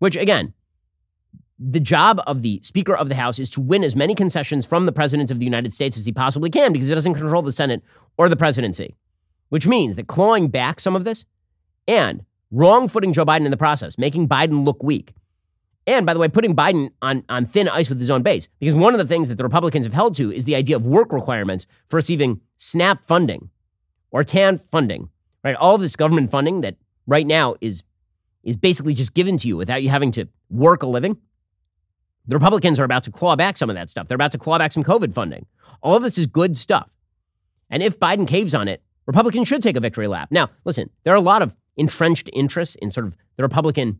Which, 0.00 0.16
again, 0.16 0.54
the 1.58 1.78
job 1.78 2.20
of 2.26 2.40
the 2.42 2.58
Speaker 2.62 2.96
of 2.96 3.08
the 3.08 3.14
House 3.14 3.38
is 3.38 3.50
to 3.50 3.60
win 3.60 3.84
as 3.84 3.94
many 3.94 4.14
concessions 4.14 4.64
from 4.64 4.86
the 4.86 4.92
President 4.92 5.30
of 5.30 5.38
the 5.38 5.44
United 5.44 5.72
States 5.72 5.98
as 5.98 6.06
he 6.06 6.12
possibly 6.12 6.48
can 6.50 6.72
because 6.72 6.88
he 6.88 6.94
doesn't 6.94 7.14
control 7.14 7.42
the 7.42 7.52
Senate 7.52 7.82
or 8.16 8.28
the 8.28 8.36
presidency, 8.36 8.96
which 9.50 9.66
means 9.66 9.96
that 9.96 10.06
clawing 10.06 10.48
back 10.48 10.80
some 10.80 10.96
of 10.96 11.04
this 11.04 11.26
and 11.86 12.24
wrong 12.50 12.88
footing 12.88 13.12
Joe 13.12 13.26
Biden 13.26 13.44
in 13.44 13.50
the 13.50 13.58
process, 13.58 13.98
making 13.98 14.26
Biden 14.26 14.64
look 14.64 14.82
weak. 14.82 15.12
And 15.86 16.06
by 16.06 16.14
the 16.14 16.20
way, 16.20 16.28
putting 16.28 16.56
Biden 16.56 16.90
on, 17.02 17.24
on 17.28 17.44
thin 17.44 17.68
ice 17.68 17.90
with 17.90 17.98
his 17.98 18.10
own 18.10 18.22
base, 18.22 18.48
because 18.58 18.74
one 18.74 18.94
of 18.94 18.98
the 18.98 19.06
things 19.06 19.28
that 19.28 19.36
the 19.36 19.44
Republicans 19.44 19.84
have 19.84 19.92
held 19.92 20.14
to 20.16 20.32
is 20.32 20.46
the 20.46 20.54
idea 20.54 20.76
of 20.76 20.86
work 20.86 21.12
requirements 21.12 21.66
for 21.88 21.96
receiving 21.96 22.40
SNAP 22.56 23.04
funding 23.04 23.50
or 24.10 24.24
TAN 24.24 24.56
funding, 24.56 25.10
right? 25.44 25.56
All 25.56 25.76
this 25.76 25.96
government 25.96 26.30
funding 26.30 26.62
that 26.62 26.76
right 27.06 27.26
now 27.26 27.56
is 27.60 27.82
is 28.42 28.56
basically 28.56 28.94
just 28.94 29.14
given 29.14 29.36
to 29.38 29.48
you 29.48 29.56
without 29.56 29.82
you 29.82 29.88
having 29.88 30.10
to 30.12 30.26
work 30.48 30.82
a 30.82 30.86
living. 30.86 31.16
The 32.26 32.36
Republicans 32.36 32.78
are 32.78 32.84
about 32.84 33.02
to 33.04 33.10
claw 33.10 33.36
back 33.36 33.56
some 33.56 33.70
of 33.70 33.76
that 33.76 33.90
stuff. 33.90 34.08
They're 34.08 34.14
about 34.16 34.32
to 34.32 34.38
claw 34.38 34.58
back 34.58 34.72
some 34.72 34.84
COVID 34.84 35.12
funding. 35.12 35.46
All 35.82 35.96
of 35.96 36.02
this 36.02 36.18
is 36.18 36.26
good 36.26 36.56
stuff. 36.56 36.96
And 37.70 37.82
if 37.82 37.98
Biden 37.98 38.26
caves 38.26 38.54
on 38.54 38.68
it, 38.68 38.82
Republicans 39.06 39.48
should 39.48 39.62
take 39.62 39.76
a 39.76 39.80
victory 39.80 40.06
lap. 40.06 40.28
Now, 40.30 40.50
listen, 40.64 40.90
there 41.04 41.12
are 41.12 41.16
a 41.16 41.20
lot 41.20 41.42
of 41.42 41.56
entrenched 41.76 42.30
interests 42.32 42.76
in 42.76 42.90
sort 42.90 43.06
of 43.06 43.16
the 43.36 43.42
Republican 43.42 43.98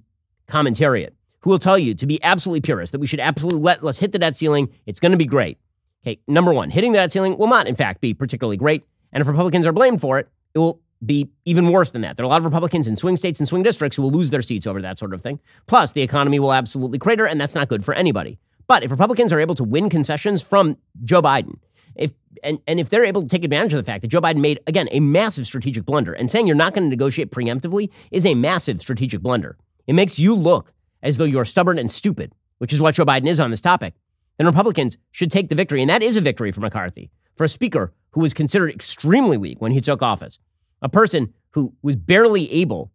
commentariat 0.49 1.11
who 1.41 1.51
will 1.51 1.59
tell 1.59 1.79
you 1.79 1.95
to 1.95 2.07
be 2.07 2.23
absolutely 2.23 2.61
purist, 2.61 2.93
that 2.93 2.99
we 3.01 3.07
should 3.07 3.21
absolutely 3.21 3.61
let, 3.61 3.83
let's 3.83 3.99
hit 3.99 4.13
the 4.13 4.19
debt 4.19 4.37
ceiling. 4.37 4.69
It's 4.87 5.01
going 5.01 5.13
to 5.13 5.19
be 5.19 5.25
great. 5.25 5.59
Okay, 6.05 6.21
number 6.29 6.53
one, 6.53 6.71
hitting 6.71 6.93
the 6.93 6.99
debt 6.99 7.13
ceiling 7.13 7.37
will 7.39 7.47
not, 7.47 7.67
in 7.67 7.75
fact, 7.75 8.01
be 8.01 8.15
particularly 8.15 8.57
great. 8.57 8.85
And 9.13 9.21
if 9.21 9.27
Republicans 9.27 9.67
are 9.67 9.73
blamed 9.73 10.01
for 10.01 10.19
it, 10.19 10.29
it 10.55 10.59
will 10.59 10.81
be 11.05 11.31
even 11.45 11.71
worse 11.71 11.93
than 11.93 12.03
that. 12.03 12.17
There 12.17 12.25
are 12.25 12.27
a 12.27 12.29
lot 12.29 12.39
of 12.39 12.45
Republicans 12.45 12.87
in 12.87 12.97
swing 12.97 13.17
states 13.17 13.41
and 13.41 13.49
swing 13.49 13.63
districts 13.63 13.97
who 13.97 14.03
will 14.03 14.11
lose 14.11 14.31
their 14.31 14.43
seats 14.43 14.67
over 14.67 14.83
that 14.83 14.99
sort 14.99 15.15
of 15.15 15.23
thing. 15.23 15.41
Plus, 15.67 15.93
the 15.93 16.03
economy 16.03 16.39
will 16.39 16.53
absolutely 16.53 16.99
crater, 16.99 17.27
and 17.27 17.41
that's 17.41 17.55
not 17.55 17.69
good 17.69 17.85
for 17.85 17.95
anybody. 17.95 18.39
But 18.67 18.83
if 18.83 18.91
Republicans 18.91 19.33
are 19.33 19.41
able 19.41 19.55
to 19.57 19.65
win 19.65 19.89
concessions 19.89 20.43
from 20.43 20.77
Joe 21.03 21.23
Biden, 21.23 21.59
if 21.97 22.13
and, 22.43 22.61
and 22.67 22.79
if 22.79 22.89
they're 22.89 23.05
able 23.05 23.23
to 23.23 23.29
take 23.29 23.45
advantage 23.45 23.75
of 23.75 23.79
the 23.79 23.85
fact 23.85 24.03
that 24.03 24.09
Joe 24.09 24.21
Biden 24.21 24.41
made, 24.41 24.61
again, 24.67 24.89
a 24.93 25.01
massive 25.01 25.47
strategic 25.47 25.85
blunder, 25.85 26.13
and 26.13 26.31
saying 26.31 26.47
you're 26.47 26.57
not 26.57 26.73
going 26.73 26.85
to 26.85 26.91
negotiate 26.91 27.33
preemptively 27.33 27.91
is 28.11 28.25
a 28.25 28.35
massive 28.35 28.81
strategic 28.81 29.21
blunder. 29.21 29.57
It 29.87 29.95
makes 29.95 30.19
you 30.19 30.35
look 30.35 30.73
as 31.03 31.19
though 31.19 31.25
you're 31.25 31.45
stubborn 31.45 31.79
and 31.79 31.91
stupid, 31.91 32.33
which 32.59 32.73
is 32.73 32.81
what 32.81 32.95
Joe 32.95 33.05
Biden 33.05 33.27
is 33.27 33.41
on 33.41 33.51
this 33.51 33.61
topic. 33.61 33.95
Then 34.39 34.47
Republicans 34.47 34.97
should 35.11 35.31
take 35.31 35.49
the 35.49 35.55
victory, 35.55 35.83
and 35.83 35.91
that 35.91 36.03
is 36.03 36.17
a 36.17 36.21
victory 36.21 36.53
for 36.53 36.61
McCarthy, 36.61 37.11
for 37.37 37.45
a 37.45 37.49
speaker 37.49 37.93
who 38.13 38.21
was 38.21 38.33
considered 38.33 38.71
extremely 38.71 39.37
weak 39.37 39.61
when 39.61 39.73
he 39.73 39.81
took 39.81 40.01
office, 40.01 40.39
a 40.83 40.89
person 40.89 41.33
who 41.51 41.73
was 41.83 41.97
barely 41.97 42.51
able 42.53 42.91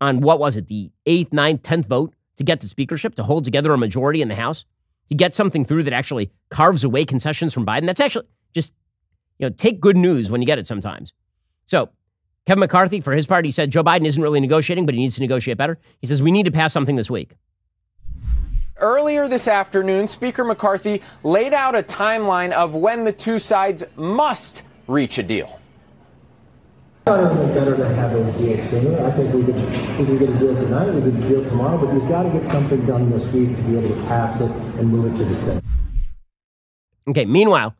on 0.00 0.20
what 0.20 0.38
was 0.38 0.56
it, 0.56 0.68
the 0.68 0.90
eighth, 1.06 1.32
ninth, 1.32 1.62
tenth 1.62 1.86
vote 1.86 2.14
to 2.36 2.44
get 2.44 2.60
the 2.60 2.68
speakership, 2.68 3.14
to 3.16 3.22
hold 3.22 3.44
together 3.44 3.72
a 3.72 3.78
majority 3.78 4.22
in 4.22 4.28
the 4.28 4.34
House, 4.34 4.64
to 5.08 5.14
get 5.14 5.34
something 5.34 5.64
through 5.64 5.82
that 5.82 5.92
actually 5.92 6.30
carves 6.50 6.84
away 6.84 7.04
concessions 7.04 7.52
from 7.52 7.66
Biden. 7.66 7.86
That's 7.86 8.00
actually 8.00 8.26
just, 8.54 8.72
you 9.38 9.48
know, 9.48 9.54
take 9.56 9.80
good 9.80 9.96
news 9.96 10.30
when 10.30 10.40
you 10.40 10.46
get 10.46 10.58
it 10.58 10.66
sometimes. 10.66 11.12
So 11.64 11.90
Kevin 12.46 12.60
McCarthy, 12.60 13.00
for 13.00 13.12
his 13.12 13.26
part, 13.26 13.44
he 13.44 13.50
said 13.50 13.70
Joe 13.70 13.82
Biden 13.82 14.06
isn't 14.06 14.22
really 14.22 14.40
negotiating, 14.40 14.86
but 14.86 14.94
he 14.94 15.00
needs 15.00 15.16
to 15.16 15.20
negotiate 15.20 15.58
better. 15.58 15.78
He 16.00 16.06
says 16.06 16.22
we 16.22 16.30
need 16.30 16.44
to 16.44 16.52
pass 16.52 16.72
something 16.72 16.96
this 16.96 17.10
week. 17.10 17.32
Earlier 18.78 19.26
this 19.26 19.48
afternoon, 19.48 20.06
Speaker 20.06 20.44
McCarthy 20.44 21.02
laid 21.24 21.52
out 21.52 21.74
a 21.74 21.82
timeline 21.82 22.52
of 22.52 22.76
when 22.76 23.04
the 23.04 23.12
two 23.12 23.40
sides 23.40 23.84
must 23.96 24.62
reach 24.86 25.18
a 25.18 25.22
deal. 25.24 25.57
I 27.08 27.22
don't 27.22 27.36
think 27.38 27.54
better 27.54 27.74
to 27.74 27.88
have 27.94 28.14
a 28.14 28.32
deal 28.32 28.62
sooner. 28.66 29.06
I 29.06 29.10
think 29.12 29.32
we 29.32 29.42
could, 29.42 29.56
we 29.98 30.04
could 30.04 30.18
get 30.18 30.28
a 30.28 30.38
deal 30.38 30.54
tonight, 30.54 30.92
we 30.92 31.00
could 31.00 31.14
a 31.14 31.28
deal 31.28 31.42
tomorrow, 31.44 31.78
but 31.78 31.94
you've 31.94 32.06
got 32.06 32.24
to 32.24 32.30
get 32.30 32.44
something 32.44 32.84
done 32.84 33.10
this 33.10 33.26
week 33.28 33.56
to 33.56 33.62
be 33.62 33.78
able 33.78 33.88
to 33.88 34.02
pass 34.08 34.38
it 34.42 34.50
and 34.50 34.88
move 34.88 35.14
it 35.14 35.16
to 35.16 35.24
the 35.24 35.34
Senate. 35.34 35.64
Okay, 37.08 37.24
meanwhile, 37.24 37.74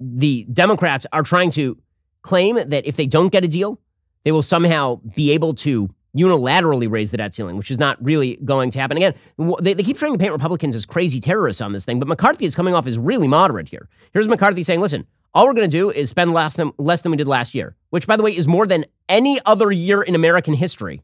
the 0.00 0.46
Democrats 0.50 1.06
are 1.12 1.22
trying 1.22 1.50
to 1.50 1.76
claim 2.22 2.56
that 2.56 2.86
if 2.86 2.96
they 2.96 3.04
don't 3.04 3.30
get 3.30 3.44
a 3.44 3.48
deal, 3.48 3.78
they 4.24 4.32
will 4.32 4.40
somehow 4.40 4.96
be 5.14 5.32
able 5.32 5.52
to 5.54 5.90
unilaterally 6.16 6.90
raise 6.90 7.10
the 7.10 7.18
debt 7.18 7.34
ceiling, 7.34 7.58
which 7.58 7.70
is 7.70 7.78
not 7.78 8.02
really 8.02 8.36
going 8.36 8.70
to 8.70 8.78
happen. 8.78 8.96
Again, 8.96 9.14
they, 9.60 9.74
they 9.74 9.82
keep 9.82 9.98
trying 9.98 10.12
to 10.12 10.18
paint 10.18 10.32
Republicans 10.32 10.74
as 10.74 10.86
crazy 10.86 11.20
terrorists 11.20 11.60
on 11.60 11.72
this 11.72 11.84
thing, 11.84 11.98
but 11.98 12.08
McCarthy 12.08 12.46
is 12.46 12.54
coming 12.54 12.72
off 12.72 12.86
as 12.86 12.98
really 12.98 13.28
moderate 13.28 13.68
here. 13.68 13.86
Here's 14.14 14.26
McCarthy 14.26 14.62
saying, 14.62 14.80
listen, 14.80 15.06
all 15.34 15.46
we're 15.46 15.54
going 15.54 15.68
to 15.68 15.76
do 15.76 15.90
is 15.90 16.10
spend 16.10 16.32
less 16.32 16.56
than, 16.56 16.72
less 16.78 17.02
than 17.02 17.10
we 17.10 17.16
did 17.16 17.28
last 17.28 17.54
year, 17.54 17.76
which, 17.90 18.06
by 18.06 18.16
the 18.16 18.22
way, 18.22 18.36
is 18.36 18.48
more 18.48 18.66
than 18.66 18.84
any 19.08 19.38
other 19.44 19.70
year 19.70 20.02
in 20.02 20.14
American 20.14 20.54
history. 20.54 21.02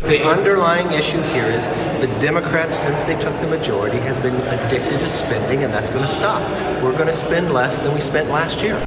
The 0.00 0.24
underlying 0.24 0.92
issue 0.92 1.20
here 1.22 1.46
is 1.46 1.66
the 2.00 2.06
Democrats, 2.20 2.76
since 2.76 3.02
they 3.02 3.18
took 3.18 3.34
the 3.40 3.48
majority, 3.48 3.98
has 3.98 4.18
been 4.18 4.36
addicted 4.36 4.98
to 4.98 5.08
spending, 5.08 5.64
and 5.64 5.74
that's 5.74 5.90
going 5.90 6.06
to 6.06 6.12
stop. 6.12 6.48
We're 6.82 6.92
going 6.92 7.08
to 7.08 7.12
spend 7.12 7.52
less 7.52 7.80
than 7.80 7.92
we 7.94 8.00
spent 8.00 8.28
last 8.28 8.62
year. 8.62 8.86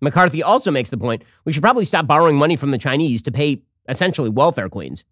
McCarthy 0.00 0.42
also 0.42 0.70
makes 0.70 0.90
the 0.90 0.96
point 0.96 1.22
we 1.44 1.52
should 1.52 1.62
probably 1.62 1.84
stop 1.84 2.06
borrowing 2.06 2.36
money 2.36 2.56
from 2.56 2.72
the 2.72 2.78
Chinese 2.78 3.22
to 3.22 3.32
pay 3.32 3.62
essentially 3.88 4.30
welfare 4.30 4.68
queens. 4.68 5.04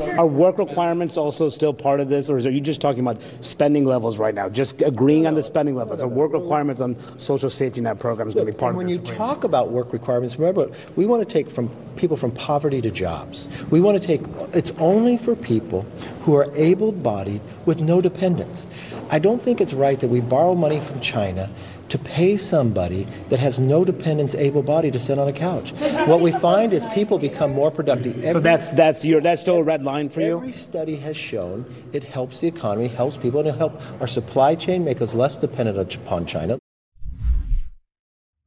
Are 0.00 0.26
work 0.26 0.58
requirements 0.58 1.16
also 1.16 1.48
still 1.48 1.74
part 1.74 2.00
of 2.00 2.08
this, 2.08 2.30
or 2.30 2.36
are 2.36 2.50
you 2.50 2.60
just 2.60 2.80
talking 2.80 3.00
about 3.00 3.20
spending 3.40 3.84
levels 3.84 4.18
right 4.18 4.34
now? 4.34 4.48
Just 4.48 4.80
agreeing 4.80 5.26
on 5.26 5.34
the 5.34 5.42
spending 5.42 5.74
levels. 5.74 6.02
Are 6.02 6.08
work 6.08 6.32
requirements 6.32 6.80
on 6.80 6.96
social 7.18 7.50
safety 7.50 7.80
net 7.80 7.98
programs 7.98 8.34
going 8.34 8.46
to 8.46 8.52
be 8.52 8.58
part 8.58 8.74
and 8.74 8.82
of 8.82 8.88
this? 8.88 8.98
When 8.98 9.06
you 9.06 9.14
talk 9.14 9.44
about 9.44 9.70
work 9.70 9.92
requirements, 9.92 10.38
remember, 10.38 10.70
we 10.96 11.04
want 11.04 11.26
to 11.26 11.30
take 11.30 11.50
from 11.50 11.68
people 11.96 12.16
from 12.16 12.30
poverty 12.32 12.80
to 12.80 12.90
jobs. 12.90 13.48
We 13.70 13.80
want 13.80 14.00
to 14.00 14.06
take, 14.06 14.22
it's 14.54 14.70
only 14.78 15.16
for 15.16 15.36
people 15.36 15.82
who 16.22 16.34
are 16.36 16.50
able 16.54 16.92
bodied 16.92 17.40
with 17.66 17.80
no 17.80 18.00
dependents. 18.00 18.66
I 19.10 19.18
don't 19.18 19.42
think 19.42 19.60
it's 19.60 19.74
right 19.74 20.00
that 20.00 20.08
we 20.08 20.20
borrow 20.20 20.54
money 20.54 20.80
from 20.80 21.00
China 21.00 21.50
to 21.92 21.98
pay 21.98 22.38
somebody 22.38 23.06
that 23.28 23.38
has 23.38 23.58
no 23.58 23.84
dependents 23.84 24.34
able 24.34 24.62
body 24.62 24.90
to 24.90 24.98
sit 24.98 25.18
on 25.18 25.28
a 25.28 25.32
couch. 25.32 25.72
What 26.06 26.20
we 26.20 26.32
find 26.32 26.72
is 26.72 26.86
people 26.94 27.18
become 27.18 27.52
more 27.52 27.70
productive. 27.70 28.22
so 28.32 28.40
that's 28.40 28.70
that's 28.70 29.04
your 29.04 29.20
that's 29.20 29.42
still 29.42 29.56
a 29.56 29.62
red 29.62 29.82
line 29.82 30.08
for 30.08 30.22
you. 30.22 30.38
Every 30.38 30.52
study 30.52 30.96
has 30.96 31.18
shown 31.18 31.66
it 31.92 32.02
helps 32.02 32.40
the 32.40 32.46
economy, 32.48 32.88
helps 32.88 33.18
people, 33.18 33.40
and 33.40 33.48
it 33.50 33.56
helps 33.56 33.84
our 34.00 34.06
supply 34.06 34.54
chain 34.54 34.86
make 34.86 35.02
us 35.02 35.12
less 35.12 35.36
dependent 35.36 35.94
upon 35.94 36.24
China. 36.24 36.58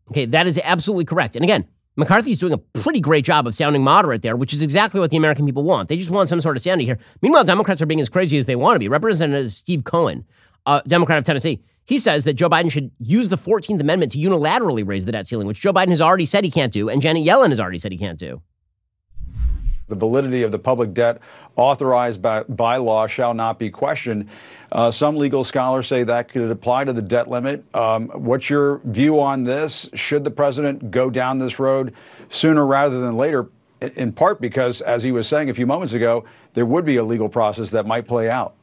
Okay, 0.10 0.26
that 0.26 0.48
is 0.48 0.60
absolutely 0.64 1.06
correct. 1.06 1.36
And 1.36 1.44
again, 1.46 1.68
McCarthy's 1.98 2.40
doing 2.40 2.54
a 2.54 2.58
pretty 2.58 3.00
great 3.00 3.26
job 3.26 3.46
of 3.46 3.54
sounding 3.54 3.84
moderate 3.84 4.24
there, 4.24 4.36
which 4.36 4.54
is 4.54 4.64
exactly 4.64 5.00
what 5.00 5.12
the 5.12 5.18
American 5.18 5.46
people 5.46 5.64
want. 5.64 5.88
They 5.88 5.98
just 5.98 6.10
want 6.10 6.30
some 6.30 6.42
sort 6.42 6.58
of 6.58 6.64
sanity 6.64 6.86
here. 6.86 6.98
Meanwhile, 7.22 7.44
Democrats 7.44 7.80
are 7.84 7.86
being 7.86 8.02
as 8.02 8.10
crazy 8.10 8.40
as 8.40 8.48
they 8.48 8.56
want 8.56 8.76
to 8.76 8.80
be. 8.80 8.88
Representative 8.88 9.52
Steve 9.52 9.84
Cohen, 9.84 10.26
a 10.66 10.82
Democrat 10.88 11.20
of 11.20 11.24
Tennessee, 11.24 11.62
he 11.86 12.00
says 12.00 12.24
that 12.24 12.34
Joe 12.34 12.50
Biden 12.50 12.72
should 12.72 12.92
use 13.00 13.30
the 13.30 13.38
14th 13.38 13.80
Amendment 13.80 14.12
to 14.14 14.18
unilaterally 14.18 14.86
raise 14.86 15.06
the 15.06 15.12
debt 15.12 15.28
ceiling, 15.28 15.48
which 15.48 15.60
Joe 15.60 15.72
Biden 15.72 15.90
has 15.90 16.02
already 16.02 16.26
said 16.26 16.44
he 16.44 16.52
can't 16.52 16.74
do, 16.74 16.90
and 16.90 17.02
Janet 17.02 17.26
Yellen 17.26 17.50
has 17.50 17.60
already 17.60 17.78
said 17.78 17.92
he 17.92 17.98
can't 17.98 18.20
do. 18.20 18.42
The 19.88 19.96
validity 19.96 20.42
of 20.42 20.52
the 20.52 20.58
public 20.58 20.96
debt 20.96 21.20
authorized 21.56 22.20
by, 22.20 22.42
by 22.44 22.78
law 22.78 23.06
shall 23.06 23.36
not 23.36 23.60
be 23.60 23.70
questioned. 23.70 24.28
Uh, 24.72 24.90
some 24.90 25.16
legal 25.16 25.44
scholars 25.44 25.86
say 25.86 26.04
that 26.04 26.28
could 26.28 26.50
apply 26.50 26.86
to 26.86 26.94
the 26.94 27.04
debt 27.04 27.30
limit. 27.30 27.64
Um, 27.76 28.10
what's 28.10 28.50
your 28.50 28.80
view 28.86 29.22
on 29.22 29.44
this? 29.44 29.88
Should 29.94 30.24
the 30.24 30.32
president 30.32 30.90
go 30.90 31.12
down 31.12 31.38
this 31.38 31.60
road 31.60 31.94
sooner 32.30 32.66
rather 32.66 33.00
than 33.00 33.16
later? 33.16 33.48
In 33.96 34.12
part 34.12 34.42
because, 34.42 34.82
as 34.82 35.04
he 35.04 35.12
was 35.12 35.28
saying 35.28 35.52
a 35.52 35.54
few 35.54 35.68
moments 35.68 35.94
ago, 35.94 36.26
there 36.54 36.66
would 36.66 36.84
be 36.84 36.96
a 36.96 37.04
legal 37.04 37.30
process 37.30 37.70
that 37.70 37.86
might 37.86 38.08
play 38.08 38.28
out. 38.28 38.56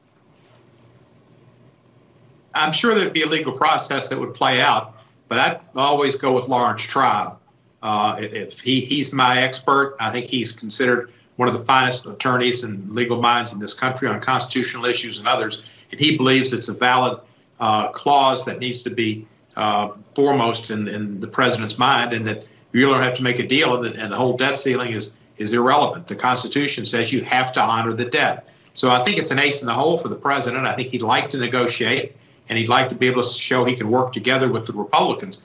I'm 2.55 2.72
sure 2.72 2.94
there'd 2.94 3.12
be 3.12 3.22
a 3.22 3.28
legal 3.28 3.53
process 3.53 4.09
that 4.09 4.18
would 4.18 4.34
play 4.34 4.61
out, 4.61 4.96
but 5.28 5.38
I'd 5.38 5.61
always 5.74 6.16
go 6.16 6.32
with 6.32 6.48
Laurence 6.48 6.82
Tribe. 6.82 7.36
Uh, 7.82 8.16
if 8.20 8.61
he, 8.61 8.80
he's 8.80 9.12
my 9.12 9.42
expert, 9.42 9.96
I 9.98 10.11
think 10.12 10.26
he's 10.26 10.53
considered 10.53 11.12
one 11.36 11.48
of 11.48 11.55
the 11.55 11.64
finest 11.64 12.07
attorneys 12.07 12.62
and 12.64 12.90
legal 12.90 13.20
minds 13.20 13.53
in 13.53 13.59
this 13.59 13.74
country 13.74 14.07
on 14.09 14.20
constitutional 14.20 14.84
issues 14.84 15.18
and 15.18 15.26
others. 15.26 15.62
And 15.90 15.98
he 15.98 16.16
believes 16.16 16.53
it's 16.53 16.68
a 16.68 16.74
valid 16.74 17.18
uh, 17.59 17.88
clause 17.88 18.44
that 18.44 18.59
needs 18.59 18.82
to 18.82 18.90
be 18.90 19.26
uh, 19.57 19.92
foremost 20.14 20.70
in, 20.70 20.88
in, 20.88 21.20
the 21.20 21.26
president's 21.26 21.78
mind, 21.78 22.12
and 22.12 22.26
that 22.26 22.46
you 22.72 22.82
don't 22.82 23.03
have 23.03 23.14
to 23.14 23.22
make 23.22 23.38
a 23.38 23.46
deal, 23.46 23.74
and 23.74 23.84
the, 23.84 24.00
and 24.00 24.11
the 24.11 24.16
whole 24.16 24.36
debt 24.36 24.59
ceiling 24.59 24.92
is 24.92 25.14
is 25.36 25.53
irrelevant. 25.53 26.07
The 26.07 26.14
Constitution 26.14 26.86
says 26.86 27.12
you 27.12 27.22
have 27.24 27.53
to 27.55 27.61
honor 27.61 27.92
the 27.92 28.05
debt. 28.05 28.48
So 28.74 28.90
I 28.90 29.03
think 29.03 29.18
it's 29.18 29.30
an 29.30 29.38
ace 29.38 29.61
in 29.61 29.66
the 29.66 29.74
hole 29.74 29.98
for 29.98 30.09
the 30.09 30.16
president. 30.16 30.66
I 30.66 30.74
think 30.74 30.88
he'd 30.88 31.03
like 31.03 31.30
to 31.30 31.38
negotiate, 31.38 32.16
and 32.49 32.59
he'd 32.59 32.68
like 32.68 32.88
to 32.88 32.95
be 32.95 33.07
able 33.07 33.22
to 33.22 33.28
show 33.28 33.64
he 33.64 33.76
can 33.76 33.90
work 33.90 34.12
together 34.12 34.51
with 34.51 34.66
the 34.66 34.72
Republicans. 34.72 35.43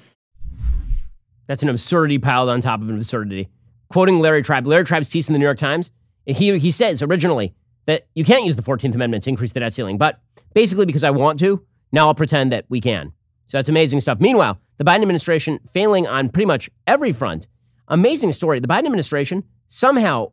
That's 1.48 1.64
an 1.64 1.70
absurdity 1.70 2.18
piled 2.18 2.50
on 2.50 2.62
top 2.62 2.82
of 2.82 2.89
an 2.89 2.98
absurdity. 2.98 3.50
Quoting 3.89 4.20
Larry 4.20 4.41
Tribe, 4.41 4.68
Larry 4.68 4.84
Tribe's 4.84 5.08
piece 5.08 5.30
in 5.30 5.34
the 5.34 5.39
New 5.39 5.45
York 5.45 5.58
Times, 5.58 5.91
he, 6.26 6.58
he 6.60 6.72
says 6.72 7.02
originally 7.02 7.54
that 7.86 8.08
you 8.16 8.26
can't 8.26 8.45
use 8.45 8.58
the 8.58 8.62
14th 8.62 8.95
Amendment 8.95 9.24
to 9.24 9.30
increase 9.30 9.54
the 9.54 9.62
debt 9.62 9.74
ceiling, 9.74 9.98
but 9.98 10.20
basically 10.54 10.86
because 10.86 11.06
I 11.06 11.10
want 11.10 11.39
to, 11.39 11.66
now 11.91 12.08
I'll 12.08 12.16
pretend 12.16 12.52
that 12.52 12.66
we 12.68 12.82
can. 12.82 13.14
So 13.48 13.58
that's 13.58 13.70
amazing 13.70 14.02
stuff. 14.02 14.20
Meanwhile, 14.20 14.60
the 14.78 14.84
Biden 14.84 15.02
administration 15.02 15.60
failing 15.72 16.06
on 16.06 16.30
pretty 16.30 16.45
much 16.45 16.70
every 16.86 17.14
front. 17.14 17.48
Amazing 17.88 18.34
story. 18.34 18.60
The 18.60 18.68
Biden 18.68 18.86
administration 18.86 19.43
somehow 19.70 20.32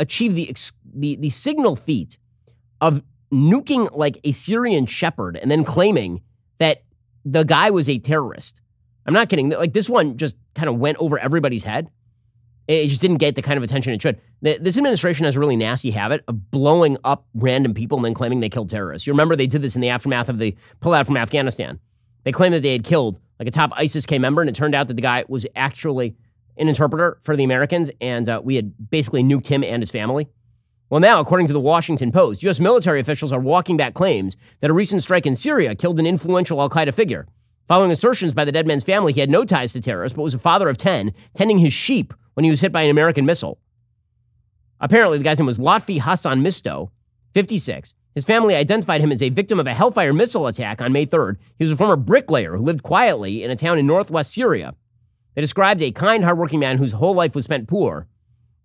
achieved 0.00 0.34
the, 0.34 0.54
the, 0.94 1.16
the 1.16 1.30
signal 1.30 1.76
feat 1.76 2.18
of 2.80 3.02
nuking 3.32 3.88
like 3.96 4.18
a 4.24 4.32
Syrian 4.32 4.86
shepherd 4.86 5.36
and 5.36 5.50
then 5.50 5.64
claiming 5.64 6.22
that 6.58 6.82
the 7.24 7.44
guy 7.44 7.70
was 7.70 7.88
a 7.88 7.98
terrorist. 7.98 8.60
I'm 9.06 9.14
not 9.14 9.28
kidding. 9.28 9.50
Like 9.50 9.72
this 9.72 9.88
one 9.88 10.16
just 10.16 10.36
kind 10.54 10.68
of 10.68 10.76
went 10.76 10.98
over 10.98 11.18
everybody's 11.18 11.64
head. 11.64 11.90
It 12.68 12.88
just 12.88 13.00
didn't 13.00 13.18
get 13.18 13.36
the 13.36 13.42
kind 13.42 13.56
of 13.56 13.62
attention 13.62 13.92
it 13.92 14.02
should. 14.02 14.20
This 14.42 14.76
administration 14.76 15.24
has 15.24 15.36
a 15.36 15.40
really 15.40 15.54
nasty 15.54 15.92
habit 15.92 16.24
of 16.26 16.50
blowing 16.50 16.98
up 17.04 17.26
random 17.34 17.74
people 17.74 17.98
and 17.98 18.04
then 18.04 18.14
claiming 18.14 18.40
they 18.40 18.48
killed 18.48 18.70
terrorists. 18.70 19.06
You 19.06 19.12
remember 19.12 19.36
they 19.36 19.46
did 19.46 19.62
this 19.62 19.76
in 19.76 19.82
the 19.82 19.88
aftermath 19.88 20.28
of 20.28 20.38
the 20.38 20.56
pullout 20.80 21.06
from 21.06 21.16
Afghanistan. 21.16 21.78
They 22.24 22.32
claimed 22.32 22.54
that 22.54 22.62
they 22.62 22.72
had 22.72 22.82
killed 22.82 23.20
like 23.38 23.46
a 23.46 23.52
top 23.52 23.72
ISIS 23.76 24.04
K 24.04 24.18
member, 24.18 24.40
and 24.40 24.50
it 24.50 24.56
turned 24.56 24.74
out 24.74 24.88
that 24.88 24.94
the 24.94 25.02
guy 25.02 25.24
was 25.28 25.46
actually 25.54 26.16
an 26.56 26.68
interpreter 26.68 27.18
for 27.22 27.36
the 27.36 27.44
Americans, 27.44 27.90
and 28.00 28.28
uh, 28.28 28.40
we 28.42 28.56
had 28.56 28.90
basically 28.90 29.22
nuked 29.22 29.46
him 29.46 29.62
and 29.62 29.80
his 29.80 29.92
family. 29.92 30.28
Well, 30.88 31.00
now, 31.00 31.18
according 31.18 31.48
to 31.48 31.52
the 31.52 31.58
Washington 31.58 32.12
Post, 32.12 32.44
U.S. 32.44 32.60
military 32.60 33.00
officials 33.00 33.32
are 33.32 33.40
walking 33.40 33.76
back 33.76 33.94
claims 33.94 34.36
that 34.60 34.70
a 34.70 34.74
recent 34.74 35.02
strike 35.02 35.26
in 35.26 35.34
Syria 35.34 35.74
killed 35.74 35.98
an 35.98 36.06
influential 36.06 36.60
Al 36.60 36.70
Qaeda 36.70 36.94
figure. 36.94 37.26
Following 37.66 37.90
assertions 37.90 38.34
by 38.34 38.44
the 38.44 38.52
dead 38.52 38.68
man's 38.68 38.84
family, 38.84 39.12
he 39.12 39.18
had 39.18 39.28
no 39.28 39.44
ties 39.44 39.72
to 39.72 39.80
terrorists, 39.80 40.14
but 40.14 40.22
was 40.22 40.34
a 40.34 40.38
father 40.38 40.68
of 40.68 40.78
10, 40.78 41.12
tending 41.34 41.58
his 41.58 41.72
sheep 41.72 42.14
when 42.34 42.44
he 42.44 42.50
was 42.50 42.60
hit 42.60 42.70
by 42.70 42.82
an 42.82 42.90
American 42.90 43.26
missile. 43.26 43.58
Apparently, 44.78 45.18
the 45.18 45.24
guy's 45.24 45.40
name 45.40 45.46
was 45.46 45.58
Lotfi 45.58 46.00
Hassan 46.00 46.40
Misto, 46.40 46.92
56. 47.34 47.94
His 48.14 48.24
family 48.24 48.54
identified 48.54 49.00
him 49.00 49.10
as 49.10 49.22
a 49.22 49.30
victim 49.30 49.58
of 49.58 49.66
a 49.66 49.74
Hellfire 49.74 50.12
missile 50.12 50.46
attack 50.46 50.80
on 50.80 50.92
May 50.92 51.04
3rd. 51.04 51.36
He 51.58 51.64
was 51.64 51.72
a 51.72 51.76
former 51.76 51.96
bricklayer 51.96 52.56
who 52.56 52.62
lived 52.62 52.84
quietly 52.84 53.42
in 53.42 53.50
a 53.50 53.56
town 53.56 53.78
in 53.78 53.88
northwest 53.88 54.32
Syria. 54.32 54.74
They 55.34 55.40
described 55.40 55.82
a 55.82 55.90
kind, 55.90 56.22
hardworking 56.22 56.60
man 56.60 56.78
whose 56.78 56.92
whole 56.92 57.14
life 57.14 57.34
was 57.34 57.44
spent 57.44 57.66
poor. 57.66 58.06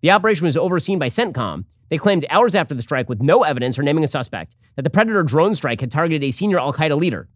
The 0.02 0.10
operation 0.10 0.44
was 0.44 0.56
overseen 0.56 0.98
by 0.98 1.08
CENTCOM. 1.08 1.64
They 1.88 1.98
claimed 1.98 2.26
hours 2.28 2.54
after 2.54 2.74
the 2.74 2.82
strike, 2.82 3.08
with 3.08 3.22
no 3.22 3.44
evidence 3.44 3.78
or 3.78 3.82
naming 3.82 4.02
a 4.02 4.08
suspect, 4.08 4.56
that 4.76 4.82
the 4.82 4.90
Predator 4.90 5.22
drone 5.22 5.54
strike 5.54 5.80
had 5.80 5.90
targeted 5.90 6.24
a 6.24 6.30
senior 6.30 6.58
Al 6.58 6.72
Qaeda 6.72 6.98
leader. 6.98 7.28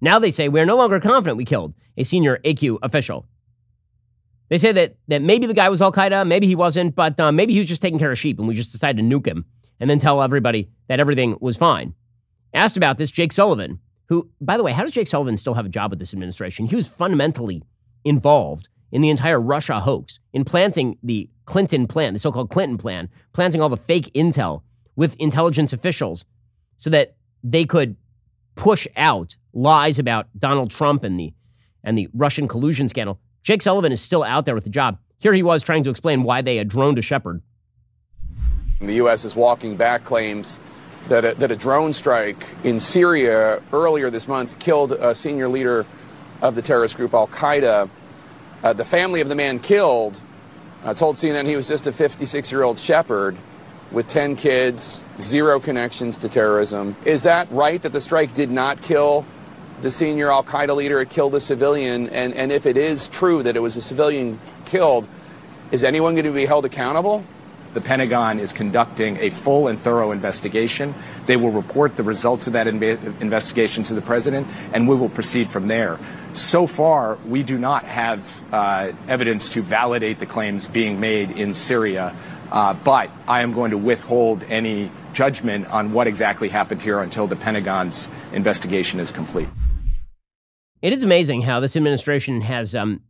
Now 0.00 0.18
they 0.18 0.30
say 0.30 0.48
we 0.48 0.60
are 0.60 0.66
no 0.66 0.76
longer 0.76 1.00
confident 1.00 1.38
we 1.38 1.44
killed 1.44 1.74
a 1.96 2.04
senior 2.04 2.38
AQ 2.44 2.78
official. 2.82 3.26
They 4.48 4.58
say 4.58 4.72
that, 4.72 4.96
that 5.08 5.22
maybe 5.22 5.46
the 5.46 5.54
guy 5.54 5.68
was 5.68 5.80
Al 5.80 5.92
Qaeda, 5.92 6.26
maybe 6.26 6.46
he 6.46 6.54
wasn't, 6.54 6.94
but 6.94 7.18
uh, 7.18 7.32
maybe 7.32 7.54
he 7.54 7.58
was 7.60 7.68
just 7.68 7.82
taking 7.82 7.98
care 7.98 8.12
of 8.12 8.18
sheep 8.18 8.38
and 8.38 8.46
we 8.46 8.54
just 8.54 8.72
decided 8.72 9.00
to 9.00 9.02
nuke 9.02 9.26
him 9.26 9.46
and 9.80 9.88
then 9.88 9.98
tell 9.98 10.22
everybody 10.22 10.68
that 10.88 11.00
everything 11.00 11.36
was 11.40 11.56
fine. 11.56 11.94
Asked 12.52 12.76
about 12.76 12.98
this, 12.98 13.10
Jake 13.10 13.32
Sullivan, 13.32 13.80
who, 14.08 14.30
by 14.40 14.56
the 14.56 14.62
way, 14.62 14.72
how 14.72 14.82
does 14.82 14.92
Jake 14.92 15.08
Sullivan 15.08 15.36
still 15.36 15.54
have 15.54 15.66
a 15.66 15.70
job 15.70 15.90
with 15.90 15.98
this 15.98 16.12
administration? 16.12 16.66
He 16.66 16.76
was 16.76 16.88
fundamentally 16.88 17.62
involved 18.04 18.68
in 18.92 19.02
the 19.02 19.10
entire 19.10 19.40
Russia 19.40 19.80
hoax, 19.80 20.20
in 20.32 20.44
planting 20.44 20.98
the 21.02 21.28
Clinton 21.44 21.86
plan, 21.86 22.12
the 22.12 22.18
so 22.18 22.32
called 22.32 22.50
Clinton 22.50 22.78
plan, 22.78 23.08
planting 23.32 23.60
all 23.60 23.68
the 23.68 23.76
fake 23.76 24.10
intel 24.14 24.62
with 24.96 25.16
intelligence 25.16 25.72
officials 25.72 26.24
so 26.76 26.90
that 26.90 27.16
they 27.42 27.64
could 27.64 27.96
push 28.54 28.86
out 28.96 29.36
lies 29.52 29.98
about 29.98 30.26
Donald 30.38 30.70
Trump 30.70 31.04
and 31.04 31.18
the 31.18 31.32
and 31.84 31.96
the 31.96 32.08
Russian 32.14 32.48
collusion 32.48 32.88
scandal. 32.88 33.20
Jake 33.42 33.62
Sullivan 33.62 33.92
is 33.92 34.00
still 34.00 34.24
out 34.24 34.44
there 34.44 34.56
with 34.56 34.64
the 34.64 34.70
job. 34.70 34.98
Here 35.18 35.32
he 35.32 35.42
was 35.42 35.62
trying 35.62 35.84
to 35.84 35.90
explain 35.90 36.24
why 36.24 36.42
they 36.42 36.56
had 36.56 36.68
droned 36.68 36.98
a 36.98 37.02
shepherd 37.02 37.42
the 38.80 38.94
U.S. 38.94 39.24
is 39.24 39.34
walking 39.34 39.76
back 39.76 40.04
claims 40.04 40.58
that 41.08 41.24
a, 41.24 41.34
that 41.36 41.50
a 41.50 41.56
drone 41.56 41.92
strike 41.92 42.44
in 42.64 42.78
Syria 42.78 43.62
earlier 43.72 44.10
this 44.10 44.28
month 44.28 44.58
killed 44.58 44.92
a 44.92 45.14
senior 45.14 45.48
leader 45.48 45.86
of 46.42 46.54
the 46.54 46.62
terrorist 46.62 46.96
group 46.96 47.14
Al 47.14 47.28
Qaeda. 47.28 47.88
Uh, 48.66 48.72
the 48.72 48.84
family 48.84 49.20
of 49.20 49.28
the 49.28 49.34
man 49.36 49.60
killed 49.60 50.18
uh, 50.82 50.92
told 50.92 51.14
CNN 51.14 51.46
he 51.46 51.54
was 51.54 51.68
just 51.68 51.86
a 51.86 51.92
56 51.92 52.50
year 52.50 52.64
old 52.64 52.80
shepherd 52.80 53.36
with 53.92 54.08
10 54.08 54.34
kids, 54.34 55.04
zero 55.20 55.60
connections 55.60 56.18
to 56.18 56.28
terrorism. 56.28 56.96
Is 57.04 57.22
that 57.22 57.46
right 57.52 57.80
that 57.82 57.92
the 57.92 58.00
strike 58.00 58.34
did 58.34 58.50
not 58.50 58.82
kill 58.82 59.24
the 59.82 59.92
senior 59.92 60.32
Al 60.32 60.42
Qaeda 60.42 60.74
leader? 60.74 61.00
It 61.00 61.10
killed 61.10 61.36
a 61.36 61.40
civilian. 61.40 62.08
And, 62.08 62.34
and 62.34 62.50
if 62.50 62.66
it 62.66 62.76
is 62.76 63.06
true 63.06 63.44
that 63.44 63.54
it 63.54 63.60
was 63.60 63.76
a 63.76 63.80
civilian 63.80 64.40
killed, 64.64 65.06
is 65.70 65.84
anyone 65.84 66.16
going 66.16 66.24
to 66.24 66.32
be 66.32 66.46
held 66.46 66.64
accountable? 66.64 67.24
The 67.76 67.82
Pentagon 67.82 68.40
is 68.40 68.52
conducting 68.52 69.18
a 69.18 69.28
full 69.28 69.68
and 69.68 69.78
thorough 69.78 70.10
investigation. 70.10 70.94
They 71.26 71.36
will 71.36 71.50
report 71.50 71.94
the 71.94 72.02
results 72.02 72.46
of 72.46 72.54
that 72.54 72.66
investigation 72.66 73.84
to 73.84 73.94
the 73.94 74.00
president, 74.00 74.48
and 74.72 74.88
we 74.88 74.96
will 74.96 75.10
proceed 75.10 75.50
from 75.50 75.68
there. 75.68 75.98
So 76.36 76.66
far, 76.66 77.16
we 77.26 77.42
do 77.42 77.56
not 77.56 77.82
have 77.84 78.44
uh, 78.52 78.92
evidence 79.08 79.48
to 79.50 79.62
validate 79.62 80.18
the 80.18 80.26
claims 80.26 80.68
being 80.68 81.00
made 81.00 81.30
in 81.30 81.54
Syria, 81.54 82.14
uh, 82.52 82.74
but 82.74 83.10
I 83.26 83.40
am 83.40 83.54
going 83.54 83.70
to 83.70 83.78
withhold 83.78 84.44
any 84.44 84.90
judgment 85.14 85.66
on 85.68 85.94
what 85.94 86.06
exactly 86.06 86.50
happened 86.50 86.82
here 86.82 87.00
until 87.00 87.26
the 87.26 87.36
Pentagon's 87.36 88.10
investigation 88.34 89.00
is 89.00 89.10
complete. 89.10 89.48
It 90.82 90.92
is 90.92 91.02
amazing 91.02 91.40
how 91.40 91.58
this 91.60 91.74
administration 91.74 92.42
has 92.42 92.74
um, 92.74 93.00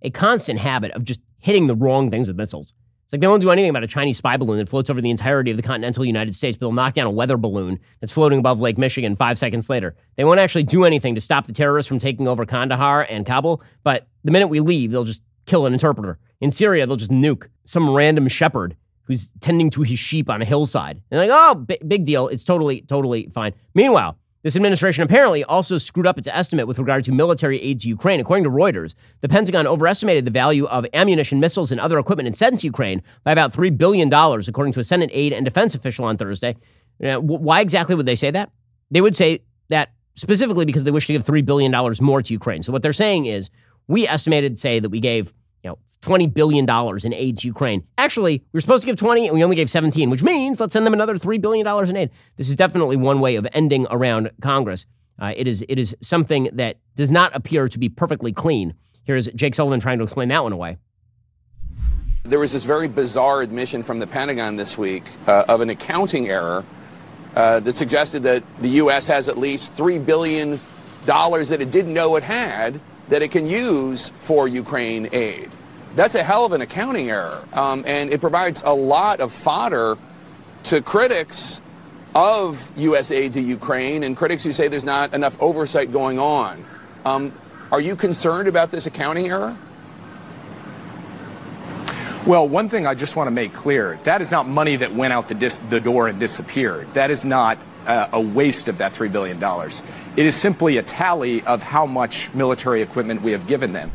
a 0.00 0.10
constant 0.10 0.60
habit 0.60 0.92
of 0.92 1.02
just 1.02 1.20
hitting 1.40 1.66
the 1.66 1.74
wrong 1.74 2.12
things 2.12 2.28
with 2.28 2.36
missiles. 2.36 2.74
It's 3.08 3.14
like 3.14 3.22
they 3.22 3.26
won't 3.26 3.40
do 3.40 3.50
anything 3.50 3.70
about 3.70 3.84
a 3.84 3.86
Chinese 3.86 4.18
spy 4.18 4.36
balloon 4.36 4.58
that 4.58 4.68
floats 4.68 4.90
over 4.90 5.00
the 5.00 5.08
entirety 5.08 5.50
of 5.50 5.56
the 5.56 5.62
continental 5.62 6.04
United 6.04 6.34
States, 6.34 6.58
but 6.58 6.66
they'll 6.66 6.74
knock 6.74 6.92
down 6.92 7.06
a 7.06 7.10
weather 7.10 7.38
balloon 7.38 7.80
that's 8.00 8.12
floating 8.12 8.38
above 8.38 8.60
Lake 8.60 8.76
Michigan 8.76 9.16
five 9.16 9.38
seconds 9.38 9.70
later. 9.70 9.96
They 10.16 10.24
won't 10.24 10.40
actually 10.40 10.64
do 10.64 10.84
anything 10.84 11.14
to 11.14 11.20
stop 11.22 11.46
the 11.46 11.54
terrorists 11.54 11.88
from 11.88 11.98
taking 11.98 12.28
over 12.28 12.44
Kandahar 12.44 13.06
and 13.08 13.24
Kabul, 13.24 13.62
but 13.82 14.08
the 14.24 14.30
minute 14.30 14.48
we 14.48 14.60
leave, 14.60 14.90
they'll 14.90 15.04
just 15.04 15.22
kill 15.46 15.64
an 15.64 15.72
interpreter. 15.72 16.18
In 16.42 16.50
Syria, 16.50 16.86
they'll 16.86 16.96
just 16.96 17.10
nuke 17.10 17.48
some 17.64 17.88
random 17.88 18.28
shepherd 18.28 18.76
who's 19.04 19.30
tending 19.40 19.70
to 19.70 19.80
his 19.80 19.98
sheep 19.98 20.28
on 20.28 20.42
a 20.42 20.44
hillside. 20.44 21.00
And 21.10 21.18
like, 21.18 21.30
oh, 21.32 21.54
b- 21.54 21.78
big 21.88 22.04
deal. 22.04 22.28
It's 22.28 22.44
totally, 22.44 22.82
totally 22.82 23.30
fine. 23.30 23.54
Meanwhile, 23.72 24.18
this 24.42 24.56
administration 24.56 25.02
apparently 25.02 25.42
also 25.44 25.78
screwed 25.78 26.06
up 26.06 26.18
its 26.18 26.28
estimate 26.28 26.66
with 26.66 26.78
regard 26.78 27.04
to 27.04 27.12
military 27.12 27.60
aide 27.60 27.80
to 27.80 27.88
Ukraine. 27.88 28.20
According 28.20 28.44
to 28.44 28.50
Reuters, 28.50 28.94
the 29.20 29.28
Pentagon 29.28 29.66
overestimated 29.66 30.24
the 30.24 30.30
value 30.30 30.66
of 30.66 30.86
ammunition, 30.94 31.40
missiles, 31.40 31.72
and 31.72 31.80
other 31.80 31.98
equipment 31.98 32.28
it 32.28 32.36
sent 32.36 32.60
to 32.60 32.66
Ukraine 32.66 33.02
by 33.24 33.32
about 33.32 33.52
$3 33.52 33.76
billion, 33.76 34.12
according 34.12 34.72
to 34.72 34.80
a 34.80 34.84
Senate 34.84 35.10
aid 35.12 35.32
and 35.32 35.44
defense 35.44 35.74
official 35.74 36.04
on 36.04 36.16
Thursday. 36.16 36.56
why 37.00 37.60
exactly 37.60 37.94
would 37.94 38.06
they 38.06 38.16
say 38.16 38.30
that? 38.30 38.50
They 38.90 39.00
would 39.00 39.16
say 39.16 39.40
that 39.68 39.92
specifically 40.14 40.64
because 40.64 40.84
they 40.84 40.90
wish 40.90 41.06
to 41.08 41.12
give 41.12 41.24
$3 41.24 41.44
billion 41.44 41.72
more 42.00 42.22
to 42.22 42.32
Ukraine. 42.32 42.62
So 42.62 42.72
what 42.72 42.82
they're 42.82 42.92
saying 42.92 43.26
is, 43.26 43.50
we 43.86 44.06
estimated, 44.06 44.58
say, 44.58 44.80
that 44.80 44.90
we 44.90 45.00
gave 45.00 45.32
$20 46.02 46.32
billion 46.32 46.66
in 47.04 47.12
aid 47.12 47.38
to 47.38 47.46
Ukraine. 47.46 47.84
Actually, 47.96 48.38
we 48.52 48.56
were 48.56 48.60
supposed 48.60 48.82
to 48.82 48.86
give 48.86 48.96
20 48.96 49.26
and 49.26 49.34
we 49.34 49.42
only 49.42 49.56
gave 49.56 49.68
17, 49.68 50.10
which 50.10 50.22
means 50.22 50.60
let's 50.60 50.72
send 50.72 50.86
them 50.86 50.92
another 50.92 51.16
$3 51.16 51.40
billion 51.40 51.66
in 51.88 51.96
aid. 51.96 52.10
This 52.36 52.48
is 52.48 52.56
definitely 52.56 52.96
one 52.96 53.20
way 53.20 53.36
of 53.36 53.46
ending 53.52 53.86
around 53.90 54.30
Congress. 54.40 54.86
Uh, 55.20 55.32
it, 55.36 55.48
is, 55.48 55.64
it 55.68 55.78
is 55.78 55.96
something 56.00 56.48
that 56.52 56.76
does 56.94 57.10
not 57.10 57.34
appear 57.34 57.66
to 57.66 57.78
be 57.78 57.88
perfectly 57.88 58.32
clean. 58.32 58.74
Here's 59.02 59.26
Jake 59.28 59.54
Sullivan 59.54 59.80
trying 59.80 59.98
to 59.98 60.04
explain 60.04 60.28
that 60.28 60.44
one 60.44 60.52
away. 60.52 60.78
There 62.24 62.38
was 62.38 62.52
this 62.52 62.64
very 62.64 62.88
bizarre 62.88 63.40
admission 63.40 63.82
from 63.82 63.98
the 63.98 64.06
Pentagon 64.06 64.56
this 64.56 64.78
week 64.78 65.04
uh, 65.26 65.44
of 65.48 65.60
an 65.60 65.70
accounting 65.70 66.28
error 66.28 66.64
uh, 67.34 67.60
that 67.60 67.76
suggested 67.76 68.24
that 68.24 68.44
the 68.60 68.68
U.S. 68.68 69.06
has 69.06 69.28
at 69.28 69.38
least 69.38 69.76
$3 69.76 70.04
billion 70.04 70.60
that 71.06 71.58
it 71.60 71.70
didn't 71.70 71.94
know 71.94 72.16
it 72.16 72.22
had 72.22 72.80
that 73.08 73.22
it 73.22 73.30
can 73.30 73.46
use 73.46 74.12
for 74.20 74.46
Ukraine 74.46 75.08
aid. 75.12 75.50
That's 75.98 76.14
a 76.14 76.22
hell 76.22 76.44
of 76.44 76.52
an 76.52 76.60
accounting 76.60 77.10
error. 77.10 77.44
Um, 77.52 77.82
and 77.84 78.12
it 78.12 78.20
provides 78.20 78.62
a 78.64 78.72
lot 78.72 79.20
of 79.20 79.32
fodder 79.32 79.98
to 80.66 80.80
critics 80.80 81.60
of 82.14 82.64
U.S. 82.78 83.10
aid 83.10 83.32
to 83.32 83.42
Ukraine 83.42 84.04
and 84.04 84.16
critics 84.16 84.44
who 84.44 84.52
say 84.52 84.68
there's 84.68 84.84
not 84.84 85.12
enough 85.12 85.36
oversight 85.42 85.90
going 85.90 86.20
on. 86.20 86.64
Um, 87.04 87.32
are 87.72 87.80
you 87.80 87.96
concerned 87.96 88.46
about 88.46 88.70
this 88.70 88.86
accounting 88.86 89.26
error? 89.26 89.56
Well, 92.24 92.48
one 92.48 92.68
thing 92.68 92.86
I 92.86 92.94
just 92.94 93.16
want 93.16 93.26
to 93.26 93.32
make 93.32 93.52
clear 93.52 93.98
that 94.04 94.20
is 94.20 94.30
not 94.30 94.46
money 94.46 94.76
that 94.76 94.94
went 94.94 95.12
out 95.12 95.26
the, 95.26 95.34
dis- 95.34 95.58
the 95.58 95.80
door 95.80 96.06
and 96.06 96.20
disappeared. 96.20 96.94
That 96.94 97.10
is 97.10 97.24
not 97.24 97.58
uh, 97.88 98.10
a 98.12 98.20
waste 98.20 98.68
of 98.68 98.78
that 98.78 98.92
$3 98.92 99.10
billion. 99.10 99.42
It 100.16 100.26
is 100.26 100.36
simply 100.36 100.76
a 100.76 100.82
tally 100.84 101.42
of 101.42 101.60
how 101.60 101.86
much 101.86 102.32
military 102.34 102.82
equipment 102.82 103.22
we 103.22 103.32
have 103.32 103.48
given 103.48 103.72
them. 103.72 103.90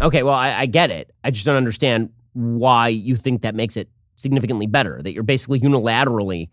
Okay, 0.00 0.22
well, 0.22 0.34
I, 0.34 0.52
I 0.52 0.66
get 0.66 0.90
it. 0.90 1.12
I 1.24 1.30
just 1.30 1.44
don't 1.44 1.56
understand 1.56 2.10
why 2.32 2.88
you 2.88 3.16
think 3.16 3.42
that 3.42 3.54
makes 3.54 3.76
it 3.76 3.88
significantly 4.16 4.66
better. 4.66 5.00
That 5.02 5.12
you're 5.12 5.22
basically 5.22 5.60
unilaterally 5.60 6.50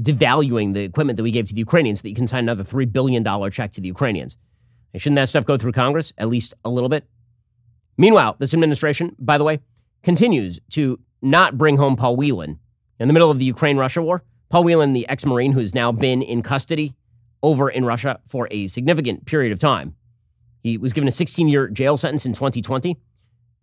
devaluing 0.00 0.74
the 0.74 0.82
equipment 0.82 1.16
that 1.16 1.22
we 1.22 1.30
gave 1.30 1.46
to 1.46 1.54
the 1.54 1.60
Ukrainians 1.60 2.02
that 2.02 2.08
you 2.08 2.14
can 2.14 2.26
sign 2.26 2.44
another 2.44 2.64
$3 2.64 2.90
billion 2.90 3.24
check 3.50 3.72
to 3.72 3.80
the 3.80 3.88
Ukrainians. 3.88 4.36
And 4.92 5.00
shouldn't 5.00 5.16
that 5.16 5.28
stuff 5.28 5.44
go 5.44 5.56
through 5.56 5.72
Congress 5.72 6.12
at 6.18 6.28
least 6.28 6.54
a 6.64 6.70
little 6.70 6.88
bit? 6.88 7.04
Meanwhile, 7.96 8.36
this 8.38 8.54
administration, 8.54 9.14
by 9.18 9.38
the 9.38 9.44
way, 9.44 9.60
continues 10.02 10.60
to 10.70 10.98
not 11.22 11.56
bring 11.56 11.76
home 11.76 11.96
Paul 11.96 12.16
Whelan. 12.16 12.58
In 12.98 13.08
the 13.08 13.14
middle 13.14 13.30
of 13.30 13.38
the 13.38 13.44
Ukraine 13.44 13.76
Russia 13.76 14.02
war, 14.02 14.22
Paul 14.50 14.64
Whelan, 14.64 14.92
the 14.92 15.08
ex 15.08 15.24
Marine 15.24 15.52
who 15.52 15.60
has 15.60 15.74
now 15.74 15.90
been 15.90 16.22
in 16.22 16.42
custody 16.42 16.94
over 17.42 17.68
in 17.68 17.84
Russia 17.84 18.20
for 18.26 18.48
a 18.50 18.66
significant 18.66 19.26
period 19.26 19.52
of 19.52 19.58
time, 19.58 19.96
he 20.64 20.78
was 20.78 20.94
given 20.94 21.06
a 21.06 21.12
16 21.12 21.46
year 21.46 21.68
jail 21.68 21.96
sentence 21.96 22.26
in 22.26 22.32
2020. 22.32 22.98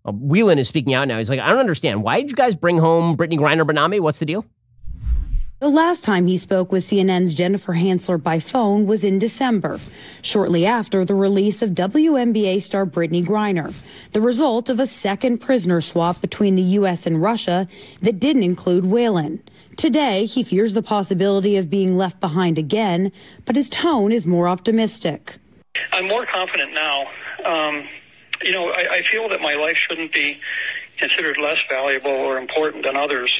Uh, 0.06 0.12
Whelan 0.14 0.60
is 0.60 0.68
speaking 0.68 0.94
out 0.94 1.08
now. 1.08 1.18
He's 1.18 1.30
like, 1.30 1.40
I 1.40 1.50
don't 1.50 1.58
understand. 1.58 2.04
Why 2.04 2.22
did 2.22 2.30
you 2.30 2.36
guys 2.36 2.56
bring 2.56 2.78
home 2.78 3.18
Brittney 3.18 3.38
Griner 3.38 3.90
me? 3.90 4.00
What's 4.00 4.20
the 4.20 4.26
deal? 4.26 4.46
The 5.60 5.70
last 5.70 6.04
time 6.04 6.26
he 6.26 6.38
spoke 6.38 6.72
with 6.72 6.84
CNN's 6.84 7.36
Jennifer 7.36 7.74
Hansler 7.74 8.22
by 8.22 8.40
phone 8.40 8.88
was 8.88 9.04
in 9.04 9.20
December, 9.20 9.80
shortly 10.24 10.66
after 10.66 11.06
the 11.06 11.14
release 11.14 11.62
of 11.62 11.72
WNBA 11.72 12.64
star 12.64 12.86
Brittney 12.88 13.24
Griner, 13.24 13.72
the 14.14 14.22
result 14.22 14.70
of 14.70 14.80
a 14.80 14.88
second 14.88 15.38
prisoner 15.38 15.82
swap 15.82 16.20
between 16.20 16.56
the 16.56 16.64
U.S. 16.64 17.06
and 17.06 17.22
Russia 17.22 17.68
that 18.02 18.20
didn't 18.20 18.42
include 18.42 18.86
Whelan. 18.86 19.44
Today, 19.76 20.26
he 20.26 20.44
fears 20.44 20.74
the 20.74 20.82
possibility 20.82 21.58
of 21.58 21.70
being 21.70 21.96
left 21.96 22.20
behind 22.20 22.58
again, 22.58 23.12
but 23.46 23.56
his 23.56 23.70
tone 23.70 24.12
is 24.12 24.26
more 24.26 24.48
optimistic. 24.48 25.38
I'm 25.92 26.08
more 26.08 26.26
confident 26.26 26.74
now. 26.74 27.08
Um, 27.46 27.88
you 28.42 28.52
know, 28.52 28.70
I, 28.70 28.96
I 28.96 29.02
feel 29.12 29.30
that 29.30 29.42
my 29.42 29.54
life 29.54 29.78
shouldn't 29.78 30.14
be 30.14 30.40
considered 30.98 31.38
less 31.38 31.60
valuable 31.70 32.12
or 32.12 32.38
important 32.38 32.84
than 32.84 32.96
others 32.96 33.32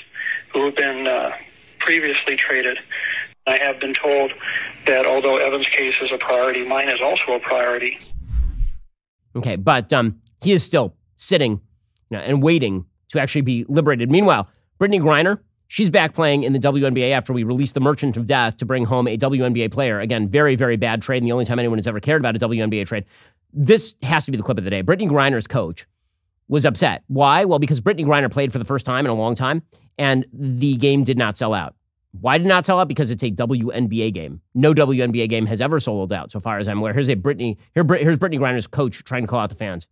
who 0.54 0.66
have 0.66 0.76
been 0.76 1.08
uh, 1.08 1.32
previously 1.80 2.36
traded. 2.36 2.78
I 3.48 3.58
have 3.58 3.80
been 3.80 3.94
told 3.94 4.32
that 4.86 5.06
although 5.06 5.38
Evan's 5.38 5.68
case 5.68 5.96
is 6.02 6.12
a 6.12 6.18
priority, 6.18 6.68
mine 6.68 6.90
is 6.90 7.02
also 7.02 7.34
a 7.34 7.40
priority. 7.40 8.00
Okay, 9.36 9.56
but 9.56 9.92
um, 9.94 10.22
he 10.42 10.52
is 10.52 10.64
still 10.64 10.96
sitting 11.16 11.62
and 12.12 12.44
waiting 12.44 12.86
to 13.10 13.20
actually 13.20 13.42
be 13.42 13.66
liberated. 13.68 14.12
Meanwhile, 14.12 14.48
Brittney 14.80 15.02
Griner, 15.02 15.40
she's 15.72 15.90
back 15.90 16.14
playing 16.14 16.44
in 16.44 16.52
the 16.52 16.60
WNBA 16.60 17.12
after 17.12 17.32
we 17.32 17.44
released 17.44 17.76
the 17.76 17.80
Merchant 17.80 18.18
of 18.18 18.26
Death 18.26 18.58
to 18.58 18.66
bring 18.66 18.84
home 18.84 19.08
a 19.08 19.18
WNBA 19.18 19.72
player. 19.72 20.02
Again, 20.02 20.28
very, 20.28 20.58
very 20.58 20.76
bad 20.76 21.02
trade, 21.02 21.20
and 21.20 21.26
the 21.26 21.32
only 21.32 21.46
time 21.46 21.60
anyone 21.60 21.78
has 21.78 21.88
ever 21.88 22.02
cared 22.02 22.22
about 22.22 22.36
a 22.36 22.40
WNBA 22.40 22.86
trade. 22.86 23.06
This 23.54 23.96
has 24.04 24.26
to 24.26 24.32
be 24.32 24.38
the 24.38 24.44
clip 24.44 24.58
of 24.58 24.66
the 24.66 24.70
day. 24.70 24.84
Brittney 24.84 25.10
Griner's 25.10 25.48
coach 25.48 25.88
was 26.50 26.66
upset. 26.66 27.04
Why? 27.08 27.46
Well, 27.46 27.58
because 27.58 27.80
Brittney 27.80 28.06
Griner 28.06 28.30
played 28.30 28.52
for 28.52 28.60
the 28.60 28.66
first 28.66 28.86
time 28.86 29.06
in 29.06 29.12
a 29.12 29.16
long 29.16 29.34
time, 29.34 29.64
and 29.98 30.26
the 30.34 30.76
game 30.76 31.06
did 31.06 31.18
not 31.18 31.38
sell 31.38 31.54
out. 31.54 31.74
Why 32.20 32.38
did 32.38 32.48
not 32.48 32.66
sell 32.66 32.78
out? 32.78 32.90
Because 32.90 33.10
it's 33.10 33.24
a 33.24 33.32
WNBA 33.32 34.14
game. 34.14 34.42
No 34.54 34.74
WNBA 34.74 35.30
game 35.30 35.46
has 35.46 35.62
ever 35.62 35.80
sold 35.80 36.12
out, 36.12 36.34
so 36.34 36.42
far 36.42 36.60
as 36.60 36.68
I'm 36.68 36.80
aware. 36.80 36.92
Here's 36.92 37.08
a 37.08 37.16
Brittney. 37.16 37.56
Here, 37.74 37.86
here's 37.96 38.18
Brittney 38.18 38.40
Griner's 38.40 38.68
coach 38.68 39.06
trying 39.06 39.24
to 39.24 39.28
call 39.28 39.40
out 39.40 39.50
the 39.50 39.56
fans. 39.56 39.88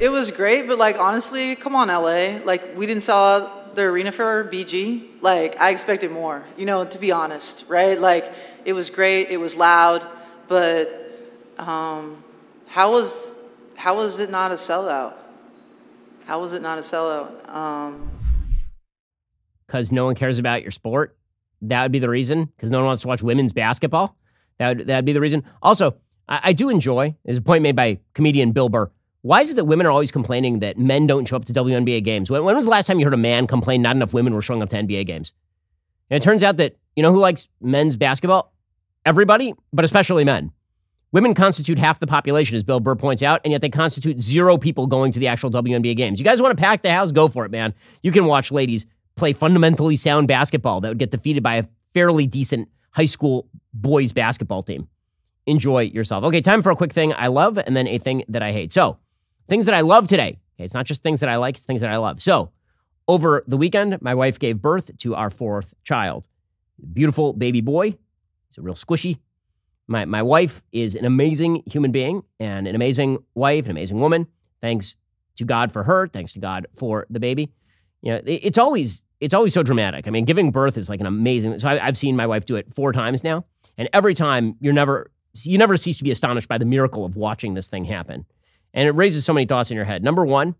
It 0.00 0.08
was 0.08 0.32
great, 0.32 0.66
but 0.66 0.78
like 0.78 0.98
honestly, 0.98 1.54
come 1.54 1.76
on, 1.76 1.86
LA. 1.86 2.44
Like 2.44 2.76
we 2.76 2.86
didn't 2.86 3.04
sell 3.04 3.24
out 3.24 3.63
the 3.74 3.82
arena 3.82 4.12
for 4.12 4.44
BG. 4.44 5.20
Like 5.20 5.60
I 5.60 5.70
expected 5.70 6.10
more. 6.10 6.44
You 6.56 6.64
know, 6.64 6.84
to 6.84 6.98
be 6.98 7.12
honest, 7.12 7.64
right? 7.68 7.98
Like 7.98 8.32
it 8.64 8.72
was 8.72 8.90
great. 8.90 9.30
It 9.30 9.38
was 9.38 9.56
loud, 9.56 10.06
but 10.48 11.00
um, 11.58 12.22
how 12.66 12.92
was 12.92 13.32
how 13.76 13.96
was 13.96 14.20
it 14.20 14.30
not 14.30 14.52
a 14.52 14.56
sellout? 14.56 15.14
How 16.26 16.40
was 16.40 16.52
it 16.52 16.62
not 16.62 16.78
a 16.78 16.80
sellout? 16.80 17.48
Um, 17.48 18.10
because 19.66 19.92
no 19.92 20.04
one 20.04 20.14
cares 20.14 20.38
about 20.38 20.62
your 20.62 20.70
sport. 20.70 21.16
That 21.62 21.82
would 21.82 21.92
be 21.92 21.98
the 21.98 22.08
reason. 22.08 22.44
Because 22.44 22.70
no 22.70 22.78
one 22.78 22.86
wants 22.86 23.02
to 23.02 23.08
watch 23.08 23.22
women's 23.22 23.52
basketball. 23.52 24.16
That 24.58 24.76
would 24.76 24.86
that'd 24.86 25.04
be 25.04 25.12
the 25.12 25.20
reason. 25.20 25.44
Also, 25.62 25.96
I, 26.28 26.40
I 26.44 26.52
do 26.52 26.68
enjoy. 26.68 27.16
is 27.24 27.38
a 27.38 27.42
point 27.42 27.62
made 27.62 27.76
by 27.76 28.00
comedian 28.14 28.52
Bill 28.52 28.68
Burr. 28.68 28.90
Why 29.24 29.40
is 29.40 29.50
it 29.50 29.56
that 29.56 29.64
women 29.64 29.86
are 29.86 29.90
always 29.90 30.10
complaining 30.10 30.58
that 30.58 30.76
men 30.76 31.06
don't 31.06 31.26
show 31.26 31.36
up 31.36 31.46
to 31.46 31.52
WNBA 31.54 32.04
games? 32.04 32.30
When, 32.30 32.44
when 32.44 32.54
was 32.56 32.66
the 32.66 32.70
last 32.70 32.86
time 32.86 32.98
you 32.98 33.06
heard 33.06 33.14
a 33.14 33.16
man 33.16 33.46
complain 33.46 33.80
not 33.80 33.96
enough 33.96 34.12
women 34.12 34.34
were 34.34 34.42
showing 34.42 34.62
up 34.62 34.68
to 34.68 34.76
NBA 34.76 35.06
games? 35.06 35.32
And 36.10 36.22
it 36.22 36.22
turns 36.22 36.42
out 36.42 36.58
that 36.58 36.76
you 36.94 37.02
know 37.02 37.10
who 37.10 37.20
likes 37.20 37.48
men's 37.58 37.96
basketball? 37.96 38.52
Everybody, 39.06 39.54
but 39.72 39.82
especially 39.82 40.24
men. 40.24 40.52
Women 41.10 41.32
constitute 41.32 41.78
half 41.78 42.00
the 42.00 42.06
population, 42.06 42.54
as 42.54 42.64
Bill 42.64 42.80
Burr 42.80 42.96
points 42.96 43.22
out, 43.22 43.40
and 43.44 43.52
yet 43.52 43.62
they 43.62 43.70
constitute 43.70 44.20
zero 44.20 44.58
people 44.58 44.86
going 44.86 45.10
to 45.12 45.18
the 45.18 45.28
actual 45.28 45.50
WNBA 45.50 45.96
games. 45.96 46.20
You 46.20 46.24
guys 46.26 46.42
want 46.42 46.54
to 46.54 46.60
pack 46.60 46.82
the 46.82 46.92
house? 46.92 47.10
Go 47.10 47.28
for 47.28 47.46
it, 47.46 47.50
man. 47.50 47.72
You 48.02 48.12
can 48.12 48.26
watch 48.26 48.52
ladies 48.52 48.84
play 49.16 49.32
fundamentally 49.32 49.96
sound 49.96 50.28
basketball 50.28 50.82
that 50.82 50.88
would 50.88 50.98
get 50.98 51.10
defeated 51.10 51.42
by 51.42 51.56
a 51.56 51.64
fairly 51.94 52.26
decent 52.26 52.68
high 52.90 53.06
school 53.06 53.48
boys 53.72 54.12
basketball 54.12 54.62
team. 54.62 54.86
Enjoy 55.46 55.80
yourself. 55.80 56.24
Okay, 56.24 56.42
time 56.42 56.60
for 56.60 56.70
a 56.70 56.76
quick 56.76 56.92
thing 56.92 57.14
I 57.16 57.28
love 57.28 57.56
and 57.56 57.74
then 57.74 57.86
a 57.88 57.96
thing 57.96 58.24
that 58.28 58.42
I 58.42 58.52
hate. 58.52 58.70
So, 58.70 58.98
things 59.48 59.66
that 59.66 59.74
I 59.74 59.80
love 59.80 60.08
today. 60.08 60.38
Okay, 60.56 60.64
it's 60.64 60.74
not 60.74 60.86
just 60.86 61.02
things 61.02 61.20
that 61.20 61.28
I 61.28 61.36
like, 61.36 61.56
it's 61.56 61.66
things 61.66 61.80
that 61.80 61.90
I 61.90 61.96
love. 61.96 62.22
So, 62.22 62.50
over 63.06 63.44
the 63.46 63.56
weekend, 63.56 64.00
my 64.00 64.14
wife 64.14 64.38
gave 64.38 64.62
birth 64.62 64.96
to 64.98 65.14
our 65.14 65.30
fourth 65.30 65.74
child. 65.84 66.28
Beautiful 66.92 67.32
baby 67.32 67.60
boy. 67.60 67.96
He's 68.48 68.58
a 68.58 68.62
real 68.62 68.74
squishy. 68.74 69.18
My, 69.86 70.06
my 70.06 70.22
wife 70.22 70.64
is 70.72 70.94
an 70.94 71.04
amazing 71.04 71.62
human 71.66 71.92
being 71.92 72.22
and 72.40 72.66
an 72.66 72.74
amazing 72.74 73.18
wife, 73.34 73.66
an 73.66 73.72
amazing 73.72 74.00
woman. 74.00 74.26
Thanks 74.62 74.96
to 75.36 75.44
God 75.44 75.72
for 75.72 75.82
her. 75.82 76.06
Thanks 76.06 76.32
to 76.32 76.38
God 76.38 76.66
for 76.74 77.06
the 77.10 77.20
baby. 77.20 77.52
You 78.00 78.12
know, 78.12 78.20
it's 78.24 78.58
always 78.58 79.02
it's 79.20 79.34
always 79.34 79.54
so 79.54 79.62
dramatic. 79.62 80.06
I 80.06 80.10
mean, 80.10 80.24
giving 80.24 80.50
birth 80.50 80.76
is 80.76 80.88
like 80.88 81.00
an 81.00 81.06
amazing. 81.06 81.58
So 81.58 81.68
I, 81.68 81.78
have 81.78 81.96
seen 81.96 82.16
my 82.16 82.26
wife 82.26 82.44
do 82.44 82.56
it 82.56 82.72
four 82.74 82.92
times 82.92 83.24
now, 83.24 83.46
and 83.78 83.88
every 83.92 84.12
time 84.12 84.56
you're 84.60 84.74
never 84.74 85.10
you 85.42 85.58
never 85.58 85.76
cease 85.76 85.96
to 85.98 86.04
be 86.04 86.10
astonished 86.10 86.48
by 86.48 86.58
the 86.58 86.64
miracle 86.64 87.04
of 87.04 87.16
watching 87.16 87.54
this 87.54 87.68
thing 87.68 87.84
happen, 87.84 88.26
and 88.74 88.86
it 88.86 88.92
raises 88.92 89.24
so 89.24 89.32
many 89.32 89.46
thoughts 89.46 89.70
in 89.70 89.76
your 89.76 89.86
head. 89.86 90.04
Number 90.04 90.26
one, 90.26 90.54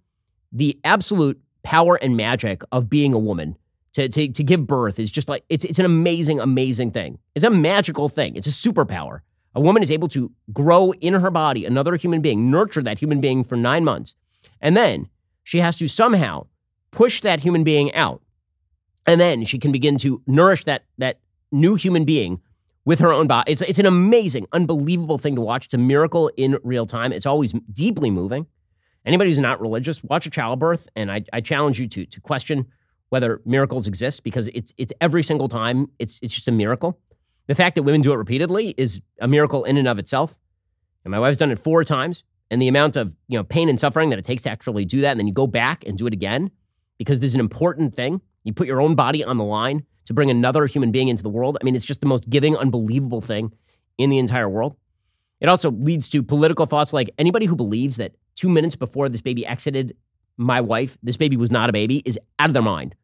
the 0.50 0.78
absolute 0.84 1.38
power 1.62 1.96
and 1.96 2.16
magic 2.16 2.62
of 2.72 2.88
being 2.88 3.12
a 3.12 3.18
woman. 3.18 3.56
To, 3.94 4.08
to, 4.08 4.28
to 4.28 4.42
give 4.42 4.66
birth 4.66 4.98
is 4.98 5.08
just 5.08 5.28
like 5.28 5.44
it's 5.48 5.64
it's 5.64 5.78
an 5.78 5.84
amazing 5.84 6.40
amazing 6.40 6.90
thing. 6.90 7.18
It's 7.36 7.44
a 7.44 7.50
magical 7.50 8.08
thing. 8.08 8.34
It's 8.34 8.48
a 8.48 8.50
superpower. 8.50 9.20
A 9.54 9.60
woman 9.60 9.84
is 9.84 9.90
able 9.92 10.08
to 10.08 10.32
grow 10.52 10.92
in 10.94 11.14
her 11.14 11.30
body 11.30 11.64
another 11.64 11.94
human 11.94 12.20
being, 12.20 12.50
nurture 12.50 12.82
that 12.82 12.98
human 12.98 13.20
being 13.20 13.44
for 13.44 13.56
9 13.56 13.84
months. 13.84 14.16
And 14.60 14.76
then 14.76 15.08
she 15.44 15.58
has 15.60 15.76
to 15.76 15.86
somehow 15.86 16.46
push 16.90 17.20
that 17.20 17.40
human 17.40 17.62
being 17.62 17.94
out 17.94 18.20
and 19.06 19.20
then 19.20 19.44
she 19.44 19.58
can 19.58 19.72
begin 19.72 19.98
to 19.98 20.22
nourish 20.26 20.64
that 20.64 20.84
that 20.98 21.20
new 21.52 21.74
human 21.74 22.04
being 22.04 22.40
with 22.84 23.00
her 23.00 23.12
own 23.12 23.26
body. 23.26 23.52
It's 23.52 23.62
it's 23.62 23.78
an 23.78 23.86
amazing, 23.86 24.46
unbelievable 24.52 25.18
thing 25.18 25.34
to 25.36 25.40
watch. 25.40 25.66
It's 25.66 25.74
a 25.74 25.78
miracle 25.78 26.30
in 26.36 26.58
real 26.62 26.86
time. 26.86 27.12
It's 27.12 27.26
always 27.26 27.52
deeply 27.72 28.10
moving. 28.10 28.46
Anybody 29.06 29.30
who's 29.30 29.38
not 29.38 29.60
religious, 29.60 30.02
watch 30.02 30.26
a 30.26 30.30
childbirth, 30.30 30.88
and 30.96 31.10
I, 31.10 31.24
I 31.32 31.40
challenge 31.40 31.80
you 31.80 31.88
to 31.88 32.06
to 32.06 32.20
question 32.20 32.66
whether 33.10 33.40
miracles 33.44 33.86
exist 33.86 34.24
because 34.24 34.48
it's 34.48 34.74
it's 34.76 34.92
every 35.00 35.22
single 35.22 35.48
time. 35.48 35.90
It's 35.98 36.20
it's 36.22 36.34
just 36.34 36.48
a 36.48 36.52
miracle. 36.52 37.00
The 37.46 37.54
fact 37.54 37.74
that 37.74 37.82
women 37.82 38.00
do 38.00 38.12
it 38.12 38.16
repeatedly 38.16 38.74
is 38.78 39.02
a 39.20 39.28
miracle 39.28 39.64
in 39.64 39.76
and 39.76 39.86
of 39.86 39.98
itself. 39.98 40.36
And 41.04 41.10
my 41.10 41.18
wife's 41.18 41.36
done 41.36 41.50
it 41.50 41.58
four 41.58 41.84
times, 41.84 42.24
and 42.50 42.62
the 42.62 42.68
amount 42.68 42.96
of 42.96 43.14
you 43.28 43.38
know 43.38 43.44
pain 43.44 43.68
and 43.68 43.78
suffering 43.78 44.10
that 44.10 44.18
it 44.18 44.24
takes 44.24 44.42
to 44.44 44.50
actually 44.50 44.84
do 44.84 45.00
that, 45.02 45.10
and 45.10 45.20
then 45.20 45.26
you 45.26 45.34
go 45.34 45.46
back 45.46 45.86
and 45.86 45.98
do 45.98 46.06
it 46.06 46.12
again 46.12 46.50
because 46.98 47.20
this 47.20 47.30
is 47.30 47.34
an 47.34 47.40
important 47.40 47.94
thing 47.94 48.20
you 48.44 48.52
put 48.52 48.66
your 48.66 48.80
own 48.80 48.94
body 48.94 49.24
on 49.24 49.36
the 49.36 49.44
line 49.44 49.84
to 50.06 50.14
bring 50.14 50.30
another 50.30 50.66
human 50.66 50.90
being 50.90 51.08
into 51.08 51.22
the 51.22 51.30
world. 51.30 51.58
I 51.60 51.64
mean, 51.64 51.76
it's 51.76 51.84
just 51.84 52.00
the 52.00 52.06
most 52.06 52.28
giving, 52.28 52.56
unbelievable 52.56 53.20
thing 53.20 53.52
in 53.98 54.10
the 54.10 54.18
entire 54.18 54.48
world. 54.48 54.76
It 55.40 55.48
also 55.48 55.70
leads 55.70 56.08
to 56.10 56.22
political 56.22 56.66
thoughts 56.66 56.92
like 56.92 57.10
anybody 57.18 57.46
who 57.46 57.56
believes 57.56 57.96
that 57.96 58.14
two 58.34 58.48
minutes 58.48 58.76
before 58.76 59.08
this 59.08 59.20
baby 59.20 59.46
exited 59.46 59.96
my 60.36 60.60
wife, 60.60 60.98
this 61.02 61.16
baby 61.16 61.36
was 61.36 61.50
not 61.50 61.68
a 61.68 61.72
baby, 61.72 62.02
is 62.04 62.18
out 62.38 62.50
of 62.50 62.54
their 62.54 62.62
mind. 62.62 62.94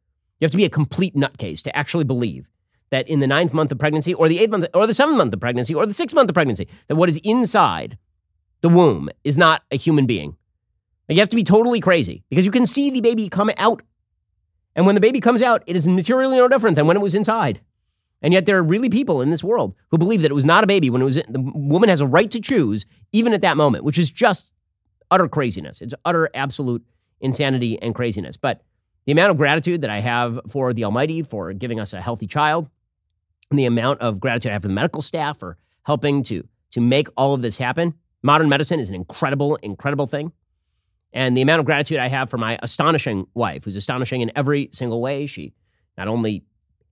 You 0.41 0.45
have 0.47 0.51
to 0.53 0.57
be 0.57 0.65
a 0.65 0.71
complete 0.71 1.15
nutcase 1.15 1.63
to 1.63 1.77
actually 1.77 2.05
believe 2.05 2.49
that 2.91 3.09
in 3.09 3.21
the 3.21 3.27
ninth 3.27 3.55
month 3.55 3.71
of 3.71 3.79
pregnancy, 3.79 4.15
or 4.15 4.29
the 4.29 4.39
eighth 4.41 4.51
month, 4.51 4.67
or 4.75 4.87
the 4.87 4.95
seventh 4.95 5.19
month 5.19 5.33
of 5.33 5.41
pregnancy, 5.41 5.75
or 5.75 5.87
the 5.87 5.95
sixth 5.95 6.15
month 6.15 6.29
of 6.29 6.35
pregnancy, 6.35 6.67
that 6.89 6.97
what 6.97 7.09
is 7.09 7.21
inside 7.23 7.97
the 8.63 8.69
womb 8.69 9.09
is 9.23 9.39
not 9.39 9.63
a 9.71 9.77
human 9.77 10.07
being. 10.07 10.37
You 11.09 11.19
have 11.19 11.29
to 11.31 11.37
be 11.37 11.45
totally 11.45 11.81
crazy 11.81 12.25
because 12.31 12.47
you 12.47 12.53
can 12.53 12.67
see 12.67 12.91
the 12.91 13.01
baby 13.01 13.29
come 13.29 13.51
out 13.59 13.83
and 14.77 14.87
when 14.87 14.95
the 14.95 15.01
baby 15.01 15.21
comes 15.21 15.43
out, 15.43 15.63
it 15.67 15.77
is 15.77 15.87
materially 15.89 16.37
no 16.37 16.49
different 16.49 16.77
than 16.77 16.87
when 16.87 16.97
it 16.97 17.01
was 17.01 17.15
inside. 17.15 17.61
And 18.23 18.35
yet 18.35 18.47
there 18.47 18.59
are 18.59 18.63
really 18.63 18.91
people 18.91 19.23
in 19.23 19.31
this 19.31 19.43
world 19.43 19.75
who 19.91 19.99
believe 19.99 20.23
that 20.23 20.31
it 20.31 20.35
was 20.35 20.45
not 20.45 20.63
a 20.63 20.67
baby 20.67 20.91
when 20.91 21.01
it 21.01 21.05
was 21.05 21.17
the 21.17 21.41
woman 21.55 21.89
has 21.89 22.01
a 22.01 22.07
right 22.07 22.31
to 22.31 22.41
choose 22.41 22.87
even 23.13 23.33
at 23.33 23.41
that 23.41 23.57
moment, 23.57 23.85
which 23.85 23.99
is 23.99 24.11
just 24.11 24.53
utter 25.11 25.27
craziness. 25.29 25.81
It's 25.81 25.95
utter 26.05 26.29
absolute 26.35 26.85
insanity 27.21 27.81
and 27.81 27.95
craziness. 27.95 28.37
But 28.37 28.63
the 29.07 29.13
amount 29.13 29.31
of 29.31 29.39
gratitude 29.39 29.81
that 29.83 29.91
I 29.91 30.01
have 30.01 30.39
for 30.49 30.73
the 30.73 30.85
Almighty 30.85 31.23
for 31.23 31.53
giving 31.53 31.81
us 31.81 31.93
a 31.93 32.01
healthy 32.01 32.27
child, 32.27 32.69
and 33.51 33.59
the 33.59 33.67
amount 33.67 34.01
of 34.01 34.21
gratitude 34.21 34.51
I 34.51 34.53
have 34.53 34.63
for 34.63 34.69
the 34.69 34.75
medical 34.75 35.03
staff 35.03 35.39
for 35.39 35.57
helping 35.83 36.23
to 36.25 36.47
to 36.73 36.81
make 36.81 37.09
all 37.17 37.35
of 37.35 37.43
this 37.43 37.59
happen. 37.59 37.95
Modern 38.23 38.49
medicine 38.49 38.79
is 38.79 38.89
an 38.89 38.95
incredible, 38.95 39.57
incredible 39.57 40.07
thing. 40.07 40.31
And 41.13 41.37
the 41.37 41.43
amount 41.43 41.61
of 41.61 41.67
gratitude 41.67 41.99
I 41.99 42.09
have 42.09 42.31
for 42.31 42.39
my 42.39 42.59
astonishing 42.63 43.27
wife, 43.35 43.65
who's 43.65 43.77
astonishing 43.77 44.21
in 44.21 44.31
every 44.37 44.69
single 44.73 45.01
way. 45.01 45.27
She 45.27 45.53
not 45.99 46.09
only 46.09 46.45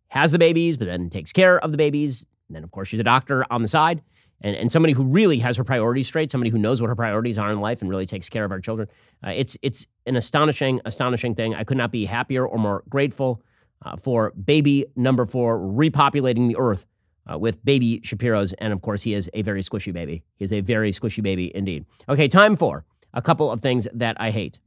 has 0.09 0.33
the 0.33 0.39
babies, 0.39 0.77
but 0.77 0.87
then 0.87 1.11
takes 1.11 1.33
care 1.33 1.59
of 1.61 1.71
the 1.71 1.79
babies. 1.79 2.27
And 2.49 2.57
then, 2.57 2.65
of 2.65 2.71
course, 2.71 2.89
she's 2.89 3.01
a 3.01 3.05
doctor 3.05 3.45
on 3.51 3.63
the 3.63 3.69
side 3.69 4.03
and, 4.41 4.55
and 4.57 4.73
somebody 4.73 4.93
who 4.93 5.05
really 5.05 5.39
has 5.39 5.57
her 5.57 5.65
priorities 5.65 6.07
straight, 6.07 6.31
somebody 6.31 6.51
who 6.51 6.59
knows 6.59 6.81
what 6.81 6.89
her 6.89 6.97
priorities 6.97 7.39
are 7.39 7.51
in 7.51 7.61
life 7.61 7.81
and 7.81 7.91
really 7.91 8.07
takes 8.07 8.29
care 8.29 8.45
of 8.45 8.51
our 8.51 8.61
children. 8.61 8.89
Uh, 9.27 9.31
it's, 9.31 9.57
it's 9.63 9.87
an 10.07 10.17
astonishing, 10.17 10.81
astonishing 10.85 11.35
thing. 11.35 11.55
I 11.55 11.65
could 11.65 11.77
not 11.77 11.91
be 11.91 12.05
happier 12.05 12.47
or 12.47 12.59
more 12.59 12.85
grateful 12.89 13.43
uh, 13.85 13.97
for 13.97 14.33
baby 14.33 14.87
number 14.97 15.27
four 15.27 15.59
repopulating 15.59 16.49
the 16.49 16.57
earth 16.59 16.87
uh, 17.31 17.39
with 17.39 17.65
baby 17.65 18.01
Shapiro's. 18.03 18.53
And 18.55 18.73
of 18.73 18.83
course, 18.83 19.03
he 19.03 19.15
is 19.15 19.31
a 19.35 19.43
very 19.43 19.63
squishy 19.63 19.93
baby. 19.93 20.23
He 20.37 20.45
is 20.45 20.53
a 20.53 20.61
very 20.61 20.93
squishy 20.93 21.23
baby 21.23 21.55
indeed. 21.55 21.85
Okay, 22.09 22.29
time 22.29 22.57
for 22.57 22.85
a 23.15 23.23
couple 23.23 23.51
of 23.51 23.61
things 23.61 23.87
that 23.95 24.17
I 24.21 24.31
hate. 24.31 24.59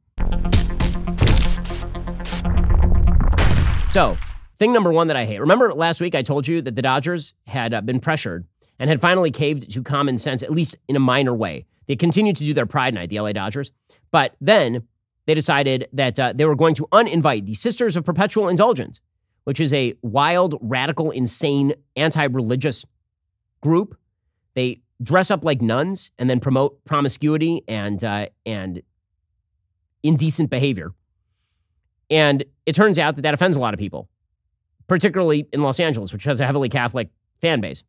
So, 3.90 4.18
thing 4.58 4.72
number 4.72 4.92
one 4.92 5.08
that 5.08 5.18
I 5.18 5.26
hate. 5.26 5.40
Remember 5.40 5.74
last 5.74 6.00
week 6.00 6.16
I 6.16 6.22
told 6.22 6.48
you 6.48 6.62
that 6.62 6.76
the 6.76 6.82
Dodgers 6.82 7.34
had 7.48 7.74
uh, 7.74 7.82
been 7.82 8.00
pressured 8.00 8.46
and 8.80 8.90
had 8.90 9.02
finally 9.02 9.32
caved 9.32 9.70
to 9.72 9.84
common 9.84 10.18
sense, 10.18 10.44
at 10.44 10.52
least 10.52 10.78
in 10.88 10.96
a 10.96 11.00
minor 11.00 11.34
way. 11.34 11.66
They 11.88 11.96
continued 11.96 12.36
to 12.38 12.46
do 12.46 12.54
their 12.54 12.66
Pride 12.66 12.94
Night, 12.94 13.10
the 13.10 13.20
LA 13.20 13.34
Dodgers, 13.34 13.72
but 14.12 14.36
then 14.40 14.88
they 15.26 15.34
decided 15.34 15.88
that 15.94 16.20
uh, 16.20 16.34
they 16.34 16.46
were 16.46 16.56
going 16.56 16.76
to 16.76 16.88
uninvite 16.92 17.46
the 17.46 17.54
Sisters 17.54 17.98
of 17.98 18.06
Perpetual 18.06 18.50
Indulgence, 18.50 19.02
which 19.44 19.60
is 19.60 19.74
a 19.74 19.94
wild, 20.02 20.58
radical, 20.62 21.12
insane, 21.12 21.74
anti 21.96 22.26
religious 22.26 22.86
group. 23.62 23.98
They 24.54 24.82
dress 25.02 25.32
up 25.32 25.44
like 25.44 25.62
nuns 25.62 26.12
and 26.20 26.30
then 26.30 26.40
promote 26.40 26.84
promiscuity 26.86 27.64
and 27.68 28.04
uh, 28.04 28.28
and 28.46 28.82
indecent 30.04 30.50
behavior. 30.50 30.92
And 32.10 32.44
it 32.66 32.74
turns 32.76 33.00
out 33.00 33.16
that 33.16 33.22
that 33.22 33.34
offends 33.34 33.58
a 33.58 33.60
lot 33.60 33.74
of 33.74 33.80
people. 33.80 34.10
particularly 34.88 35.48
in 35.54 35.62
Los 35.62 35.80
Angeles, 35.80 36.12
which 36.12 36.26
has 36.26 36.42
a 36.42 36.46
heavily 36.46 36.68
Catholic 36.68 37.08
fan 37.40 37.62
base. 37.62 37.82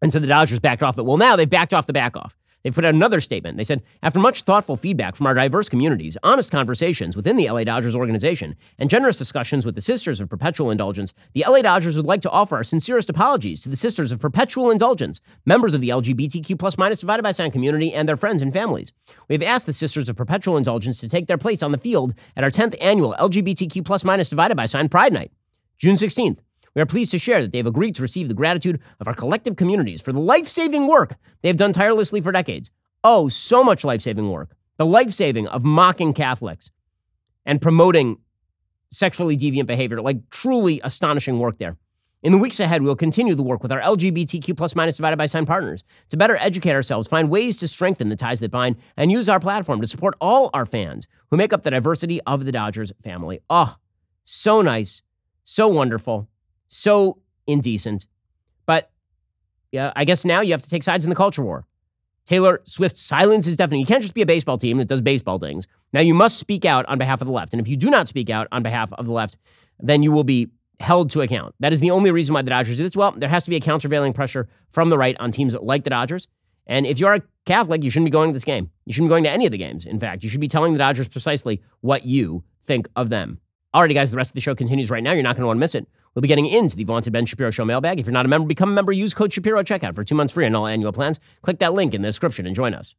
And 0.00 0.12
so 0.12 0.20
the 0.20 0.28
Dodgers 0.28 0.60
backed 0.60 0.80
off 0.82 0.96
it. 0.96 1.04
Well, 1.04 1.16
now 1.16 1.34
they've 1.34 1.50
backed 1.50 1.74
off 1.74 1.86
the 1.88 1.92
back 1.92 2.16
off. 2.16 2.36
They 2.64 2.70
put 2.70 2.86
out 2.86 2.94
another 2.94 3.20
statement. 3.20 3.58
They 3.58 3.64
said, 3.64 3.82
after 4.02 4.18
much 4.18 4.42
thoughtful 4.42 4.78
feedback 4.78 5.16
from 5.16 5.26
our 5.26 5.34
diverse 5.34 5.68
communities, 5.68 6.16
honest 6.22 6.50
conversations 6.50 7.14
within 7.14 7.36
the 7.36 7.50
LA 7.50 7.62
Dodgers 7.62 7.94
organization, 7.94 8.56
and 8.78 8.88
generous 8.88 9.18
discussions 9.18 9.66
with 9.66 9.74
the 9.74 9.82
Sisters 9.82 10.18
of 10.18 10.30
Perpetual 10.30 10.70
Indulgence, 10.70 11.12
the 11.34 11.44
LA 11.46 11.60
Dodgers 11.60 11.94
would 11.94 12.06
like 12.06 12.22
to 12.22 12.30
offer 12.30 12.56
our 12.56 12.64
sincerest 12.64 13.10
apologies 13.10 13.60
to 13.60 13.68
the 13.68 13.76
Sisters 13.76 14.12
of 14.12 14.18
Perpetual 14.18 14.70
Indulgence, 14.70 15.20
members 15.44 15.74
of 15.74 15.82
the 15.82 15.90
LGBTQ 15.90 16.58
plus 16.58 16.78
minus 16.78 17.00
divided 17.00 17.22
by 17.22 17.32
sign 17.32 17.50
community, 17.50 17.92
and 17.92 18.08
their 18.08 18.16
friends 18.16 18.40
and 18.40 18.50
families. 18.50 18.92
We 19.28 19.34
have 19.34 19.42
asked 19.42 19.66
the 19.66 19.74
Sisters 19.74 20.08
of 20.08 20.16
Perpetual 20.16 20.56
Indulgence 20.56 21.00
to 21.00 21.08
take 21.08 21.26
their 21.26 21.38
place 21.38 21.62
on 21.62 21.72
the 21.72 21.78
field 21.78 22.14
at 22.34 22.44
our 22.44 22.50
10th 22.50 22.76
annual 22.80 23.14
LGBTQ 23.18 23.84
plus 23.84 24.04
minus 24.04 24.30
divided 24.30 24.56
by 24.56 24.64
sign 24.64 24.88
Pride 24.88 25.12
Night, 25.12 25.32
June 25.76 25.96
16th. 25.96 26.38
We 26.74 26.82
are 26.82 26.86
pleased 26.86 27.12
to 27.12 27.18
share 27.18 27.40
that 27.40 27.52
they 27.52 27.58
have 27.58 27.66
agreed 27.66 27.94
to 27.96 28.02
receive 28.02 28.28
the 28.28 28.34
gratitude 28.34 28.80
of 29.00 29.06
our 29.06 29.14
collective 29.14 29.56
communities 29.56 30.02
for 30.02 30.12
the 30.12 30.20
life 30.20 30.48
saving 30.48 30.86
work 30.86 31.16
they 31.42 31.48
have 31.48 31.56
done 31.56 31.72
tirelessly 31.72 32.20
for 32.20 32.32
decades. 32.32 32.70
Oh, 33.04 33.28
so 33.28 33.62
much 33.62 33.84
life 33.84 34.00
saving 34.00 34.30
work. 34.30 34.56
The 34.76 34.86
life 34.86 35.12
saving 35.12 35.46
of 35.46 35.62
mocking 35.62 36.14
Catholics 36.14 36.70
and 37.46 37.62
promoting 37.62 38.18
sexually 38.90 39.36
deviant 39.36 39.66
behavior, 39.66 40.00
like 40.00 40.30
truly 40.30 40.80
astonishing 40.82 41.38
work 41.38 41.58
there. 41.58 41.76
In 42.22 42.32
the 42.32 42.38
weeks 42.38 42.58
ahead, 42.58 42.82
we'll 42.82 42.96
continue 42.96 43.34
the 43.34 43.42
work 43.42 43.62
with 43.62 43.70
our 43.70 43.82
LGBTQ 43.82 44.56
plus 44.56 44.74
minus 44.74 44.96
divided 44.96 45.18
by 45.18 45.26
sign 45.26 45.44
partners 45.44 45.84
to 46.08 46.16
better 46.16 46.36
educate 46.38 46.72
ourselves, 46.72 47.06
find 47.06 47.28
ways 47.28 47.58
to 47.58 47.68
strengthen 47.68 48.08
the 48.08 48.16
ties 48.16 48.40
that 48.40 48.50
bind, 48.50 48.76
and 48.96 49.12
use 49.12 49.28
our 49.28 49.38
platform 49.38 49.80
to 49.82 49.86
support 49.86 50.14
all 50.22 50.48
our 50.54 50.64
fans 50.64 51.06
who 51.30 51.36
make 51.36 51.52
up 51.52 51.62
the 51.62 51.70
diversity 51.70 52.22
of 52.22 52.46
the 52.46 52.52
Dodgers 52.52 52.92
family. 53.02 53.40
Oh, 53.50 53.76
so 54.24 54.62
nice, 54.62 55.02
so 55.44 55.68
wonderful 55.68 56.28
so 56.74 57.18
indecent. 57.46 58.06
But 58.66 58.90
yeah, 59.72 59.92
I 59.96 60.04
guess 60.04 60.24
now 60.24 60.40
you 60.40 60.52
have 60.52 60.62
to 60.62 60.70
take 60.70 60.82
sides 60.82 61.04
in 61.04 61.10
the 61.10 61.16
culture 61.16 61.42
war. 61.42 61.66
Taylor 62.26 62.62
Swift's 62.64 63.02
silence 63.02 63.46
is 63.46 63.56
deafening. 63.56 63.80
You 63.80 63.86
can't 63.86 64.02
just 64.02 64.14
be 64.14 64.22
a 64.22 64.26
baseball 64.26 64.56
team 64.56 64.78
that 64.78 64.88
does 64.88 65.02
baseball 65.02 65.38
things. 65.38 65.66
Now 65.92 66.00
you 66.00 66.14
must 66.14 66.38
speak 66.38 66.64
out 66.64 66.86
on 66.86 66.98
behalf 66.98 67.20
of 67.20 67.26
the 67.26 67.32
left. 67.32 67.52
And 67.52 67.60
if 67.60 67.68
you 67.68 67.76
do 67.76 67.90
not 67.90 68.08
speak 68.08 68.30
out 68.30 68.48
on 68.50 68.62
behalf 68.62 68.92
of 68.94 69.06
the 69.06 69.12
left, 69.12 69.36
then 69.78 70.02
you 70.02 70.10
will 70.10 70.24
be 70.24 70.48
held 70.80 71.10
to 71.10 71.20
account. 71.20 71.54
That 71.60 71.72
is 71.72 71.80
the 71.80 71.90
only 71.90 72.10
reason 72.10 72.34
why 72.34 72.42
the 72.42 72.50
Dodgers 72.50 72.76
do 72.76 72.82
this. 72.82 72.96
Well, 72.96 73.12
there 73.12 73.28
has 73.28 73.44
to 73.44 73.50
be 73.50 73.56
a 73.56 73.60
countervailing 73.60 74.12
pressure 74.12 74.48
from 74.70 74.90
the 74.90 74.98
right 74.98 75.16
on 75.20 75.30
teams 75.30 75.54
like 75.54 75.84
the 75.84 75.90
Dodgers. 75.90 76.28
And 76.66 76.86
if 76.86 76.98
you're 76.98 77.14
a 77.14 77.22
Catholic, 77.44 77.84
you 77.84 77.90
shouldn't 77.90 78.06
be 78.06 78.10
going 78.10 78.30
to 78.30 78.32
this 78.32 78.44
game. 78.44 78.70
You 78.86 78.94
shouldn't 78.94 79.10
be 79.10 79.12
going 79.12 79.24
to 79.24 79.30
any 79.30 79.44
of 79.44 79.52
the 79.52 79.58
games. 79.58 79.84
In 79.84 79.98
fact, 79.98 80.24
you 80.24 80.30
should 80.30 80.40
be 80.40 80.48
telling 80.48 80.72
the 80.72 80.78
Dodgers 80.78 81.08
precisely 81.08 81.62
what 81.82 82.04
you 82.04 82.42
think 82.62 82.88
of 82.96 83.10
them. 83.10 83.38
Alrighty, 83.74 83.92
guys, 83.92 84.12
the 84.12 84.16
rest 84.16 84.30
of 84.30 84.34
the 84.36 84.40
show 84.40 84.54
continues 84.54 84.88
right 84.88 85.02
now. 85.02 85.10
You're 85.10 85.24
not 85.24 85.34
going 85.34 85.42
to 85.42 85.48
want 85.48 85.56
to 85.56 85.60
miss 85.60 85.74
it. 85.74 85.88
We'll 86.14 86.20
be 86.20 86.28
getting 86.28 86.46
into 86.46 86.76
the 86.76 86.84
vaunted 86.84 87.12
Ben 87.12 87.26
Shapiro 87.26 87.50
Show 87.50 87.64
mailbag. 87.64 87.98
If 87.98 88.06
you're 88.06 88.12
not 88.12 88.24
a 88.24 88.28
member, 88.28 88.46
become 88.46 88.68
a 88.68 88.72
member. 88.72 88.92
Use 88.92 89.12
code 89.12 89.32
Shapiro 89.32 89.64
checkout 89.64 89.96
for 89.96 90.04
two 90.04 90.14
months 90.14 90.32
free 90.32 90.46
on 90.46 90.54
all 90.54 90.68
annual 90.68 90.92
plans. 90.92 91.18
Click 91.42 91.58
that 91.58 91.72
link 91.72 91.92
in 91.92 92.00
the 92.00 92.06
description 92.08 92.46
and 92.46 92.54
join 92.54 92.72
us. 92.72 92.94